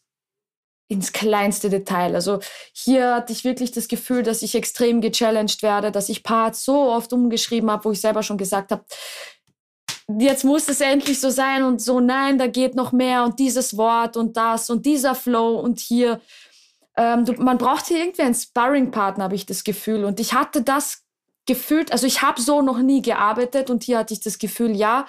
ins 0.90 1.14
kleinste 1.14 1.70
Detail. 1.70 2.16
Also 2.16 2.40
hier 2.74 3.14
hatte 3.16 3.32
ich 3.32 3.46
wirklich 3.46 3.72
das 3.72 3.88
Gefühl, 3.88 4.24
dass 4.24 4.42
ich 4.42 4.56
extrem 4.56 5.02
gechallenged 5.02 5.62
werde, 5.62 5.92
dass 5.92 6.10
ich 6.10 6.24
Parts 6.24 6.66
so 6.66 6.92
oft 6.92 7.14
umgeschrieben 7.14 7.72
habe, 7.72 7.86
wo 7.86 7.92
ich 7.92 8.02
selber 8.02 8.24
schon 8.24 8.38
gesagt 8.38 8.72
habe, 8.72 8.84
jetzt 10.18 10.44
muss 10.44 10.68
es 10.68 10.82
endlich 10.82 11.22
so 11.22 11.30
sein 11.30 11.64
und 11.64 11.80
so, 11.80 12.00
nein, 12.00 12.40
da 12.40 12.48
geht 12.48 12.74
noch 12.74 12.92
mehr 12.92 13.24
und 13.24 13.40
dieses 13.40 13.78
Wort 13.78 14.18
und 14.18 14.36
das 14.36 14.72
und 14.72 14.86
dieser 14.86 15.14
Flow 15.14 15.60
und 15.60 15.80
hier. 15.80 16.20
Ähm, 16.98 17.24
du, 17.24 17.34
man 17.34 17.60
braucht 17.60 17.86
hier 17.86 18.00
irgendwie 18.00 18.24
einen 18.24 18.34
Sparring-Partner, 18.34 19.26
habe 19.26 19.36
ich 19.36 19.46
das 19.46 19.64
Gefühl. 19.64 20.04
Und 20.04 20.20
ich 20.20 20.34
hatte 20.34 20.64
das 20.64 21.04
gefühlt, 21.46 21.92
also 21.92 22.08
ich 22.08 22.24
habe 22.24 22.42
so 22.42 22.64
noch 22.64 22.80
nie 22.80 23.04
gearbeitet 23.04 23.70
und 23.70 23.84
hier 23.84 24.00
hatte 24.00 24.14
ich 24.14 24.22
das 24.22 24.40
Gefühl, 24.40 24.76
ja, 24.76 25.06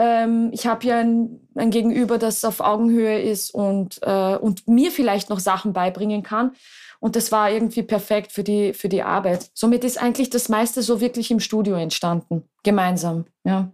ähm, 0.00 0.48
ich 0.52 0.66
habe 0.66 0.86
ja 0.86 1.00
ein, 1.00 1.46
ein, 1.54 1.70
Gegenüber, 1.70 2.16
das 2.16 2.42
auf 2.46 2.60
Augenhöhe 2.60 3.20
ist 3.20 3.54
und, 3.54 4.00
äh, 4.02 4.36
und 4.36 4.66
mir 4.66 4.90
vielleicht 4.90 5.28
noch 5.28 5.40
Sachen 5.40 5.74
beibringen 5.74 6.22
kann. 6.22 6.52
Und 7.00 7.16
das 7.16 7.30
war 7.32 7.50
irgendwie 7.50 7.82
perfekt 7.82 8.32
für 8.32 8.42
die, 8.42 8.72
für 8.72 8.88
die 8.88 9.02
Arbeit. 9.02 9.50
Somit 9.52 9.84
ist 9.84 10.00
eigentlich 10.02 10.30
das 10.30 10.48
meiste 10.48 10.80
so 10.80 11.02
wirklich 11.02 11.30
im 11.30 11.38
Studio 11.38 11.76
entstanden, 11.76 12.48
gemeinsam. 12.62 13.26
Ja. 13.44 13.70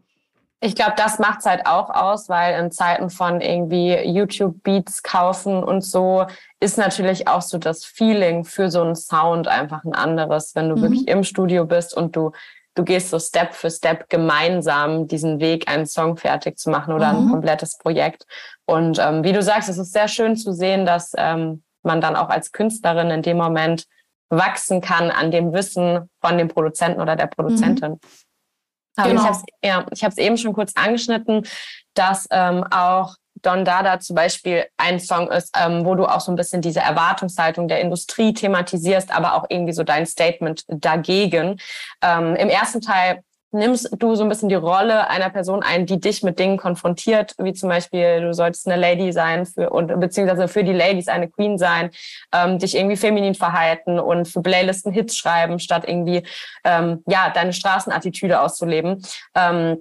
Ich 0.61 0.75
glaube, 0.75 0.95
das 0.97 1.21
macht 1.21 1.41
es 1.41 1.47
halt 1.47 1.67
auch 1.67 1.91
aus, 1.91 2.29
weil 2.29 2.59
in 2.59 2.73
Zeiten 2.73 3.11
von 3.11 3.41
irgendwie 3.41 3.95
YouTube-Beats 3.95 5.05
kaufen 5.05 5.63
und 5.63 5.85
so 5.85 6.25
ist 6.61 6.79
natürlich 6.79 7.29
auch 7.29 7.43
so 7.43 7.59
das 7.59 7.85
Feeling 7.85 8.45
für 8.45 8.71
so 8.71 8.83
einen 8.83 8.97
Sound 8.97 9.47
einfach 9.47 9.85
ein 9.85 9.95
anderes, 9.95 10.55
wenn 10.55 10.71
du 10.71 10.77
mhm. 10.77 10.83
wirklich 10.83 11.09
im 11.09 11.23
Studio 11.23 11.67
bist 11.67 11.95
und 11.95 12.17
du 12.17 12.33
du 12.77 12.85
gehst 12.85 13.11
so 13.11 13.19
Step 13.19 13.55
für 13.55 13.71
Step 13.71 14.09
gemeinsam 14.09 15.09
diesen 15.09 15.41
Weg, 15.41 15.69
einen 15.69 15.87
Song 15.87 16.17
fertig 16.17 16.59
zu 16.59 16.71
machen 16.71 16.95
oder 16.95 17.13
mhm. 17.13 17.19
ein 17.19 17.31
komplettes 17.31 17.79
Projekt. 17.79 18.25
Und 18.67 18.99
ähm, 19.01 19.25
wie 19.25 19.33
du 19.33 19.43
sagst, 19.43 19.69
es 19.69 19.79
ist 19.79 19.93
sehr 19.93 20.09
schön 20.09 20.37
zu 20.37 20.53
sehen, 20.53 20.87
dass 20.87 21.13
ähm, 21.17 21.65
man 21.83 22.01
dann 22.01 22.15
auch 22.15 22.29
als 22.29 22.53
Künstlerin 22.53 23.11
in 23.11 23.23
dem 23.23 23.39
Moment 23.39 23.87
wachsen 24.29 24.81
kann 24.81 25.11
an 25.11 25.31
dem 25.31 25.53
Wissen 25.53 26.11
von 26.21 26.37
dem 26.37 26.49
Produzenten 26.49 27.01
oder 27.01 27.17
der 27.17 27.27
Produzentin. 27.27 27.93
Mhm. 27.93 28.01
Aber 28.97 29.09
genau. 29.11 29.23
ich 29.23 29.29
habe 29.29 29.37
es 29.91 30.03
ja, 30.03 30.11
ich 30.11 30.19
eben 30.25 30.37
schon 30.37 30.53
kurz 30.53 30.73
angeschnitten, 30.75 31.47
dass 31.95 32.27
ähm, 32.31 32.65
auch 32.71 33.15
Don 33.47 33.65
Dada 33.65 34.01
zum 34.01 34.17
Beispiel 34.17 34.65
ein 34.77 34.99
Song 34.99 35.31
ist, 35.31 35.57
ähm, 35.57 35.85
wo 35.85 35.95
du 35.95 36.05
auch 36.05 36.21
so 36.21 36.33
ein 36.33 36.37
bisschen 36.37 36.63
diese 36.63 36.81
Erwartungshaltung 36.81 37.69
der 37.69 37.81
Industrie 37.81 38.35
thematisierst, 38.35 39.15
aber 39.17 39.35
auch 39.35 39.47
irgendwie 39.49 39.73
so 39.73 39.85
dein 39.85 40.05
Statement 40.05 40.65
dagegen. 40.69 41.61
Ähm, 42.03 42.35
Im 42.35 42.49
ersten 42.49 42.81
Teil 42.81 43.23
nimmst 43.53 43.91
du 43.99 44.15
so 44.15 44.23
ein 44.23 44.29
bisschen 44.29 44.49
die 44.49 44.55
Rolle 44.55 45.09
einer 45.09 45.31
Person 45.31 45.63
ein, 45.63 45.87
die 45.87 46.01
dich 46.01 46.23
mit 46.23 46.39
Dingen 46.39 46.57
konfrontiert, 46.57 47.35
wie 47.39 47.53
zum 47.53 47.69
Beispiel, 47.69 48.21
du 48.21 48.35
solltest 48.35 48.67
eine 48.67 48.81
Lady 48.81 49.13
sein 49.13 49.47
für 49.47 49.71
und 49.71 49.99
beziehungsweise 50.01 50.49
für 50.49 50.65
die 50.65 50.73
Ladies 50.73 51.09
eine 51.09 51.29
Queen 51.29 51.59
sein, 51.59 51.91
ähm, 52.35 52.59
dich 52.59 52.77
irgendwie 52.77 52.97
feminin 52.97 53.35
verhalten 53.35 53.99
und 53.99 54.27
für 54.29 54.43
Playlisten 54.43 54.93
Hits 54.93 55.17
schreiben, 55.17 55.59
statt 55.59 55.85
irgendwie 55.87 56.23
ähm, 56.65 57.03
ja 57.07 57.31
deine 57.31 57.53
Straßenattitüde 57.53 58.41
auszuleben. 58.41 59.03
Ähm, 59.35 59.79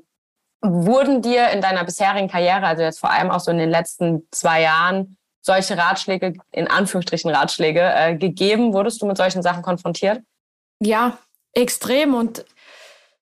Wurden 0.67 1.21
dir 1.21 1.49
in 1.49 1.62
deiner 1.62 1.84
bisherigen 1.84 2.30
Karriere, 2.30 2.65
also 2.65 2.84
jetzt 2.84 2.99
vor 2.99 3.12
allem 3.12 3.32
auch 3.32 3.39
so 3.39 3.51
in 3.51 3.58
den 3.58 3.69
letzten 3.69 4.28
zwei 4.32 4.62
Jahren, 4.62 5.17
solche 5.41 5.78
Ratschläge, 5.78 6.34
in 6.51 6.67
Anführungsstrichen 6.67 7.30
Ratschläge, 7.30 7.82
äh, 7.82 8.15
gegeben? 8.15 8.73
Wurdest 8.73 9.01
du 9.01 9.06
mit 9.06 9.17
solchen 9.17 9.43
Sachen 9.43 9.62
konfrontiert? 9.62 10.21
Ja, 10.80 11.17
extrem. 11.54 12.15
Und 12.15 12.45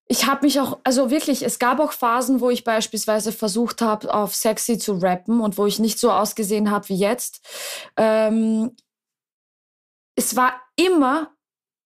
ich 0.07 0.25
habe 0.25 0.45
mich 0.45 0.59
auch, 0.59 0.79
also 0.83 1.09
wirklich, 1.09 1.43
es 1.43 1.59
gab 1.59 1.79
auch 1.79 1.91
Phasen, 1.91 2.39
wo 2.39 2.49
ich 2.49 2.63
beispielsweise 2.63 3.31
versucht 3.31 3.81
habe, 3.81 4.13
auf 4.13 4.35
sexy 4.35 4.77
zu 4.77 4.93
rappen 4.93 5.41
und 5.41 5.57
wo 5.57 5.65
ich 5.65 5.79
nicht 5.79 5.99
so 5.99 6.11
ausgesehen 6.11 6.71
habe 6.71 6.87
wie 6.89 6.97
jetzt. 6.97 7.41
Ähm, 7.97 8.75
es 10.15 10.35
war 10.35 10.53
immer, 10.75 11.31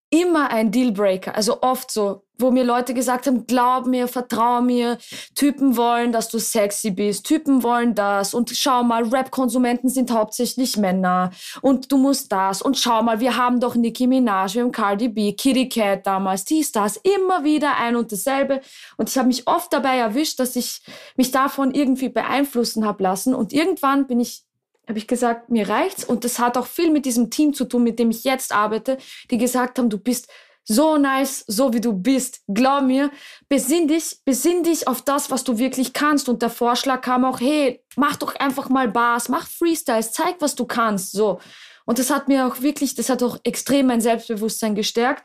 immer 0.10 0.50
ein 0.52 0.72
Dealbreaker. 0.72 1.36
Also 1.36 1.62
oft 1.62 1.90
so, 1.90 2.27
wo 2.38 2.52
mir 2.52 2.64
Leute 2.64 2.94
gesagt 2.94 3.28
haben, 3.28 3.48
glaub 3.48 3.88
mir, 3.88 4.08
vertrau 4.08 4.62
mir, 4.62 4.98
Typen 5.36 5.76
wollen, 5.76 6.12
dass 6.12 6.30
du 6.30 6.40
sexy 6.40 6.92
bist, 6.92 7.26
Typen 7.26 7.64
wollen 7.64 7.96
das 7.96 8.34
und 8.34 8.52
schau 8.52 8.84
mal, 8.84 9.04
Rap-Konsumenten 9.04 9.90
sind 9.90 10.12
hauptsächlich 10.12 10.78
Männer 10.78 11.32
und 11.62 11.92
du 11.92 11.98
musst 11.98 12.32
das 12.32 12.62
und 12.62 12.78
schau 12.78 13.02
mal, 13.02 13.20
wir 13.20 13.38
haben 13.38 13.60
doch 13.60 13.76
Nicki 13.76 14.08
Minaj, 14.08 14.56
wir 14.56 14.64
haben 14.64 14.72
Cardi 14.72 15.10
B, 15.10 15.34
Kitty 15.34 15.70
Cat 15.70 16.06
damals, 16.06 16.46
dies, 16.46 16.72
das, 16.72 16.98
immer 16.98 17.44
wieder 17.44 17.78
ein 17.78 17.96
und 17.96 18.12
dasselbe 18.12 18.62
und 18.98 19.10
ich 19.10 19.18
habe 19.18 19.28
mich 19.28 19.48
oft 19.48 19.74
dabei 19.74 19.98
erwischt, 19.98 20.40
dass 20.40 20.56
ich 20.56 20.82
mich 21.16 21.32
davon 21.32 21.72
irgendwie 21.72 22.10
beeinflussen 22.10 22.86
habe 22.86 23.04
lassen 23.04 23.34
und 23.34 23.54
irgendwann 23.54 24.08
bin 24.08 24.20
ich 24.20 24.44
habe 24.88 25.00
ich 25.00 25.08
gesagt, 25.08 25.50
mir 25.50 25.68
reicht's 25.68 26.06
und 26.06 26.24
das 26.24 26.40
hat 26.40 26.58
auch 26.58 26.66
viel 26.66 26.92
mit 26.92 27.06
diesem 27.06 27.30
Team 27.30 27.54
zu 27.54 27.66
tun, 27.66 27.84
mit 27.84 28.00
dem 28.00 28.10
ich 28.10 28.24
jetzt 28.24 28.54
arbeite, 28.54 28.98
die 29.30 29.38
gesagt 29.38 29.80
haben, 29.80 29.90
du 29.90 29.98
bist 29.98 30.30
so 30.68 30.98
nice, 30.98 31.46
so 31.48 31.74
wie 31.74 31.82
du 31.82 31.94
bist. 31.94 32.42
Glaub 32.48 32.84
mir, 32.84 33.10
besinn 33.48 33.88
dich, 33.88 34.18
besinn 34.26 34.64
dich 34.64 34.88
auf 34.88 35.02
das, 35.02 35.32
was 35.32 35.44
du 35.44 35.58
wirklich 35.58 35.94
kannst. 35.94 36.28
Und 36.28 36.42
der 36.42 36.50
Vorschlag 36.50 37.02
kam 37.02 37.24
auch, 37.24 37.40
hey, 37.40 37.84
mach 37.96 38.18
doch 38.18 38.36
einfach 38.36 38.70
mal 38.70 38.90
Bars, 38.90 39.30
mach 39.30 39.48
Freestyles, 39.48 40.12
zeig, 40.12 40.36
was 40.40 40.56
du 40.56 40.66
kannst, 40.66 41.14
so. 41.14 41.40
Und 41.86 42.00
das 42.00 42.10
hat 42.10 42.28
mir 42.28 42.46
auch 42.46 42.62
wirklich, 42.62 42.96
das 42.96 43.10
hat 43.10 43.24
auch 43.24 43.38
extrem 43.44 43.88
mein 43.88 44.02
Selbstbewusstsein 44.02 44.76
gestärkt. 44.76 45.24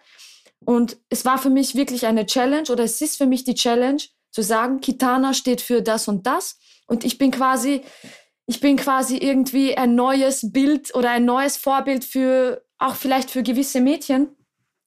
Und 0.64 0.96
es 1.08 1.24
war 1.24 1.38
für 1.38 1.50
mich 1.50 1.74
wirklich 1.74 2.06
eine 2.06 2.24
Challenge 2.24 2.70
oder 2.70 2.84
es 2.84 3.00
ist 3.00 3.18
für 3.18 3.26
mich 3.26 3.42
die 3.42 3.54
Challenge 3.54 4.00
zu 4.30 4.42
sagen, 4.42 4.80
Kitana 4.80 5.34
steht 5.34 5.60
für 5.60 5.82
das 5.82 6.06
und 6.06 6.24
das. 6.24 6.58
Und 6.86 7.02
ich 7.02 7.18
bin 7.18 7.32
quasi, 7.32 7.82
ich 8.46 8.60
bin 8.60 8.76
quasi 8.76 9.16
irgendwie 9.16 9.76
ein 9.76 9.96
neues 9.96 10.52
Bild 10.52 10.94
oder 10.94 11.10
ein 11.10 11.24
neues 11.24 11.56
Vorbild 11.56 12.04
für, 12.04 12.64
auch 12.78 12.94
vielleicht 12.94 13.32
für 13.32 13.42
gewisse 13.42 13.80
Mädchen 13.80 14.36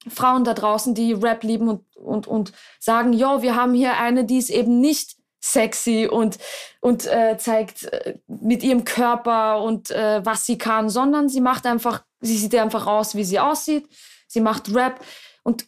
Frauen 0.09 0.43
da 0.43 0.53
draußen, 0.53 0.93
die 0.93 1.13
Rap 1.13 1.43
lieben 1.43 1.69
und, 1.69 1.95
und, 1.95 2.27
und 2.27 2.51
sagen, 2.79 3.13
jo, 3.13 3.41
wir 3.41 3.55
haben 3.55 3.73
hier 3.73 3.97
eine, 3.97 4.25
die 4.25 4.37
ist 4.37 4.49
eben 4.49 4.79
nicht 4.79 5.15
sexy 5.41 6.07
und, 6.11 6.37
und 6.81 7.05
äh, 7.05 7.37
zeigt 7.37 7.83
äh, 7.85 8.17
mit 8.27 8.63
ihrem 8.63 8.83
Körper 8.83 9.61
und 9.61 9.91
äh, 9.91 10.25
was 10.25 10.45
sie 10.45 10.57
kann, 10.57 10.89
sondern 10.89 11.29
sie 11.29 11.41
macht 11.41 11.65
einfach, 11.65 12.03
sie 12.19 12.37
sieht 12.37 12.55
einfach 12.55 12.87
aus, 12.87 13.15
wie 13.15 13.23
sie 13.23 13.39
aussieht. 13.39 13.87
Sie 14.27 14.41
macht 14.41 14.73
Rap 14.73 14.99
und, 15.43 15.67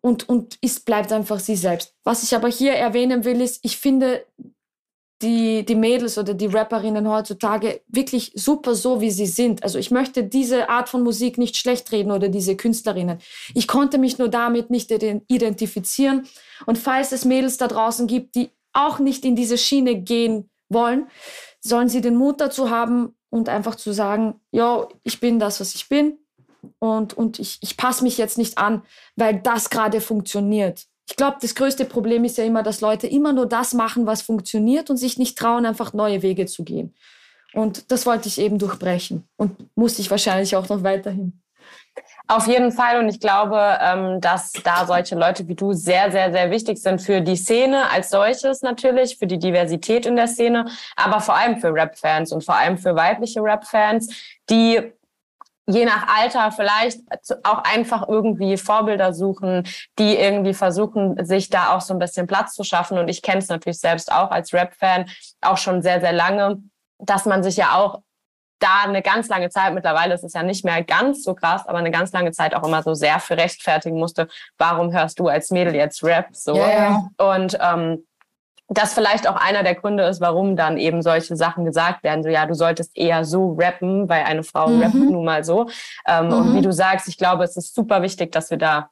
und, 0.00 0.28
und 0.28 0.56
ist, 0.60 0.84
bleibt 0.84 1.12
einfach 1.12 1.40
sie 1.40 1.56
selbst. 1.56 1.94
Was 2.04 2.22
ich 2.22 2.34
aber 2.34 2.48
hier 2.48 2.74
erwähnen 2.74 3.24
will, 3.24 3.40
ist, 3.40 3.64
ich 3.64 3.76
finde, 3.76 4.24
die, 5.22 5.64
die 5.64 5.74
Mädels 5.74 6.16
oder 6.16 6.34
die 6.34 6.46
Rapperinnen 6.46 7.08
heutzutage 7.08 7.80
wirklich 7.88 8.32
super 8.34 8.74
so, 8.74 9.00
wie 9.00 9.10
sie 9.10 9.26
sind. 9.26 9.64
Also 9.64 9.78
ich 9.78 9.90
möchte 9.90 10.22
diese 10.22 10.68
Art 10.68 10.88
von 10.88 11.02
Musik 11.02 11.38
nicht 11.38 11.56
schlecht 11.56 11.90
reden 11.90 12.12
oder 12.12 12.28
diese 12.28 12.56
Künstlerinnen. 12.56 13.18
Ich 13.54 13.66
konnte 13.66 13.98
mich 13.98 14.18
nur 14.18 14.28
damit 14.28 14.70
nicht 14.70 14.90
identifizieren. 14.92 16.26
Und 16.66 16.78
falls 16.78 17.12
es 17.12 17.24
Mädels 17.24 17.56
da 17.56 17.66
draußen 17.66 18.06
gibt, 18.06 18.36
die 18.36 18.50
auch 18.72 19.00
nicht 19.00 19.24
in 19.24 19.34
diese 19.34 19.58
Schiene 19.58 19.96
gehen 19.96 20.50
wollen, 20.68 21.08
sollen 21.60 21.88
sie 21.88 22.00
den 22.00 22.16
Mut 22.16 22.40
dazu 22.40 22.70
haben 22.70 23.16
und 23.30 23.48
einfach 23.48 23.74
zu 23.74 23.92
sagen, 23.92 24.40
ja, 24.52 24.86
ich 25.02 25.18
bin 25.18 25.38
das, 25.40 25.60
was 25.60 25.74
ich 25.74 25.88
bin 25.88 26.18
und, 26.78 27.14
und 27.14 27.38
ich, 27.38 27.58
ich 27.60 27.76
passe 27.76 28.04
mich 28.04 28.18
jetzt 28.18 28.38
nicht 28.38 28.58
an, 28.58 28.82
weil 29.16 29.40
das 29.40 29.70
gerade 29.70 30.00
funktioniert. 30.00 30.86
Ich 31.08 31.16
glaube, 31.16 31.38
das 31.40 31.54
größte 31.54 31.86
Problem 31.86 32.24
ist 32.24 32.36
ja 32.36 32.44
immer, 32.44 32.62
dass 32.62 32.82
Leute 32.82 33.06
immer 33.06 33.32
nur 33.32 33.46
das 33.46 33.72
machen, 33.72 34.04
was 34.04 34.20
funktioniert 34.20 34.90
und 34.90 34.98
sich 34.98 35.16
nicht 35.16 35.38
trauen, 35.38 35.64
einfach 35.64 35.94
neue 35.94 36.20
Wege 36.20 36.44
zu 36.44 36.64
gehen. 36.64 36.94
Und 37.54 37.90
das 37.90 38.04
wollte 38.04 38.28
ich 38.28 38.38
eben 38.38 38.58
durchbrechen 38.58 39.26
und 39.36 39.56
musste 39.74 40.02
ich 40.02 40.10
wahrscheinlich 40.10 40.54
auch 40.54 40.68
noch 40.68 40.82
weiterhin. 40.82 41.40
Auf 42.26 42.46
jeden 42.46 42.72
Fall. 42.72 42.98
Und 42.98 43.08
ich 43.08 43.20
glaube, 43.20 43.58
ähm, 43.80 44.20
dass 44.20 44.52
da 44.52 44.84
solche 44.84 45.14
Leute 45.14 45.48
wie 45.48 45.54
du 45.54 45.72
sehr, 45.72 46.12
sehr, 46.12 46.30
sehr 46.30 46.50
wichtig 46.50 46.76
sind 46.78 47.00
für 47.00 47.22
die 47.22 47.36
Szene 47.36 47.90
als 47.90 48.10
solches 48.10 48.60
natürlich, 48.60 49.16
für 49.16 49.26
die 49.26 49.38
Diversität 49.38 50.04
in 50.04 50.14
der 50.14 50.28
Szene, 50.28 50.66
aber 50.94 51.20
vor 51.20 51.36
allem 51.36 51.58
für 51.58 51.72
Rap-Fans 51.72 52.32
und 52.32 52.44
vor 52.44 52.54
allem 52.54 52.76
für 52.76 52.94
weibliche 52.94 53.40
Rap-Fans, 53.42 54.14
die 54.50 54.92
je 55.68 55.84
nach 55.84 56.06
Alter 56.08 56.50
vielleicht 56.50 57.00
auch 57.44 57.62
einfach 57.62 58.08
irgendwie 58.08 58.56
Vorbilder 58.56 59.12
suchen, 59.12 59.64
die 59.98 60.16
irgendwie 60.16 60.54
versuchen, 60.54 61.22
sich 61.24 61.50
da 61.50 61.76
auch 61.76 61.82
so 61.82 61.94
ein 61.94 61.98
bisschen 61.98 62.26
Platz 62.26 62.54
zu 62.54 62.64
schaffen. 62.64 62.98
Und 62.98 63.08
ich 63.08 63.20
kenne 63.20 63.38
es 63.38 63.48
natürlich 63.48 63.78
selbst 63.78 64.10
auch 64.10 64.30
als 64.30 64.54
Rap-Fan 64.54 65.06
auch 65.42 65.58
schon 65.58 65.82
sehr, 65.82 66.00
sehr 66.00 66.12
lange, 66.12 66.62
dass 66.98 67.26
man 67.26 67.42
sich 67.42 67.58
ja 67.58 67.74
auch 67.74 68.00
da 68.60 68.82
eine 68.84 69.02
ganz 69.02 69.28
lange 69.28 69.50
Zeit, 69.50 69.72
mittlerweile 69.74 70.14
ist 70.14 70.24
es 70.24 70.32
ja 70.32 70.42
nicht 70.42 70.64
mehr 70.64 70.82
ganz 70.82 71.22
so 71.22 71.34
krass, 71.34 71.66
aber 71.66 71.78
eine 71.78 71.92
ganz 71.92 72.12
lange 72.12 72.32
Zeit 72.32 72.56
auch 72.56 72.66
immer 72.66 72.82
so 72.82 72.94
sehr 72.94 73.20
für 73.20 73.36
rechtfertigen 73.36 73.98
musste, 73.98 74.26
warum 74.56 74.92
hörst 74.92 75.20
du 75.20 75.28
als 75.28 75.50
Mädel 75.50 75.76
jetzt 75.76 76.02
Rap 76.02 76.28
so? 76.32 76.56
Yeah. 76.56 77.08
Und 77.18 77.56
ähm, 77.60 78.04
das 78.68 78.92
vielleicht 78.92 79.26
auch 79.26 79.36
einer 79.36 79.62
der 79.62 79.74
Gründe 79.74 80.04
ist, 80.04 80.20
warum 80.20 80.54
dann 80.54 80.76
eben 80.76 81.00
solche 81.00 81.36
Sachen 81.36 81.64
gesagt 81.64 82.02
werden. 82.02 82.22
So, 82.22 82.28
ja, 82.28 82.44
du 82.44 82.54
solltest 82.54 82.96
eher 82.96 83.24
so 83.24 83.56
rappen, 83.58 84.08
weil 84.08 84.24
eine 84.24 84.42
Frau 84.42 84.68
mhm. 84.68 84.82
rappt 84.82 84.94
nun 84.94 85.24
mal 85.24 85.42
so. 85.42 85.70
Ähm, 86.06 86.26
mhm. 86.26 86.32
Und 86.32 86.54
wie 86.54 86.60
du 86.60 86.72
sagst, 86.72 87.08
ich 87.08 87.16
glaube, 87.16 87.44
es 87.44 87.56
ist 87.56 87.74
super 87.74 88.02
wichtig, 88.02 88.30
dass 88.32 88.50
wir 88.50 88.58
da 88.58 88.90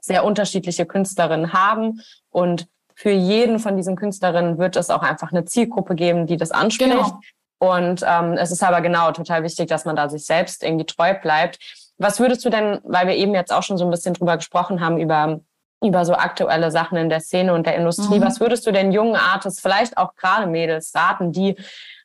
sehr 0.00 0.24
unterschiedliche 0.24 0.84
Künstlerinnen 0.84 1.54
haben. 1.54 2.02
Und 2.30 2.68
für 2.94 3.10
jeden 3.10 3.58
von 3.58 3.76
diesen 3.76 3.96
Künstlerinnen 3.96 4.58
wird 4.58 4.76
es 4.76 4.90
auch 4.90 5.02
einfach 5.02 5.32
eine 5.32 5.46
Zielgruppe 5.46 5.94
geben, 5.94 6.26
die 6.26 6.36
das 6.36 6.50
anspricht. 6.50 6.90
Genau. 6.90 7.20
Und 7.58 8.04
ähm, 8.06 8.34
es 8.34 8.50
ist 8.50 8.62
aber 8.62 8.82
genau 8.82 9.12
total 9.12 9.42
wichtig, 9.42 9.68
dass 9.68 9.86
man 9.86 9.96
da 9.96 10.10
sich 10.10 10.26
selbst 10.26 10.62
irgendwie 10.62 10.84
treu 10.84 11.14
bleibt. 11.14 11.58
Was 11.96 12.20
würdest 12.20 12.44
du 12.44 12.50
denn, 12.50 12.80
weil 12.84 13.06
wir 13.06 13.14
eben 13.14 13.34
jetzt 13.34 13.52
auch 13.52 13.62
schon 13.62 13.78
so 13.78 13.84
ein 13.84 13.90
bisschen 13.90 14.12
drüber 14.12 14.36
gesprochen 14.36 14.80
haben, 14.80 14.98
über 14.98 15.40
über 15.84 16.04
so 16.04 16.14
aktuelle 16.14 16.70
Sachen 16.70 16.96
in 16.96 17.08
der 17.08 17.20
Szene 17.20 17.54
und 17.54 17.66
der 17.66 17.76
Industrie. 17.76 18.18
Mhm. 18.18 18.24
Was 18.24 18.40
würdest 18.40 18.66
du 18.66 18.72
den 18.72 18.92
jungen 18.92 19.16
Artists, 19.16 19.60
vielleicht 19.60 19.96
auch 19.96 20.14
gerade 20.16 20.46
Mädels, 20.46 20.94
raten, 20.94 21.32
die 21.32 21.56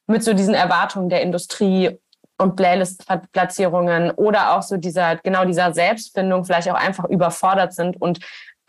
mit 0.07 0.23
so 0.23 0.33
diesen 0.33 0.53
Erwartungen 0.53 1.09
der 1.09 1.21
Industrie 1.21 1.99
und 2.37 2.55
Playlist-Platzierungen 2.55 4.11
oder 4.11 4.55
auch 4.55 4.63
so 4.63 4.77
dieser, 4.77 5.17
genau 5.17 5.45
dieser 5.45 5.73
Selbstfindung 5.73 6.45
vielleicht 6.45 6.69
auch 6.69 6.75
einfach 6.75 7.05
überfordert 7.05 7.73
sind 7.73 8.01
und 8.01 8.19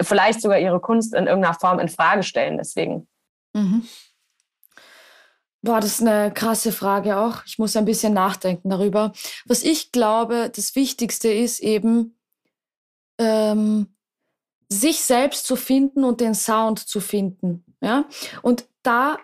vielleicht 0.03 0.43
sogar 0.43 0.59
ihre 0.59 0.81
Kunst 0.81 1.15
in 1.15 1.27
irgendeiner 1.27 1.55
Form 1.55 1.79
in 1.79 1.89
Frage 1.89 2.23
stellen 2.23 2.59
deswegen? 2.59 3.09
Mhm. 3.53 3.87
Boah, 5.63 5.81
das 5.81 6.01
ist 6.01 6.07
eine 6.07 6.33
krasse 6.33 6.73
Frage 6.73 7.19
auch. 7.19 7.45
Ich 7.45 7.59
muss 7.59 7.77
ein 7.77 7.85
bisschen 7.85 8.15
nachdenken 8.15 8.71
darüber. 8.71 9.13
Was 9.45 9.63
ich 9.63 9.93
glaube, 9.93 10.51
das 10.55 10.75
Wichtigste 10.75 11.29
ist 11.29 11.61
eben, 11.61 12.19
ähm, 13.19 13.95
sich 14.73 15.03
selbst 15.03 15.47
zu 15.47 15.57
finden 15.57 16.05
und 16.05 16.21
den 16.21 16.35
Sound 16.35 16.79
zu 16.79 17.01
finden. 17.01 17.65
Ja? 17.81 18.05
Und 18.43 18.67
da, 18.83 19.19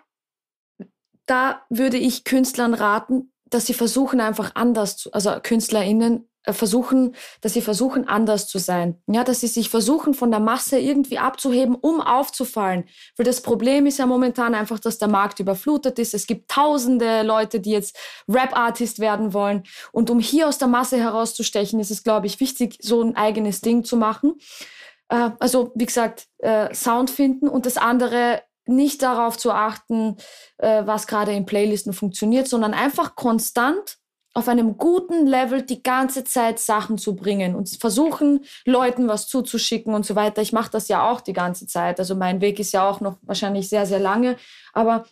da 1.27 1.63
würde 1.71 1.97
ich 1.97 2.25
Künstlern 2.25 2.75
raten, 2.75 3.33
dass 3.49 3.67
sie 3.67 3.75
versuchen 3.75 4.21
einfach 4.21 4.53
anders 4.55 4.97
zu, 4.97 5.13
also 5.13 5.39
KünstlerInnen 5.41 6.29
äh, 6.43 6.53
versuchen, 6.53 7.15
dass 7.41 7.55
sie 7.55 7.61
versuchen 7.61 8.09
anders 8.09 8.49
zu 8.49 8.59
sein. 8.59 9.01
Ja, 9.07 9.23
dass 9.23 9.41
sie 9.41 9.47
sich 9.47 9.71
versuchen 9.71 10.15
von 10.15 10.33
der 10.33 10.41
Masse 10.41 10.81
irgendwie 10.81 11.19
abzuheben, 11.19 11.77
um 11.77 12.01
aufzufallen. 12.01 12.85
Weil 13.17 13.25
das 13.25 13.41
Problem 13.41 13.87
ist 13.87 13.99
ja 13.99 14.07
momentan 14.07 14.55
einfach, 14.55 14.81
dass 14.81 14.99
der 14.99 15.09
Markt 15.09 15.39
überflutet 15.39 15.99
ist. 16.01 16.13
Es 16.13 16.27
gibt 16.27 16.51
tausende 16.51 17.23
Leute, 17.23 17.61
die 17.61 17.71
jetzt 17.71 17.97
Rap-Artist 18.29 18.99
werden 18.99 19.33
wollen. 19.33 19.63
Und 19.93 20.11
um 20.11 20.19
hier 20.19 20.49
aus 20.49 20.59
der 20.59 20.69
Masse 20.69 20.99
herauszustechen, 20.99 21.79
ist 21.79 21.93
es, 21.93 22.03
glaube 22.03 22.27
ich, 22.27 22.41
wichtig, 22.41 22.79
so 22.81 23.01
ein 23.01 23.15
eigenes 23.15 23.61
Ding 23.61 23.85
zu 23.85 23.97
machen. 23.97 24.35
Äh, 25.09 25.31
also 25.39 25.73
wie 25.75 25.87
gesagt, 25.87 26.27
äh, 26.39 26.73
Sound 26.75 27.11
finden 27.11 27.49
und 27.49 27.67
das 27.67 27.77
andere 27.77 28.43
nicht 28.67 29.03
darauf 29.03 29.39
zu 29.39 29.53
achten, 29.53 30.17
äh, 30.59 30.85
was 30.85 31.07
gerade 31.07 31.33
in 31.33 31.47
Playlisten 31.47 31.93
funktioniert, 31.93 32.49
sondern 32.49 32.75
einfach 32.75 33.15
konstant 33.15 33.99
auf 34.35 34.49
einem 34.49 34.77
guten 34.77 35.27
Level 35.27 35.63
die 35.63 35.83
ganze 35.83 36.23
Zeit 36.25 36.59
Sachen 36.59 36.99
zu 36.99 37.17
bringen 37.17 37.55
und 37.55 37.71
versuchen, 37.81 38.45
Leuten 38.67 39.09
was 39.09 39.29
zuzuschicken 39.29 39.95
und 39.95 40.05
so 40.05 40.15
weiter. 40.15 40.43
Ich 40.43 40.53
mache 40.53 40.71
das 40.71 40.89
ja 40.89 41.11
auch 41.11 41.23
die 41.23 41.33
ganze 41.33 41.67
Zeit. 41.67 41.99
Also 41.99 42.15
mein 42.15 42.43
Weg 42.43 42.61
ist 42.61 42.73
ja 42.73 42.87
auch 42.87 43.01
noch 43.01 43.17
wahrscheinlich 43.23 43.71
sehr, 43.71 43.87
sehr 43.87 43.99
lange. 43.99 44.37
Aber 44.75 45.07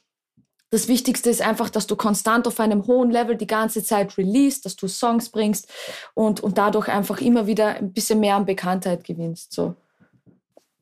das 0.68 0.88
Wichtigste 0.88 1.30
ist 1.30 1.40
einfach, 1.40 1.70
dass 1.70 1.86
du 1.86 1.96
konstant 1.96 2.46
auf 2.46 2.60
einem 2.60 2.86
hohen 2.86 3.10
Level 3.10 3.36
die 3.36 3.46
ganze 3.46 3.82
Zeit 3.82 4.18
release, 4.18 4.60
dass 4.60 4.76
du 4.76 4.88
Songs 4.88 5.30
bringst 5.30 5.72
und, 6.12 6.40
und 6.40 6.58
dadurch 6.58 6.88
einfach 6.88 7.22
immer 7.22 7.46
wieder 7.46 7.76
ein 7.76 7.94
bisschen 7.94 8.20
mehr 8.20 8.36
an 8.36 8.44
Bekanntheit 8.44 9.04
gewinnst. 9.04 9.54
So. 9.54 9.74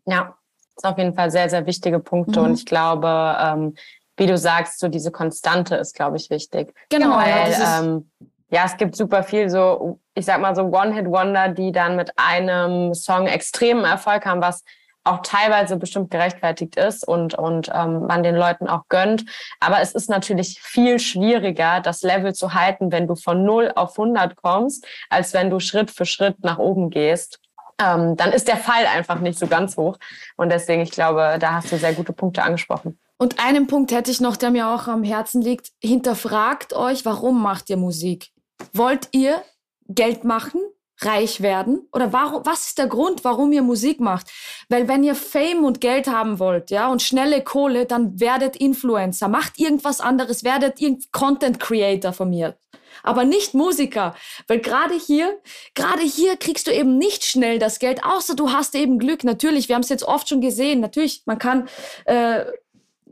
Ja, 0.04 0.36
das 0.74 0.84
ist 0.84 0.90
auf 0.90 0.98
jeden 0.98 1.14
Fall 1.14 1.30
sehr, 1.30 1.48
sehr 1.48 1.66
wichtige 1.66 1.98
Punkte. 1.98 2.40
Mhm. 2.40 2.46
Und 2.46 2.54
ich 2.54 2.66
glaube, 2.66 3.36
ähm, 3.40 3.74
wie 4.16 4.26
du 4.26 4.36
sagst, 4.36 4.78
so 4.78 4.88
diese 4.88 5.10
Konstante 5.10 5.76
ist, 5.76 5.94
glaube 5.94 6.16
ich, 6.16 6.30
wichtig. 6.30 6.74
Genau. 6.90 7.16
Weil, 7.16 7.52
ja, 7.52 7.80
ähm, 7.80 8.10
ja, 8.50 8.64
es 8.66 8.76
gibt 8.76 8.96
super 8.96 9.22
viel 9.22 9.48
so, 9.48 10.00
ich 10.14 10.26
sag 10.26 10.40
mal 10.40 10.54
so 10.54 10.64
One-Hit-Wonder, 10.64 11.48
die 11.48 11.72
dann 11.72 11.96
mit 11.96 12.12
einem 12.16 12.92
Song 12.94 13.26
extremen 13.26 13.84
Erfolg 13.84 14.26
haben, 14.26 14.42
was 14.42 14.62
auch 15.04 15.20
teilweise 15.22 15.76
bestimmt 15.76 16.10
gerechtfertigt 16.10 16.76
ist 16.76 17.06
und, 17.06 17.34
und 17.34 17.70
ähm, 17.74 18.06
man 18.06 18.22
den 18.22 18.36
Leuten 18.36 18.68
auch 18.68 18.82
gönnt. 18.88 19.24
Aber 19.58 19.80
es 19.80 19.92
ist 19.92 20.08
natürlich 20.08 20.60
viel 20.60 21.00
schwieriger, 21.00 21.80
das 21.80 22.02
Level 22.02 22.34
zu 22.34 22.54
halten, 22.54 22.92
wenn 22.92 23.08
du 23.08 23.16
von 23.16 23.44
0 23.44 23.72
auf 23.74 23.98
100 23.98 24.36
kommst, 24.36 24.86
als 25.10 25.34
wenn 25.34 25.50
du 25.50 25.58
Schritt 25.58 25.90
für 25.90 26.06
Schritt 26.06 26.44
nach 26.44 26.58
oben 26.58 26.90
gehst 26.90 27.41
ähm, 27.82 28.16
dann 28.16 28.32
ist 28.32 28.48
der 28.48 28.56
Fall 28.56 28.86
einfach 28.86 29.20
nicht 29.20 29.38
so 29.38 29.46
ganz 29.46 29.76
hoch. 29.76 29.98
Und 30.36 30.50
deswegen, 30.50 30.82
ich 30.82 30.90
glaube, 30.90 31.36
da 31.40 31.54
hast 31.54 31.72
du 31.72 31.78
sehr 31.78 31.94
gute 31.94 32.12
Punkte 32.12 32.42
angesprochen. 32.42 32.98
Und 33.18 33.38
einen 33.38 33.66
Punkt 33.66 33.92
hätte 33.92 34.10
ich 34.10 34.20
noch, 34.20 34.36
der 34.36 34.50
mir 34.50 34.68
auch 34.68 34.88
am 34.88 35.04
Herzen 35.04 35.42
liegt. 35.42 35.70
Hinterfragt 35.80 36.72
euch, 36.72 37.04
warum 37.04 37.42
macht 37.42 37.70
ihr 37.70 37.76
Musik? 37.76 38.30
Wollt 38.72 39.08
ihr 39.12 39.42
Geld 39.88 40.24
machen? 40.24 40.60
reich 41.04 41.40
werden? 41.40 41.88
Oder 41.92 42.12
warum, 42.12 42.44
was 42.44 42.68
ist 42.68 42.78
der 42.78 42.86
Grund, 42.86 43.24
warum 43.24 43.52
ihr 43.52 43.62
Musik 43.62 44.00
macht? 44.00 44.30
Weil 44.68 44.88
wenn 44.88 45.02
ihr 45.02 45.14
Fame 45.14 45.64
und 45.64 45.80
Geld 45.80 46.06
haben 46.06 46.38
wollt, 46.38 46.70
ja, 46.70 46.90
und 46.90 47.02
schnelle 47.02 47.42
Kohle, 47.42 47.86
dann 47.86 48.20
werdet 48.20 48.56
Influencer, 48.56 49.28
macht 49.28 49.58
irgendwas 49.58 50.00
anderes, 50.00 50.44
werdet 50.44 50.80
Content 51.10 51.60
Creator 51.60 52.12
von 52.12 52.30
mir 52.30 52.56
aber 53.02 53.24
nicht 53.24 53.54
Musiker. 53.54 54.14
Weil 54.46 54.60
gerade 54.60 54.94
hier, 54.94 55.38
gerade 55.74 56.02
hier 56.02 56.36
kriegst 56.36 56.66
du 56.66 56.72
eben 56.72 56.98
nicht 56.98 57.24
schnell 57.24 57.58
das 57.58 57.78
Geld, 57.78 58.04
außer 58.04 58.34
du 58.34 58.50
hast 58.50 58.74
eben 58.74 58.98
Glück. 58.98 59.24
Natürlich, 59.24 59.68
wir 59.68 59.74
haben 59.74 59.82
es 59.82 59.88
jetzt 59.88 60.04
oft 60.04 60.28
schon 60.28 60.40
gesehen. 60.40 60.80
Natürlich, 60.80 61.22
man 61.26 61.38
kann 61.38 61.68
äh, 62.04 62.44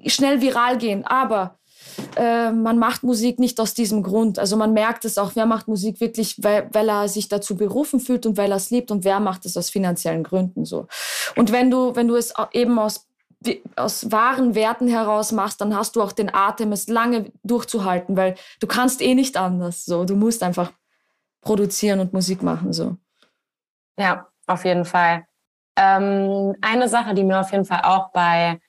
schnell 0.07 0.41
viral 0.41 0.79
gehen, 0.79 1.05
aber 1.05 1.59
äh, 2.17 2.51
man 2.53 2.79
macht 2.79 3.03
Musik 3.03 3.39
nicht 3.39 3.61
aus 3.61 3.75
diesem 3.75 4.03
Grund. 4.03 4.39
Also 4.39 4.57
man 4.57 4.73
merkt 4.73 5.05
es 5.05 5.19
auch, 5.19 5.33
wer 5.35 5.47
macht 5.47 5.69
Musik 5.69 6.01
wirklich, 6.01 6.37
weil, 6.43 6.69
weil 6.73 6.89
er 6.89 7.09
sich 7.09 7.29
dazu 7.29 7.57
berufen 7.57 8.01
fühlt 8.01 8.27
und 8.27 8.37
weil 8.37 8.53
er 8.53 8.57
es 8.57 8.71
liebt 8.71 8.91
und 8.91 9.05
wer 9.05 9.21
macht 9.21 9.47
es 9.47 9.57
aus 9.57 9.71
finanziellen 9.71 10.23
Gründen 10.23 10.65
so. 10.65 10.87
Und 11.37 11.53
wenn 11.53 11.71
du, 11.71 11.95
wenn 11.97 12.09
du 12.09 12.17
es 12.17 12.33
eben 12.53 12.79
aus 12.79 13.07
aus 13.77 14.11
wahren 14.13 14.55
Werten 14.55 14.89
heraus 14.89 15.33
machst, 15.33 15.61
dann 15.61 15.75
hast 15.75 15.97
du 15.97 16.03
auch 16.03 16.13
den 16.13 16.33
Atem, 16.35 16.73
es 16.73 16.89
lange 16.89 17.33
durchzuhalten, 17.43 18.17
weil 18.17 18.35
du 18.61 18.67
kannst 18.67 19.01
eh 19.01 19.15
nicht 19.15 19.37
anders. 19.37 19.85
So, 19.85 20.05
du 20.05 20.15
musst 20.15 20.43
einfach 20.43 20.73
produzieren 21.41 22.01
und 22.01 22.13
Musik 22.13 22.43
machen. 22.43 22.73
So. 22.73 22.97
Ja, 23.99 24.27
auf 24.47 24.65
jeden 24.65 24.85
Fall. 24.85 25.27
Ähm, 25.77 26.55
eine 26.61 26.89
Sache, 26.89 27.15
die 27.15 27.25
mir 27.25 27.41
auf 27.41 27.53
jeden 27.53 27.65
Fall 27.65 27.83
auch 27.85 28.13
bei 28.13 28.61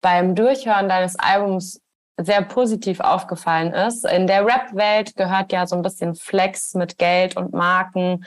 beim 0.00 0.34
Durchhören 0.34 0.88
deines 0.88 1.18
Albums 1.18 1.82
sehr 2.20 2.42
positiv 2.42 3.00
aufgefallen 3.00 3.72
ist. 3.72 4.04
In 4.04 4.26
der 4.26 4.44
Rap-Welt 4.44 5.16
gehört 5.16 5.52
ja 5.52 5.66
so 5.66 5.76
ein 5.76 5.82
bisschen 5.82 6.14
Flex 6.14 6.74
mit 6.74 6.98
Geld 6.98 7.36
und 7.36 7.52
Marken 7.52 8.24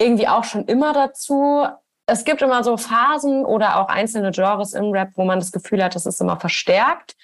irgendwie 0.00 0.28
auch 0.28 0.44
schon 0.44 0.64
immer 0.64 0.92
dazu 0.92 1.66
es 2.08 2.24
gibt 2.24 2.40
immer 2.40 2.64
so 2.64 2.76
Phasen 2.76 3.44
oder 3.44 3.78
auch 3.80 3.88
einzelne 3.88 4.30
Genres 4.30 4.72
im 4.72 4.90
Rap, 4.92 5.10
wo 5.14 5.24
man 5.24 5.38
das 5.38 5.52
Gefühl 5.52 5.84
hat, 5.84 5.94
das 5.94 6.06
ist 6.06 6.20
immer 6.20 6.40
verstärkt. 6.40 7.14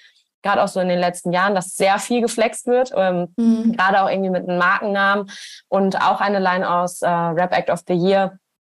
Gerade 0.43 0.63
auch 0.63 0.67
so 0.67 0.79
in 0.79 0.89
den 0.89 0.99
letzten 0.99 1.33
Jahren, 1.33 1.55
dass 1.55 1.75
sehr 1.75 1.97
viel 1.97 2.21
geflext 2.21 2.67
wird, 2.67 2.91
ähm, 2.95 3.33
mhm. 3.35 3.75
gerade 3.75 4.03
auch 4.03 4.09
irgendwie 4.09 4.29
mit 4.29 4.47
einem 4.47 4.59
Markennamen 4.59 5.31
und 5.69 5.99
auch 5.99 6.21
eine 6.21 6.37
Line 6.37 6.69
aus 6.69 7.01
äh, 7.01 7.09
Rap 7.09 7.51
Act 7.57 7.71
of 7.71 7.81
the 7.87 7.95
Year. 7.95 8.37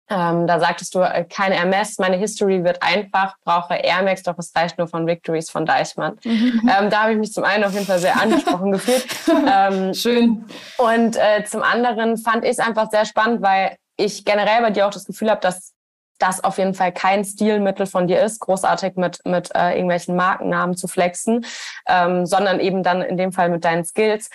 Ähm, 0.07 0.45
da 0.45 0.59
sagtest 0.59 0.93
du, 0.93 0.99
äh, 0.99 1.25
keine 1.27 1.55
Ermess, 1.55 1.97
meine 1.97 2.17
History 2.17 2.63
wird 2.63 2.83
einfach, 2.83 3.37
brauche 3.43 3.73
Air 3.73 4.03
Max, 4.03 4.21
doch 4.21 4.37
es 4.37 4.55
reicht 4.55 4.77
nur 4.77 4.87
von 4.87 5.07
Victories 5.07 5.49
von 5.49 5.65
Deichmann. 5.65 6.19
Mhm. 6.23 6.69
Ähm, 6.71 6.91
da 6.91 7.01
habe 7.01 7.13
ich 7.13 7.17
mich 7.17 7.33
zum 7.33 7.43
einen 7.43 7.63
auf 7.63 7.73
jeden 7.73 7.87
Fall 7.87 7.97
sehr 7.97 8.21
angesprochen 8.21 8.71
gefühlt. 8.73 9.07
Ähm, 9.51 9.95
Schön. 9.95 10.45
Und 10.77 11.15
äh, 11.15 11.43
zum 11.45 11.63
anderen 11.63 12.17
fand 12.17 12.43
ich 12.43 12.51
es 12.51 12.59
einfach 12.59 12.91
sehr 12.91 13.05
spannend, 13.05 13.41
weil 13.41 13.75
ich 13.97 14.23
generell 14.23 14.61
bei 14.61 14.69
dir 14.69 14.85
auch 14.85 14.91
das 14.91 15.05
Gefühl 15.05 15.31
habe, 15.31 15.41
dass 15.41 15.74
das 16.17 16.43
auf 16.43 16.57
jeden 16.57 16.73
Fall 16.73 16.91
kein 16.91 17.25
Stilmittel 17.25 17.85
von 17.85 18.07
dir 18.07 18.21
ist, 18.21 18.39
großartig 18.39 18.95
mit, 18.95 19.19
mit 19.25 19.53
äh, 19.55 19.73
irgendwelchen 19.73 20.15
Markennamen 20.15 20.75
zu 20.75 20.87
flexen, 20.87 21.45
ähm, 21.87 22.25
sondern 22.25 22.59
eben 22.59 22.83
dann 22.83 23.01
in 23.01 23.17
dem 23.17 23.31
Fall 23.31 23.49
mit 23.49 23.65
deinen 23.65 23.83
Skills. 23.83 24.29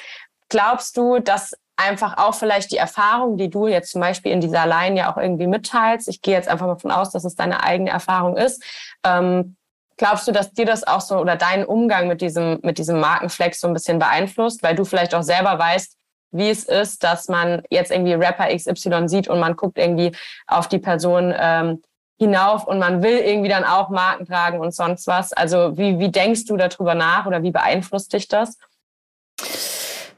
Glaubst 0.48 0.96
du, 0.96 1.20
dass 1.20 1.54
einfach 1.76 2.18
auch 2.18 2.34
vielleicht 2.34 2.72
die 2.72 2.76
Erfahrung, 2.76 3.38
die 3.38 3.48
du 3.48 3.66
jetzt 3.66 3.92
zum 3.92 4.02
Beispiel 4.02 4.32
in 4.32 4.40
dieser 4.40 4.66
Line 4.66 4.98
ja 4.98 5.12
auch 5.12 5.16
irgendwie 5.16 5.46
mitteilst, 5.46 6.08
ich 6.08 6.20
gehe 6.20 6.34
jetzt 6.34 6.48
einfach 6.48 6.66
mal 6.66 6.78
von 6.78 6.90
aus, 6.90 7.10
dass 7.10 7.24
es 7.24 7.34
deine 7.34 7.62
eigene 7.62 7.90
Erfahrung 7.90 8.36
ist, 8.36 8.62
ähm, 9.04 9.56
glaubst 9.96 10.28
du, 10.28 10.32
dass 10.32 10.52
dir 10.52 10.66
das 10.66 10.86
auch 10.86 11.00
so 11.00 11.16
oder 11.16 11.36
deinen 11.36 11.64
Umgang 11.64 12.08
mit 12.08 12.20
diesem, 12.20 12.58
mit 12.62 12.78
diesem 12.78 13.00
Markenflex 13.00 13.60
so 13.60 13.68
ein 13.68 13.74
bisschen 13.74 13.98
beeinflusst, 13.98 14.62
weil 14.62 14.74
du 14.74 14.84
vielleicht 14.84 15.14
auch 15.14 15.22
selber 15.22 15.58
weißt, 15.58 15.96
wie 16.32 16.50
es 16.50 16.64
ist, 16.64 17.02
dass 17.02 17.28
man 17.28 17.62
jetzt 17.70 17.90
irgendwie 17.90 18.14
Rapper 18.14 18.54
XY 18.54 19.08
sieht 19.08 19.28
und 19.28 19.40
man 19.40 19.56
guckt 19.56 19.78
irgendwie 19.78 20.12
auf 20.46 20.68
die 20.68 20.78
Person 20.78 21.34
ähm, 21.36 21.82
hinauf 22.18 22.66
und 22.66 22.78
man 22.78 23.02
will 23.02 23.18
irgendwie 23.18 23.48
dann 23.48 23.64
auch 23.64 23.88
Marken 23.88 24.26
tragen 24.26 24.60
und 24.60 24.74
sonst 24.74 25.06
was. 25.06 25.32
Also 25.32 25.76
wie, 25.78 25.98
wie 25.98 26.10
denkst 26.10 26.44
du 26.44 26.56
darüber 26.56 26.94
nach 26.94 27.26
oder 27.26 27.42
wie 27.42 27.50
beeinflusst 27.50 28.12
dich 28.12 28.28
das? 28.28 28.58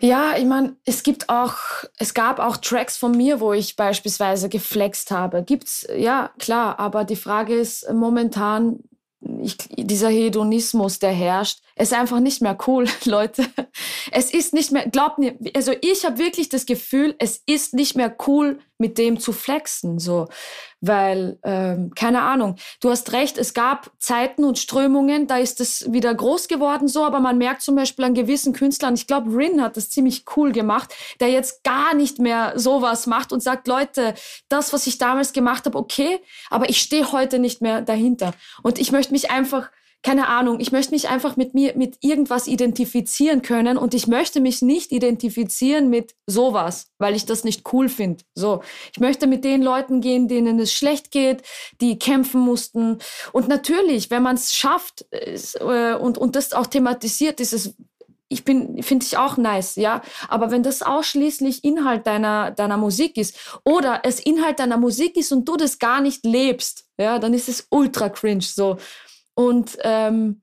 Ja, 0.01 0.33
ich 0.37 0.45
meine, 0.45 0.75
es 0.85 1.05
gibt 1.05 1.29
auch, 1.29 1.55
es 1.97 2.13
gab 2.13 2.41
auch 2.41 2.57
Tracks 2.57 2.97
von 2.97 3.13
mir, 3.13 3.39
wo 3.39 3.53
ich 3.53 3.77
beispielsweise 3.77 4.49
geflext 4.49 5.13
habe. 5.13 5.45
Gibt's, 5.45 5.87
ja, 5.97 6.31
klar, 6.41 6.81
aber 6.81 7.05
die 7.05 7.15
Frage 7.15 7.55
ist 7.55 7.89
momentan, 7.93 8.81
ich, 9.43 9.57
dieser 9.77 10.09
Hedonismus, 10.09 10.99
der 10.99 11.13
herrscht, 11.13 11.61
ist 11.77 11.93
einfach 11.93 12.21
nicht 12.21 12.43
mehr 12.43 12.57
cool, 12.67 12.87
Leute. 13.05 13.47
Es 14.11 14.33
ist 14.33 14.53
nicht 14.53 14.73
mehr, 14.73 14.89
glaubt 14.89 15.19
mir, 15.19 15.37
also 15.55 15.73
ich 15.81 16.05
habe 16.05 16.19
wirklich 16.19 16.49
das 16.49 16.67
Gefühl, 16.67 17.15
es 17.19 17.43
ist 17.47 17.75
nicht 17.75 17.97
mehr 17.97 18.15
cool, 18.27 18.61
mit 18.83 18.99
dem 18.99 19.19
zu 19.21 19.33
flexen, 19.33 19.99
so, 19.99 20.29
weil 20.81 21.39
ähm, 21.45 21.93
keine 21.95 22.23
Ahnung. 22.23 22.57
Du 22.81 22.91
hast 22.91 23.13
recht, 23.13 23.39
es 23.39 23.55
gab 23.55 23.91
Zeiten 23.99 24.45
und 24.45 24.59
Strömungen, 24.59 25.29
da 25.29 25.39
ist 25.39 25.61
es 25.61 25.91
wieder 25.93 26.13
groß 26.13 26.49
geworden, 26.49 26.89
so, 26.89 27.05
aber 27.05 27.21
man 27.21 27.39
merkt 27.39 27.63
zum 27.63 27.77
Beispiel 27.77 28.05
an 28.05 28.15
gewissen 28.15 28.53
Künstlern. 28.53 28.95
Ich 28.95 29.07
glaube, 29.07 29.35
Rin 29.35 29.63
hat 29.63 29.77
das 29.77 29.89
ziemlich 29.89 30.25
cool 30.37 30.51
gemacht, 30.53 30.93
der 31.21 31.31
jetzt 31.31 31.63
gar 31.63 31.95
nicht 31.95 32.19
mehr 32.19 32.53
sowas 32.57 33.07
macht 33.07 33.33
und 33.33 33.41
sagt, 33.41 33.69
Leute, 33.69 34.15
das, 34.49 34.73
was 34.73 34.87
ich 34.89 34.99
damals 34.99 35.33
gemacht 35.33 35.65
habe, 35.65 35.79
okay, 35.79 36.21
aber 36.51 36.69
ich 36.69 36.81
stehe 36.81 37.13
heute 37.13 37.39
nicht 37.39 37.63
mehr 37.63 37.81
dahinter 37.81 38.35
und 38.63 38.81
ich 38.81 38.91
möchte 38.91 39.13
mich 39.13 39.31
einfach 39.31 39.71
keine 40.03 40.27
Ahnung, 40.29 40.59
ich 40.59 40.73
möchte 40.73 40.93
mich 40.93 41.09
einfach 41.09 41.37
mit 41.37 41.55
mir, 41.55 41.77
mit 41.77 41.97
irgendwas 42.01 42.49
identifizieren 42.49 43.43
können 43.43 43.77
und 43.79 43.95
ich 43.95 44.09
möchte 44.09 44.41
mich 44.41 44.61
nicht 44.61 44.91
identifizieren 44.91 45.91
mit 45.91 46.15
sowas, 46.27 46.91
weil 46.99 47.15
ich 47.15 47.25
das 47.25 47.45
nicht 47.45 47.73
cool 47.73 47.89
finde. 47.89 48.25
So, 48.35 48.63
ich 48.93 48.99
möchte 48.99 49.29
mit 49.29 49.45
den 49.45 49.63
Leuten 49.63 50.01
gehen, 50.01 50.27
denen 50.27 50.59
es 50.59 50.73
schlecht 50.73 51.13
geht, 51.13 51.43
die 51.81 51.99
kämpfen 51.99 52.41
mussten. 52.41 52.99
Und 53.33 53.49
natürlich, 53.49 54.11
wenn 54.11 54.25
man 54.25 54.35
es 54.35 54.53
schafft 54.55 55.07
äh, 55.13 55.95
und, 55.95 56.19
und 56.19 56.35
das 56.35 56.53
auch 56.53 56.67
thematisiert, 56.67 57.41
ist 57.41 57.53
es 57.53 57.75
ich 58.33 58.45
bin, 58.45 58.83
finde 58.83 59.05
ich 59.05 59.19
auch 59.19 59.37
nice, 59.37 59.77
ja. 59.77 60.01
Aber 60.29 60.51
wenn 60.51 60.63
das 60.63 60.81
ausschließlich 60.83 61.65
Inhalt 61.65 62.07
deiner, 62.07 62.51
deiner 62.51 62.79
Musik 62.79 63.19
ist 63.19 63.37
oder 63.63 64.01
es 64.05 64.21
Inhalt 64.21 64.59
deiner 64.59 64.79
Musik 64.79 65.17
ist 65.19 65.33
und 65.33 65.47
du 65.47 65.57
das 65.59 65.79
gar 65.79 66.01
nicht 66.01 66.25
lebst, 66.25 66.87
ja, 66.99 67.19
dann 67.19 67.35
ist 67.35 67.51
es 67.51 67.67
ultra 67.71 68.09
cringe, 68.09 68.41
so. 68.43 68.79
Und 69.35 69.79
ähm, 69.83 70.43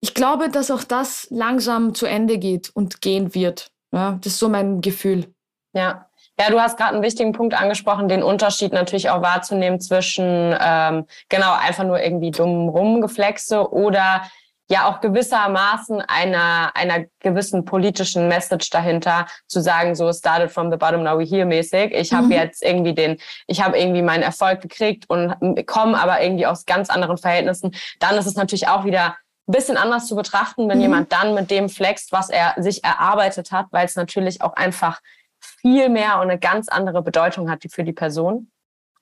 ich 0.00 0.14
glaube, 0.14 0.48
dass 0.50 0.70
auch 0.70 0.84
das 0.84 1.26
langsam 1.30 1.94
zu 1.94 2.06
Ende 2.06 2.38
geht 2.38 2.70
und 2.74 3.00
gehen 3.00 3.34
wird. 3.34 3.70
Ja, 3.92 4.18
das 4.20 4.34
ist 4.34 4.38
so 4.38 4.48
mein 4.48 4.80
Gefühl. 4.80 5.32
Ja. 5.72 6.08
Ja, 6.38 6.50
du 6.50 6.60
hast 6.60 6.76
gerade 6.76 6.94
einen 6.94 7.04
wichtigen 7.04 7.32
Punkt 7.32 7.54
angesprochen, 7.54 8.08
den 8.08 8.24
Unterschied 8.24 8.72
natürlich 8.72 9.08
auch 9.08 9.22
wahrzunehmen 9.22 9.80
zwischen 9.80 10.56
ähm, 10.60 11.06
genau 11.28 11.52
einfach 11.52 11.84
nur 11.84 12.02
irgendwie 12.02 12.32
dumm 12.32 12.68
rumgeflexe 12.68 13.72
oder 13.72 14.22
ja 14.70 14.88
auch 14.88 15.00
gewissermaßen 15.00 16.00
einer, 16.00 16.70
einer 16.74 17.04
gewissen 17.20 17.64
politischen 17.64 18.28
Message 18.28 18.70
dahinter 18.70 19.26
zu 19.46 19.60
sagen, 19.60 19.94
so 19.94 20.12
started 20.12 20.50
from 20.50 20.70
the 20.70 20.76
bottom, 20.76 21.02
now 21.02 21.18
we 21.18 21.24
here 21.24 21.44
mäßig. 21.44 21.92
Ich 21.92 22.12
habe 22.12 22.26
mhm. 22.26 22.32
jetzt 22.32 22.62
irgendwie 22.62 22.94
den, 22.94 23.18
ich 23.46 23.62
habe 23.62 23.78
irgendwie 23.78 24.02
meinen 24.02 24.22
Erfolg 24.22 24.62
gekriegt 24.62 25.08
und 25.08 25.34
komme 25.66 25.98
aber 26.00 26.22
irgendwie 26.22 26.46
aus 26.46 26.64
ganz 26.64 26.88
anderen 26.88 27.18
Verhältnissen. 27.18 27.74
Dann 28.00 28.16
ist 28.16 28.26
es 28.26 28.36
natürlich 28.36 28.68
auch 28.68 28.84
wieder 28.84 29.16
ein 29.46 29.52
bisschen 29.52 29.76
anders 29.76 30.06
zu 30.06 30.16
betrachten, 30.16 30.68
wenn 30.68 30.78
mhm. 30.78 30.84
jemand 30.84 31.12
dann 31.12 31.34
mit 31.34 31.50
dem 31.50 31.68
flext, 31.68 32.12
was 32.12 32.30
er 32.30 32.54
sich 32.56 32.82
erarbeitet 32.82 33.52
hat, 33.52 33.66
weil 33.70 33.84
es 33.84 33.96
natürlich 33.96 34.40
auch 34.40 34.54
einfach 34.54 35.00
viel 35.40 35.90
mehr 35.90 36.16
und 36.16 36.30
eine 36.30 36.38
ganz 36.38 36.68
andere 36.68 37.02
Bedeutung 37.02 37.50
hat 37.50 37.64
für 37.68 37.84
die 37.84 37.92
Person. 37.92 38.50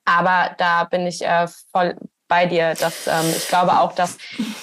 Aber 0.04 0.54
da 0.58 0.82
bin 0.84 1.06
ich 1.06 1.24
äh, 1.24 1.46
voll, 1.70 1.96
bei 2.33 2.47
dir, 2.47 2.74
dass 2.76 3.07
ähm, 3.07 3.28
ich 3.37 3.47
glaube 3.47 3.78
auch, 3.78 3.93
dass, 3.95 4.16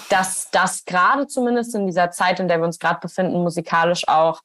dass 0.09 0.49
das 0.49 0.85
gerade 0.85 1.27
zumindest 1.27 1.75
in 1.75 1.85
dieser 1.85 2.09
Zeit, 2.09 2.39
in 2.39 2.47
der 2.47 2.57
wir 2.57 2.65
uns 2.65 2.79
gerade 2.79 2.99
befinden, 2.99 3.43
musikalisch 3.43 4.07
auch 4.07 4.41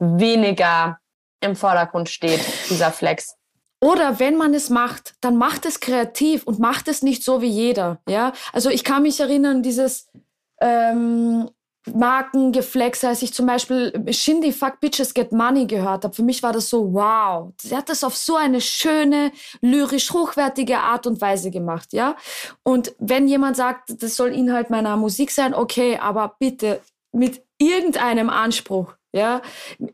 weniger 0.00 0.98
im 1.40 1.54
Vordergrund 1.54 2.08
steht, 2.08 2.40
dieser 2.70 2.90
Flex. 2.90 3.36
Oder 3.80 4.18
wenn 4.18 4.36
man 4.36 4.54
es 4.54 4.70
macht, 4.70 5.14
dann 5.20 5.36
macht 5.36 5.66
es 5.66 5.78
kreativ 5.78 6.42
und 6.42 6.58
macht 6.58 6.88
es 6.88 7.02
nicht 7.02 7.22
so 7.22 7.40
wie 7.40 7.48
jeder. 7.48 7.98
Ja, 8.08 8.32
also 8.52 8.70
ich 8.70 8.82
kann 8.82 9.02
mich 9.04 9.20
erinnern, 9.20 9.62
dieses 9.62 10.08
ähm, 10.60 11.48
Markengeflex, 11.92 13.04
als 13.04 13.22
ich 13.22 13.34
zum 13.34 13.46
Beispiel 13.46 13.92
Shindy 14.10 14.52
Fuck 14.52 14.80
Bitches 14.80 15.12
Get 15.12 15.32
Money 15.32 15.66
gehört 15.66 16.04
habe. 16.04 16.14
Für 16.14 16.22
mich 16.22 16.42
war 16.42 16.52
das 16.52 16.70
so, 16.70 16.92
wow. 16.94 17.52
Sie 17.60 17.76
hat 17.76 17.88
das 17.88 18.04
auf 18.04 18.16
so 18.16 18.36
eine 18.36 18.60
schöne, 18.60 19.32
lyrisch 19.60 20.12
hochwertige 20.12 20.78
Art 20.78 21.06
und 21.06 21.20
Weise 21.20 21.50
gemacht, 21.50 21.92
ja. 21.92 22.16
Und 22.62 22.94
wenn 22.98 23.28
jemand 23.28 23.56
sagt, 23.56 24.02
das 24.02 24.16
soll 24.16 24.32
Inhalt 24.32 24.70
meiner 24.70 24.96
Musik 24.96 25.30
sein, 25.30 25.54
okay, 25.54 25.98
aber 25.98 26.36
bitte 26.38 26.80
mit 27.12 27.44
irgendeinem 27.58 28.30
Anspruch, 28.30 28.94
ja, 29.12 29.42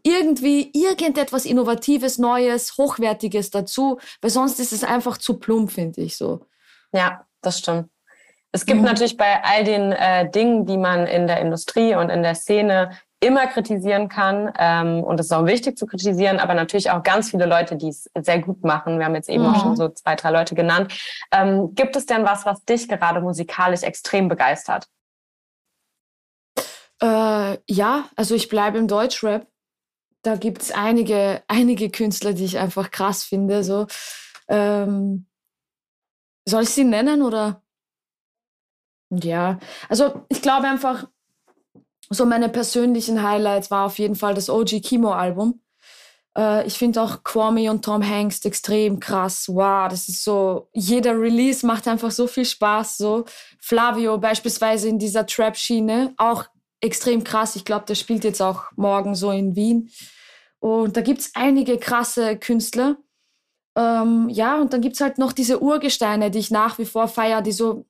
irgendwie 0.03 0.71
irgendetwas 0.73 1.45
Innovatives, 1.45 2.19
Neues, 2.19 2.79
Hochwertiges 2.79 3.51
dazu, 3.51 3.99
weil 4.23 4.31
sonst 4.31 4.61
ist 4.61 4.73
es 4.73 4.85
einfach 4.85 5.19
zu 5.19 5.39
plump, 5.39 5.71
finde 5.73 6.01
ich 6.03 6.17
so. 6.17 6.47
Ja, 6.93 7.27
das 7.43 7.59
stimmt. 7.59 7.91
Es 8.53 8.67
gibt 8.67 8.81
mhm. 8.81 8.87
natürlich 8.87 9.17
bei 9.17 9.43
all 9.45 9.65
den 9.65 9.93
äh, 9.93 10.29
Dingen, 10.31 10.67
die 10.67 10.77
man 10.77 11.07
in 11.07 11.27
der 11.27 11.41
Industrie 11.41 11.95
und 11.95 12.11
in 12.11 12.23
der 12.23 12.35
Szene 12.35 12.91
immer 13.21 13.47
kritisieren 13.47 14.09
kann, 14.09 14.53
ähm, 14.59 15.05
und 15.05 15.21
es 15.21 15.27
ist 15.27 15.33
auch 15.33 15.45
wichtig 15.45 15.77
zu 15.77 15.87
kritisieren, 15.87 16.39
aber 16.41 16.55
natürlich 16.55 16.91
auch 16.91 17.03
ganz 17.03 17.31
viele 17.31 17.45
Leute, 17.45 17.77
die 17.77 17.89
es 17.89 18.11
sehr 18.19 18.41
gut 18.41 18.65
machen. 18.65 18.99
Wir 18.99 19.05
haben 19.05 19.15
jetzt 19.15 19.29
eben 19.29 19.45
mhm. 19.45 19.51
auch 19.51 19.61
schon 19.61 19.77
so 19.77 19.89
zwei, 19.91 20.17
drei 20.17 20.31
Leute 20.31 20.55
genannt. 20.55 20.93
Ähm, 21.31 21.75
gibt 21.75 21.97
es 21.97 22.07
denn 22.07 22.25
was, 22.25 22.47
was 22.47 22.65
dich 22.65 22.89
gerade 22.89 23.21
musikalisch 23.21 23.83
extrem 23.83 24.29
begeistert? 24.29 24.89
Äh, 27.03 27.59
ja, 27.69 28.09
also 28.17 28.35
ich 28.35 28.49
bleibe 28.49 28.79
im 28.79 28.89
Deutschrap. 28.89 29.47
Da 30.23 30.37
gibt 30.37 30.63
es 30.63 30.71
einige, 30.71 31.43
einige 31.47 31.91
Künstler, 31.91 32.33
die 32.33 32.45
ich 32.45 32.59
einfach 32.59 32.91
krass 32.91 33.25
finde. 33.25 33.65
So, 33.65 33.87
ähm, 34.49 35.27
soll 36.47 36.63
ich 36.63 36.71
sie 36.71 36.85
nennen 36.85 37.23
oder? 37.23 37.63
Ja, 39.11 39.59
also 39.89 40.25
ich 40.29 40.41
glaube 40.41 40.69
einfach, 40.69 41.09
so 42.11 42.27
meine 42.27 42.49
persönlichen 42.49 43.23
Highlights 43.23 43.71
war 43.71 43.87
auf 43.87 43.99
jeden 43.99 44.17
Fall 44.17 44.35
das 44.35 44.51
OG 44.51 44.81
Kimo-Album. 44.83 45.61
Äh, 46.37 46.67
ich 46.67 46.75
finde 46.75 47.03
auch 47.03 47.23
Kwame 47.25 47.71
und 47.71 47.85
Tom 47.85 48.07
Hanks 48.07 48.45
extrem 48.45 49.01
krass. 49.01 49.49
Wow, 49.49 49.89
das 49.89 50.09
ist 50.09 50.25
so, 50.25 50.69
jeder 50.73 51.19
Release 51.21 51.67
macht 51.67 51.87
einfach 51.89 52.11
so 52.11 52.27
viel 52.27 52.45
Spaß. 52.45 52.99
So 52.99 53.25
Flavio 53.59 54.19
beispielsweise 54.19 54.89
in 54.89 54.99
dieser 54.99 55.27
Trap-Schiene, 55.27 56.15
auch 56.17 56.47
extrem 56.81 57.25
krass. 57.25 57.57
Ich 57.57 57.65
glaube, 57.65 57.87
der 57.87 57.95
spielt 57.95 58.25
jetzt 58.25 58.43
auch 58.43 58.65
morgen 58.77 59.15
so 59.15 59.31
in 59.31 59.55
Wien. 59.55 59.91
Und 60.59 60.97
da 60.97 61.01
gibt 61.01 61.21
es 61.21 61.31
einige 61.35 61.79
krasse 61.79 62.37
Künstler. 62.37 62.97
Ähm, 63.77 64.29
ja, 64.29 64.61
und 64.61 64.73
dann 64.73 64.81
gibt 64.81 64.97
es 64.97 65.01
halt 65.01 65.19
noch 65.19 65.33
diese 65.33 65.63
Urgesteine, 65.63 66.31
die 66.31 66.41
ich 66.41 66.51
nach 66.51 66.79
wie 66.79 66.85
vor 66.85 67.09
feiere, 67.09 67.41
die 67.43 67.53
so 67.53 67.87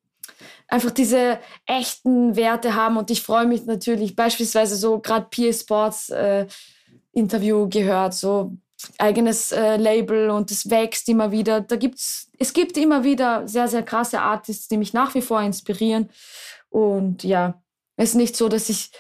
einfach 0.69 0.91
diese 0.91 1.39
echten 1.67 2.37
Werte 2.37 2.75
haben. 2.75 2.97
Und 2.97 3.11
ich 3.11 3.23
freue 3.23 3.47
mich 3.47 3.67
natürlich 3.67 4.17
beispielsweise 4.17 4.77
so 4.77 4.99
gerade 4.99 5.27
PA 5.31 5.53
Sports 5.53 6.11
äh, 6.11 6.47
Interview 7.13 7.69
gehört, 7.69 8.15
so 8.15 8.53
eigenes 8.99 9.53
äh, 9.53 9.77
Label 9.77 10.31
und 10.31 10.51
es 10.51 10.71
wächst 10.71 11.09
immer 11.09 11.33
wieder. 11.33 11.61
Da 11.61 11.77
gibt's, 11.77 12.31
es 12.39 12.53
gibt 12.53 12.77
immer 12.77 13.05
wieder 13.05 13.47
sehr, 13.47 13.69
sehr 13.69 13.83
krasse 13.83 14.21
Artists, 14.21 14.69
die 14.69 14.79
mich 14.79 14.93
nach 14.93 15.15
wie 15.15 15.23
vor 15.23 15.43
inspirieren. 15.43 16.09
Und 16.71 17.25
ja, 17.25 17.61
es 17.97 18.11
ist 18.11 18.15
nicht 18.15 18.37
so, 18.37 18.49
dass 18.49 18.69
ich, 18.69 18.91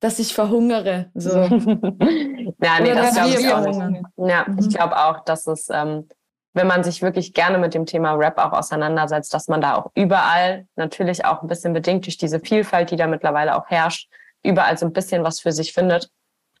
dass 0.00 0.18
ich 0.18 0.34
verhungere. 0.34 1.10
So. 1.14 1.30
ja, 1.40 2.80
nee, 2.80 2.94
das 2.94 3.14
glaube 3.14 3.40
ich 3.40 3.52
auch. 3.52 4.28
Ja, 4.28 4.46
mhm. 4.46 4.58
ich 4.58 4.68
glaube 4.68 4.96
auch, 4.96 5.24
dass 5.24 5.46
es 5.46 5.68
ähm, 5.70 6.08
wenn 6.54 6.66
man 6.66 6.84
sich 6.84 7.02
wirklich 7.02 7.32
gerne 7.32 7.58
mit 7.58 7.74
dem 7.74 7.86
Thema 7.86 8.12
Rap 8.12 8.38
auch 8.38 8.52
auseinandersetzt, 8.52 9.32
dass 9.32 9.48
man 9.48 9.60
da 9.60 9.76
auch 9.76 9.90
überall, 9.94 10.66
natürlich 10.76 11.24
auch 11.24 11.42
ein 11.42 11.48
bisschen 11.48 11.72
bedingt 11.72 12.06
durch 12.06 12.18
diese 12.18 12.40
Vielfalt, 12.40 12.90
die 12.90 12.96
da 12.96 13.06
mittlerweile 13.06 13.56
auch 13.56 13.68
herrscht, 13.68 14.08
überall 14.42 14.76
so 14.76 14.86
ein 14.86 14.92
bisschen 14.92 15.22
was 15.24 15.40
für 15.40 15.52
sich 15.52 15.72
findet. 15.72 16.10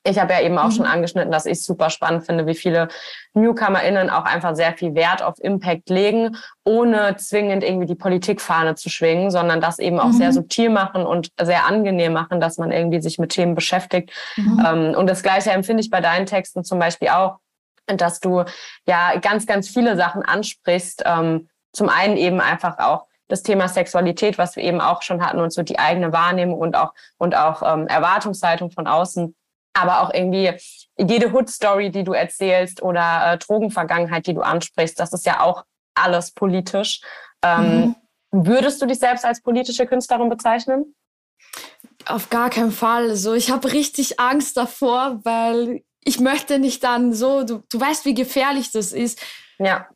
Ich 0.04 0.18
habe 0.18 0.32
ja 0.32 0.40
eben 0.40 0.58
auch 0.58 0.66
mhm. 0.66 0.72
schon 0.72 0.86
angeschnitten, 0.86 1.30
dass 1.30 1.46
ich 1.46 1.62
super 1.64 1.88
spannend 1.88 2.26
finde, 2.26 2.46
wie 2.46 2.56
viele 2.56 2.88
NewcomerInnen 3.34 4.10
auch 4.10 4.24
einfach 4.24 4.56
sehr 4.56 4.72
viel 4.72 4.96
Wert 4.96 5.22
auf 5.22 5.34
Impact 5.38 5.90
legen, 5.90 6.36
ohne 6.64 7.16
zwingend 7.18 7.62
irgendwie 7.62 7.86
die 7.86 7.94
Politikfahne 7.94 8.74
zu 8.74 8.90
schwingen, 8.90 9.30
sondern 9.30 9.60
das 9.60 9.78
eben 9.78 10.00
auch 10.00 10.06
mhm. 10.06 10.12
sehr 10.14 10.32
subtil 10.32 10.70
machen 10.70 11.06
und 11.06 11.28
sehr 11.40 11.66
angenehm 11.66 12.14
machen, 12.14 12.40
dass 12.40 12.58
man 12.58 12.72
irgendwie 12.72 13.00
sich 13.00 13.18
mit 13.18 13.30
Themen 13.30 13.54
beschäftigt. 13.54 14.10
Mhm. 14.36 14.66
Ähm, 14.66 14.94
und 14.96 15.08
das 15.08 15.22
Gleiche 15.22 15.50
empfinde 15.50 15.82
ich 15.82 15.90
bei 15.90 16.00
deinen 16.00 16.26
Texten 16.26 16.64
zum 16.64 16.80
Beispiel 16.80 17.08
auch, 17.08 17.38
dass 17.86 18.20
du 18.20 18.44
ja 18.86 19.18
ganz, 19.18 19.46
ganz 19.46 19.68
viele 19.68 19.96
Sachen 19.96 20.22
ansprichst. 20.22 21.02
Ähm, 21.04 21.48
zum 21.72 21.88
einen 21.88 22.16
eben 22.16 22.40
einfach 22.40 22.78
auch 22.78 23.06
das 23.28 23.42
Thema 23.42 23.66
Sexualität, 23.68 24.36
was 24.36 24.56
wir 24.56 24.62
eben 24.62 24.80
auch 24.80 25.02
schon 25.02 25.24
hatten 25.24 25.40
und 25.40 25.52
so 25.52 25.62
die 25.62 25.78
eigene 25.78 26.12
Wahrnehmung 26.12 26.58
und 26.58 26.76
auch 26.76 26.92
und 27.16 27.34
auch 27.34 27.62
ähm, 27.62 27.86
Erwartungshaltung 27.86 28.70
von 28.70 28.86
außen, 28.86 29.34
aber 29.72 30.02
auch 30.02 30.12
irgendwie 30.12 30.52
jede 30.98 31.32
Hood-Story, 31.32 31.90
die 31.90 32.04
du 32.04 32.12
erzählst 32.12 32.82
oder 32.82 33.32
äh, 33.32 33.38
Drogenvergangenheit, 33.38 34.26
die 34.26 34.34
du 34.34 34.42
ansprichst, 34.42 35.00
das 35.00 35.12
ist 35.12 35.24
ja 35.24 35.40
auch 35.40 35.64
alles 35.94 36.32
politisch. 36.32 37.00
Ähm, 37.42 37.64
mhm. 37.64 37.96
Würdest 38.32 38.80
du 38.80 38.86
dich 38.86 38.98
selbst 38.98 39.24
als 39.24 39.42
politische 39.42 39.86
Künstlerin 39.86 40.28
bezeichnen? 40.28 40.94
Auf 42.06 42.30
gar 42.30 42.50
keinen 42.50 42.72
Fall. 42.72 43.10
Also 43.10 43.34
ich 43.34 43.50
habe 43.50 43.72
richtig 43.72 44.18
Angst 44.18 44.56
davor, 44.56 45.20
weil 45.24 45.82
ich 46.04 46.20
möchte 46.20 46.58
nicht 46.58 46.82
dann 46.84 47.12
so, 47.12 47.44
du, 47.44 47.62
du 47.70 47.80
weißt, 47.80 48.04
wie 48.04 48.14
gefährlich 48.14 48.70
das 48.70 48.92
ist. 48.92 49.20
Ja. 49.58 49.88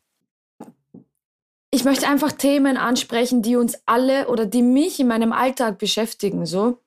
Ich 1.69 1.83
möchte 1.83 2.07
einfach 2.07 2.31
Themen 2.31 2.77
ansprechen, 2.77 3.41
die 3.41 3.57
uns 3.57 3.77
alle 3.85 4.27
oder 4.29 4.45
die 4.45 4.61
mich 4.61 4.99
in 4.99 5.07
meinem 5.07 5.33
Alltag 5.33 5.77
beschäftigen, 5.77 6.45
so, 6.45 6.81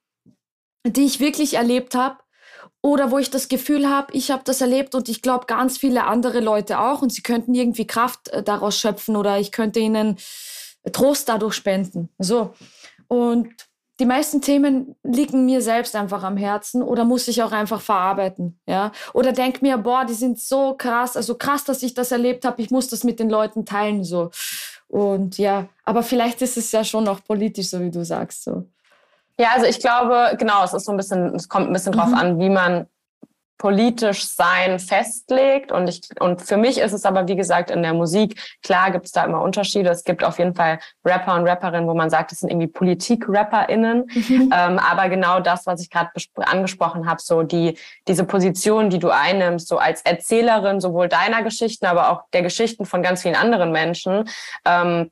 die 0.86 1.04
ich 1.04 1.20
wirklich 1.20 1.54
erlebt 1.54 1.94
habe 1.94 2.18
oder 2.82 3.10
wo 3.10 3.18
ich 3.18 3.30
das 3.30 3.48
Gefühl 3.48 3.90
habe, 3.90 4.14
ich 4.14 4.30
habe 4.30 4.42
das 4.44 4.62
erlebt 4.62 4.94
und 4.94 5.10
ich 5.10 5.20
glaube 5.20 5.44
ganz 5.46 5.76
viele 5.76 6.04
andere 6.04 6.40
Leute 6.40 6.80
auch 6.80 7.02
und 7.02 7.12
sie 7.12 7.22
könnten 7.22 7.54
irgendwie 7.54 7.86
Kraft 7.86 8.28
äh, 8.28 8.42
daraus 8.42 8.78
schöpfen 8.78 9.16
oder 9.16 9.38
ich 9.38 9.52
könnte 9.52 9.80
ihnen 9.80 10.16
Trost 10.92 11.28
dadurch 11.28 11.54
spenden. 11.54 12.08
So. 12.18 12.54
Und 13.06 13.50
die 14.00 14.06
meisten 14.06 14.40
Themen 14.40 14.96
liegen 15.02 15.44
mir 15.44 15.60
selbst 15.60 15.94
einfach 15.94 16.22
am 16.22 16.38
Herzen 16.38 16.82
oder 16.82 17.04
muss 17.04 17.28
ich 17.28 17.42
auch 17.42 17.52
einfach 17.52 17.82
verarbeiten, 17.82 18.58
ja? 18.66 18.92
Oder 19.12 19.32
denk 19.32 19.60
mir, 19.60 19.76
boah, 19.76 20.06
die 20.06 20.14
sind 20.14 20.40
so 20.40 20.74
krass, 20.74 21.16
also 21.16 21.34
krass, 21.34 21.64
dass 21.64 21.82
ich 21.82 21.92
das 21.92 22.10
erlebt 22.10 22.46
habe, 22.46 22.62
ich 22.62 22.70
muss 22.70 22.88
das 22.88 23.04
mit 23.04 23.20
den 23.20 23.28
Leuten 23.28 23.66
teilen 23.66 24.02
so. 24.02 24.30
Und 24.88 25.36
ja, 25.36 25.68
aber 25.84 26.02
vielleicht 26.02 26.40
ist 26.40 26.56
es 26.56 26.72
ja 26.72 26.82
schon 26.82 27.06
auch 27.06 27.22
politisch, 27.22 27.68
so 27.68 27.80
wie 27.80 27.90
du 27.90 28.04
sagst 28.04 28.44
so. 28.44 28.64
Ja, 29.38 29.50
also 29.54 29.66
ich 29.66 29.78
glaube, 29.78 30.36
genau, 30.38 30.64
es 30.64 30.72
ist 30.72 30.86
so 30.86 30.92
ein 30.92 30.96
bisschen, 30.96 31.34
es 31.34 31.48
kommt 31.48 31.68
ein 31.68 31.72
bisschen 31.72 31.92
drauf 31.92 32.08
mhm. 32.08 32.14
an, 32.14 32.38
wie 32.40 32.50
man 32.50 32.86
politisch 33.60 34.26
sein 34.26 34.78
festlegt. 34.78 35.70
Und 35.70 35.86
ich, 35.86 36.00
und 36.18 36.40
für 36.40 36.56
mich 36.56 36.78
ist 36.78 36.94
es 36.94 37.04
aber, 37.04 37.28
wie 37.28 37.36
gesagt, 37.36 37.70
in 37.70 37.82
der 37.82 37.92
Musik, 37.92 38.40
klar 38.62 38.90
gibt 38.90 39.04
es 39.04 39.12
da 39.12 39.22
immer 39.22 39.42
Unterschiede. 39.42 39.90
Es 39.90 40.02
gibt 40.02 40.24
auf 40.24 40.38
jeden 40.38 40.54
Fall 40.54 40.78
Rapper 41.04 41.34
und 41.34 41.46
Rapperinnen, 41.46 41.86
wo 41.86 41.92
man 41.92 42.08
sagt, 42.08 42.32
das 42.32 42.38
sind 42.38 42.48
irgendwie 42.48 42.68
Politik-RapperInnen. 42.68 44.06
Mhm. 44.14 44.50
Ähm, 44.50 44.78
aber 44.78 45.10
genau 45.10 45.40
das, 45.40 45.66
was 45.66 45.82
ich 45.82 45.90
gerade 45.90 46.08
angesprochen 46.36 47.06
habe, 47.06 47.20
so 47.20 47.42
die, 47.42 47.76
diese 48.08 48.24
Position, 48.24 48.88
die 48.88 48.98
du 48.98 49.10
einnimmst, 49.10 49.68
so 49.68 49.76
als 49.76 50.00
Erzählerin 50.02 50.80
sowohl 50.80 51.08
deiner 51.08 51.42
Geschichten, 51.42 51.84
aber 51.84 52.12
auch 52.12 52.22
der 52.32 52.40
Geschichten 52.40 52.86
von 52.86 53.02
ganz 53.02 53.20
vielen 53.20 53.36
anderen 53.36 53.72
Menschen, 53.72 54.24
ähm, 54.64 55.10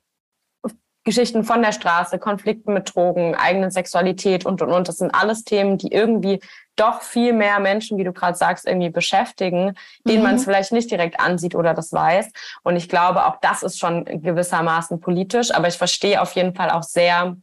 Geschichten 1.03 1.43
von 1.43 1.61
der 1.61 1.71
Straße, 1.71 2.19
Konflikten 2.19 2.73
mit 2.73 2.93
Drogen, 2.93 3.35
eigenen 3.35 3.71
Sexualität 3.71 4.45
und, 4.45 4.61
und, 4.61 4.71
und. 4.71 4.87
Das 4.87 4.97
sind 4.97 5.13
alles 5.13 5.43
Themen, 5.43 5.77
die 5.77 5.91
irgendwie 5.91 6.39
doch 6.79 7.01
viel 7.01 7.33
mehr 7.33 7.59
Menschen, 7.59 7.97
wie 7.97 8.03
du 8.03 8.13
gerade 8.13 8.37
sagst, 8.37 8.65
irgendwie 8.65 8.89
beschäftigen, 8.89 9.75
denen 10.05 10.19
mhm. 10.19 10.23
man 10.23 10.35
es 10.35 10.45
vielleicht 10.45 10.71
nicht 10.71 10.89
direkt 10.89 11.19
ansieht 11.19 11.55
oder 11.55 11.73
das 11.73 11.91
weiß. 11.91 12.29
Und 12.63 12.75
ich 12.75 12.89
glaube, 12.89 13.25
auch 13.25 13.37
das 13.41 13.63
ist 13.63 13.79
schon 13.79 14.05
gewissermaßen 14.05 14.99
politisch. 14.99 15.51
Aber 15.53 15.67
ich 15.67 15.77
verstehe 15.77 16.21
auf 16.21 16.33
jeden 16.33 16.55
Fall 16.55 16.69
auch 16.69 16.83
sehr, 16.83 17.35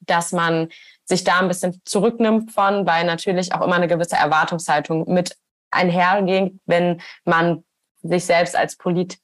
dass 0.00 0.32
man 0.32 0.68
sich 1.04 1.24
da 1.24 1.40
ein 1.40 1.48
bisschen 1.48 1.80
zurücknimmt 1.84 2.52
von, 2.52 2.86
weil 2.86 3.04
natürlich 3.04 3.54
auch 3.54 3.62
immer 3.62 3.76
eine 3.76 3.88
gewisse 3.88 4.16
Erwartungshaltung 4.16 5.12
mit 5.12 5.36
einhergeht, 5.70 6.54
wenn 6.66 7.00
man 7.24 7.64
sich 8.02 8.24
selbst 8.24 8.56
als 8.56 8.76
Polit 8.76 9.18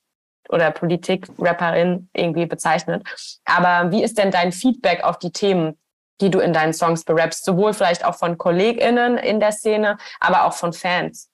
oder 0.48 0.70
Politik-Rapperin 0.70 2.08
irgendwie 2.14 2.46
bezeichnet. 2.46 3.06
Aber 3.44 3.90
wie 3.92 4.02
ist 4.02 4.18
denn 4.18 4.30
dein 4.30 4.52
Feedback 4.52 5.04
auf 5.04 5.18
die 5.18 5.30
Themen, 5.30 5.78
die 6.20 6.30
du 6.30 6.40
in 6.40 6.52
deinen 6.52 6.72
Songs 6.72 7.04
berappst? 7.04 7.44
Sowohl 7.44 7.72
vielleicht 7.74 8.04
auch 8.04 8.14
von 8.14 8.38
KollegInnen 8.38 9.18
in 9.18 9.40
der 9.40 9.52
Szene, 9.52 9.98
aber 10.20 10.44
auch 10.44 10.54
von 10.54 10.72
Fans? 10.72 11.30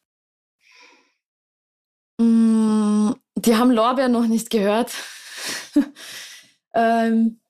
Mm, 2.18 3.12
die 3.36 3.56
haben 3.56 3.70
Lorbeer 3.70 4.08
noch 4.08 4.26
nicht 4.26 4.50
gehört. 4.50 4.92
ähm, 6.74 7.40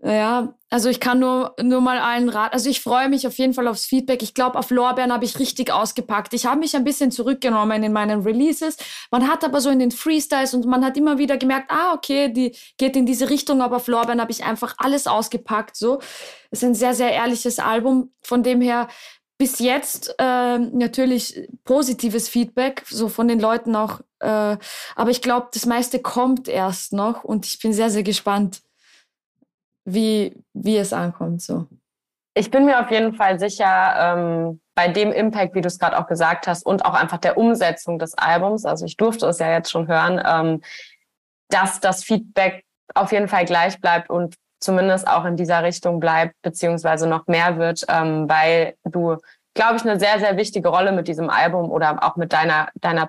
ja, 0.00 0.54
also 0.70 0.90
ich 0.90 1.00
kann 1.00 1.18
nur, 1.18 1.54
nur 1.62 1.80
mal 1.80 1.98
allen 1.98 2.28
raten. 2.28 2.52
Also 2.52 2.68
ich 2.68 2.82
freue 2.82 3.08
mich 3.08 3.26
auf 3.26 3.38
jeden 3.38 3.54
Fall 3.54 3.66
aufs 3.68 3.86
Feedback. 3.86 4.22
Ich 4.22 4.34
glaube, 4.34 4.58
auf 4.58 4.70
Lorbeeren 4.70 5.12
habe 5.12 5.24
ich 5.24 5.38
richtig 5.38 5.72
ausgepackt. 5.72 6.34
Ich 6.34 6.44
habe 6.44 6.60
mich 6.60 6.76
ein 6.76 6.84
bisschen 6.84 7.10
zurückgenommen 7.10 7.82
in 7.82 7.92
meinen 7.92 8.20
Releases. 8.20 8.76
Man 9.10 9.28
hat 9.28 9.44
aber 9.44 9.62
so 9.62 9.70
in 9.70 9.78
den 9.78 9.90
Freestyles 9.90 10.52
und 10.52 10.66
man 10.66 10.84
hat 10.84 10.98
immer 10.98 11.16
wieder 11.16 11.38
gemerkt, 11.38 11.70
ah, 11.70 11.94
okay, 11.94 12.30
die 12.30 12.54
geht 12.76 12.96
in 12.96 13.06
diese 13.06 13.30
Richtung, 13.30 13.62
aber 13.62 13.76
auf 13.76 13.86
Lorbeeren 13.86 14.20
habe 14.20 14.30
ich 14.30 14.44
einfach 14.44 14.74
alles 14.76 15.06
ausgepackt. 15.06 15.74
So, 15.74 16.00
es 16.50 16.62
ist 16.62 16.64
ein 16.64 16.74
sehr, 16.74 16.94
sehr 16.94 17.12
ehrliches 17.12 17.58
Album. 17.58 18.12
Von 18.22 18.42
dem 18.42 18.60
her 18.60 18.88
bis 19.38 19.60
jetzt 19.60 20.14
äh, 20.18 20.58
natürlich 20.58 21.48
positives 21.64 22.28
Feedback, 22.28 22.82
so 22.90 23.08
von 23.08 23.26
den 23.26 23.40
Leuten 23.40 23.74
auch. 23.74 24.00
Äh, 24.18 24.58
aber 24.96 25.10
ich 25.10 25.22
glaube, 25.22 25.48
das 25.54 25.64
meiste 25.64 26.00
kommt 26.00 26.46
erst 26.46 26.92
noch 26.92 27.24
und 27.24 27.46
ich 27.46 27.58
bin 27.58 27.72
sehr, 27.72 27.88
sehr 27.88 28.02
gespannt 28.02 28.60
wie, 29.88 30.36
wie 30.52 30.76
es 30.76 30.92
ankommt. 30.92 31.42
So. 31.42 31.66
Ich 32.34 32.50
bin 32.50 32.66
mir 32.66 32.80
auf 32.80 32.90
jeden 32.90 33.14
Fall 33.14 33.38
sicher, 33.38 33.94
ähm, 33.98 34.60
bei 34.74 34.88
dem 34.88 35.10
Impact, 35.10 35.54
wie 35.56 35.60
du 35.60 35.66
es 35.66 35.78
gerade 35.78 35.98
auch 35.98 36.06
gesagt 36.06 36.46
hast, 36.46 36.64
und 36.64 36.84
auch 36.84 36.94
einfach 36.94 37.18
der 37.18 37.36
Umsetzung 37.36 37.98
des 37.98 38.16
Albums, 38.16 38.64
also 38.64 38.86
ich 38.86 38.96
durfte 38.96 39.26
es 39.26 39.40
ja 39.40 39.50
jetzt 39.50 39.70
schon 39.70 39.88
hören, 39.88 40.22
ähm, 40.24 40.62
dass 41.50 41.80
das 41.80 42.04
Feedback 42.04 42.64
auf 42.94 43.10
jeden 43.10 43.26
Fall 43.26 43.44
gleich 43.44 43.80
bleibt 43.80 44.08
und 44.08 44.36
zumindest 44.60 45.08
auch 45.08 45.24
in 45.24 45.36
dieser 45.36 45.62
Richtung 45.62 45.98
bleibt, 46.00 46.34
beziehungsweise 46.42 47.08
noch 47.08 47.26
mehr 47.26 47.58
wird, 47.58 47.84
ähm, 47.88 48.28
weil 48.28 48.74
du, 48.84 49.16
glaube 49.54 49.76
ich, 49.76 49.82
eine 49.82 49.98
sehr, 49.98 50.20
sehr 50.20 50.36
wichtige 50.36 50.68
Rolle 50.68 50.92
mit 50.92 51.08
diesem 51.08 51.30
Album 51.30 51.70
oder 51.70 52.02
auch 52.04 52.16
mit 52.16 52.32
deiner, 52.32 52.68
deiner 52.74 53.08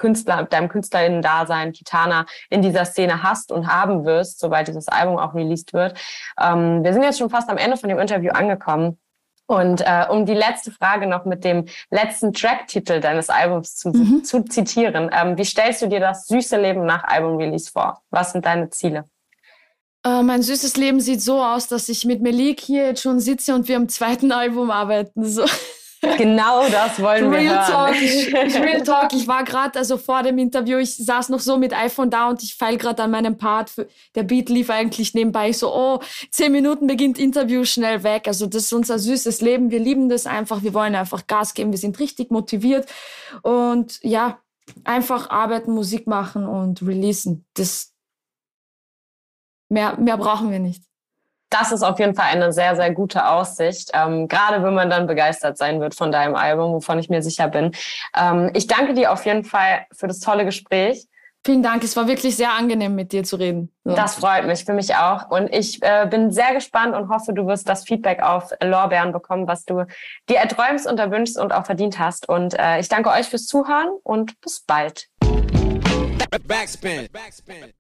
Künstler, 0.00 0.44
deinem 0.44 0.68
Künstlerinnen-Dasein, 0.68 1.72
Kitana, 1.72 2.24
in 2.48 2.62
dieser 2.62 2.86
Szene 2.86 3.22
hast 3.22 3.52
und 3.52 3.68
haben 3.68 4.06
wirst, 4.06 4.40
sobald 4.40 4.66
dieses 4.66 4.88
Album 4.88 5.18
auch 5.18 5.34
released 5.34 5.74
wird. 5.74 5.98
Ähm, 6.40 6.82
wir 6.82 6.92
sind 6.94 7.02
jetzt 7.02 7.18
schon 7.18 7.30
fast 7.30 7.50
am 7.50 7.58
Ende 7.58 7.76
von 7.76 7.88
dem 7.90 7.98
Interview 7.98 8.32
angekommen. 8.32 8.98
Und 9.46 9.80
äh, 9.80 10.06
um 10.08 10.26
die 10.26 10.34
letzte 10.34 10.70
Frage 10.70 11.06
noch 11.08 11.24
mit 11.24 11.44
dem 11.44 11.66
letzten 11.90 12.32
Tracktitel 12.32 13.00
deines 13.00 13.30
Albums 13.30 13.74
zu, 13.76 13.90
mhm. 13.90 14.24
zu 14.24 14.44
zitieren, 14.44 15.10
ähm, 15.12 15.36
wie 15.36 15.44
stellst 15.44 15.82
du 15.82 15.88
dir 15.88 16.00
das 16.00 16.28
süße 16.28 16.56
Leben 16.56 16.86
nach 16.86 17.04
Album-Release 17.04 17.70
vor? 17.70 18.00
Was 18.10 18.32
sind 18.32 18.46
deine 18.46 18.70
Ziele? 18.70 19.04
Äh, 20.04 20.22
mein 20.22 20.42
süßes 20.42 20.76
Leben 20.76 21.00
sieht 21.00 21.20
so 21.20 21.42
aus, 21.42 21.66
dass 21.66 21.88
ich 21.88 22.04
mit 22.04 22.22
Melik 22.22 22.60
hier 22.60 22.86
jetzt 22.86 23.02
schon 23.02 23.20
sitze 23.20 23.54
und 23.54 23.68
wir 23.68 23.76
am 23.76 23.88
zweiten 23.88 24.32
Album 24.32 24.70
arbeiten. 24.70 25.24
So. 25.24 25.44
Genau 26.00 26.66
das 26.68 27.00
wollen 27.00 27.28
Real 27.28 27.42
wir 27.42 27.50
hören. 27.50 27.66
Talk, 27.66 28.02
ich, 28.02 28.34
Real 28.34 28.82
Talk. 28.82 29.12
Ich 29.12 29.28
war 29.28 29.44
gerade, 29.44 29.78
also 29.78 29.98
vor 29.98 30.22
dem 30.22 30.38
Interview, 30.38 30.78
ich 30.78 30.96
saß 30.96 31.28
noch 31.28 31.40
so 31.40 31.58
mit 31.58 31.74
iPhone 31.74 32.08
da 32.08 32.30
und 32.30 32.42
ich 32.42 32.54
feil 32.54 32.78
gerade 32.78 33.02
an 33.02 33.10
meinem 33.10 33.36
Part. 33.36 33.68
Für, 33.68 33.86
der 34.14 34.22
Beat 34.22 34.48
lief 34.48 34.70
eigentlich 34.70 35.12
nebenbei. 35.12 35.50
Ich 35.50 35.58
so, 35.58 35.74
oh, 35.74 36.00
zehn 36.30 36.52
Minuten 36.52 36.86
beginnt 36.86 37.18
Interview, 37.18 37.64
schnell 37.64 38.02
weg. 38.02 38.28
Also 38.28 38.46
das 38.46 38.64
ist 38.64 38.72
unser 38.72 38.98
süßes 38.98 39.42
Leben. 39.42 39.70
Wir 39.70 39.80
lieben 39.80 40.08
das 40.08 40.26
einfach. 40.26 40.62
Wir 40.62 40.72
wollen 40.72 40.94
einfach 40.94 41.26
Gas 41.26 41.52
geben. 41.52 41.70
Wir 41.70 41.78
sind 41.78 41.98
richtig 41.98 42.30
motiviert. 42.30 42.88
Und 43.42 43.98
ja, 44.02 44.38
einfach 44.84 45.28
arbeiten, 45.28 45.72
Musik 45.72 46.06
machen 46.06 46.46
und 46.46 46.80
releasen. 46.80 47.44
Das, 47.54 47.92
mehr, 49.68 49.98
mehr 49.98 50.16
brauchen 50.16 50.50
wir 50.50 50.60
nicht 50.60 50.89
das 51.50 51.72
ist 51.72 51.82
auf 51.82 51.98
jeden 51.98 52.14
Fall 52.14 52.26
eine 52.30 52.52
sehr, 52.52 52.76
sehr 52.76 52.92
gute 52.92 53.28
Aussicht, 53.28 53.90
ähm, 53.92 54.28
gerade 54.28 54.62
wenn 54.62 54.74
man 54.74 54.88
dann 54.88 55.06
begeistert 55.06 55.58
sein 55.58 55.80
wird 55.80 55.94
von 55.94 56.12
deinem 56.12 56.36
Album, 56.36 56.72
wovon 56.72 56.98
ich 56.98 57.10
mir 57.10 57.22
sicher 57.22 57.48
bin. 57.48 57.72
Ähm, 58.16 58.50
ich 58.54 58.68
danke 58.68 58.94
dir 58.94 59.12
auf 59.12 59.26
jeden 59.26 59.44
Fall 59.44 59.86
für 59.92 60.06
das 60.06 60.20
tolle 60.20 60.44
Gespräch. 60.44 61.06
Vielen 61.44 61.62
Dank, 61.62 61.82
es 61.82 61.96
war 61.96 62.06
wirklich 62.06 62.36
sehr 62.36 62.52
angenehm, 62.52 62.94
mit 62.94 63.12
dir 63.12 63.24
zu 63.24 63.36
reden. 63.36 63.72
So. 63.84 63.94
Das 63.94 64.16
freut 64.16 64.46
mich, 64.46 64.66
für 64.66 64.74
mich 64.74 64.94
auch. 64.94 65.30
Und 65.30 65.52
ich 65.54 65.82
äh, 65.82 66.06
bin 66.08 66.30
sehr 66.30 66.52
gespannt 66.52 66.94
und 66.94 67.08
hoffe, 67.08 67.32
du 67.32 67.46
wirst 67.46 67.66
das 67.66 67.84
Feedback 67.84 68.22
auf 68.22 68.50
Lorbeeren 68.62 69.10
bekommen, 69.10 69.48
was 69.48 69.64
du 69.64 69.86
dir 70.28 70.36
erträumst 70.36 70.86
und 70.86 71.00
erwünschst 71.00 71.38
und 71.38 71.52
auch 71.52 71.64
verdient 71.64 71.98
hast. 71.98 72.28
Und 72.28 72.58
äh, 72.58 72.78
ich 72.78 72.88
danke 72.88 73.10
euch 73.10 73.26
fürs 73.26 73.46
Zuhören 73.46 73.88
und 74.02 74.38
bis 74.42 74.60
bald. 74.60 75.08
Backspin. 76.46 77.08
Backspin. 77.10 77.72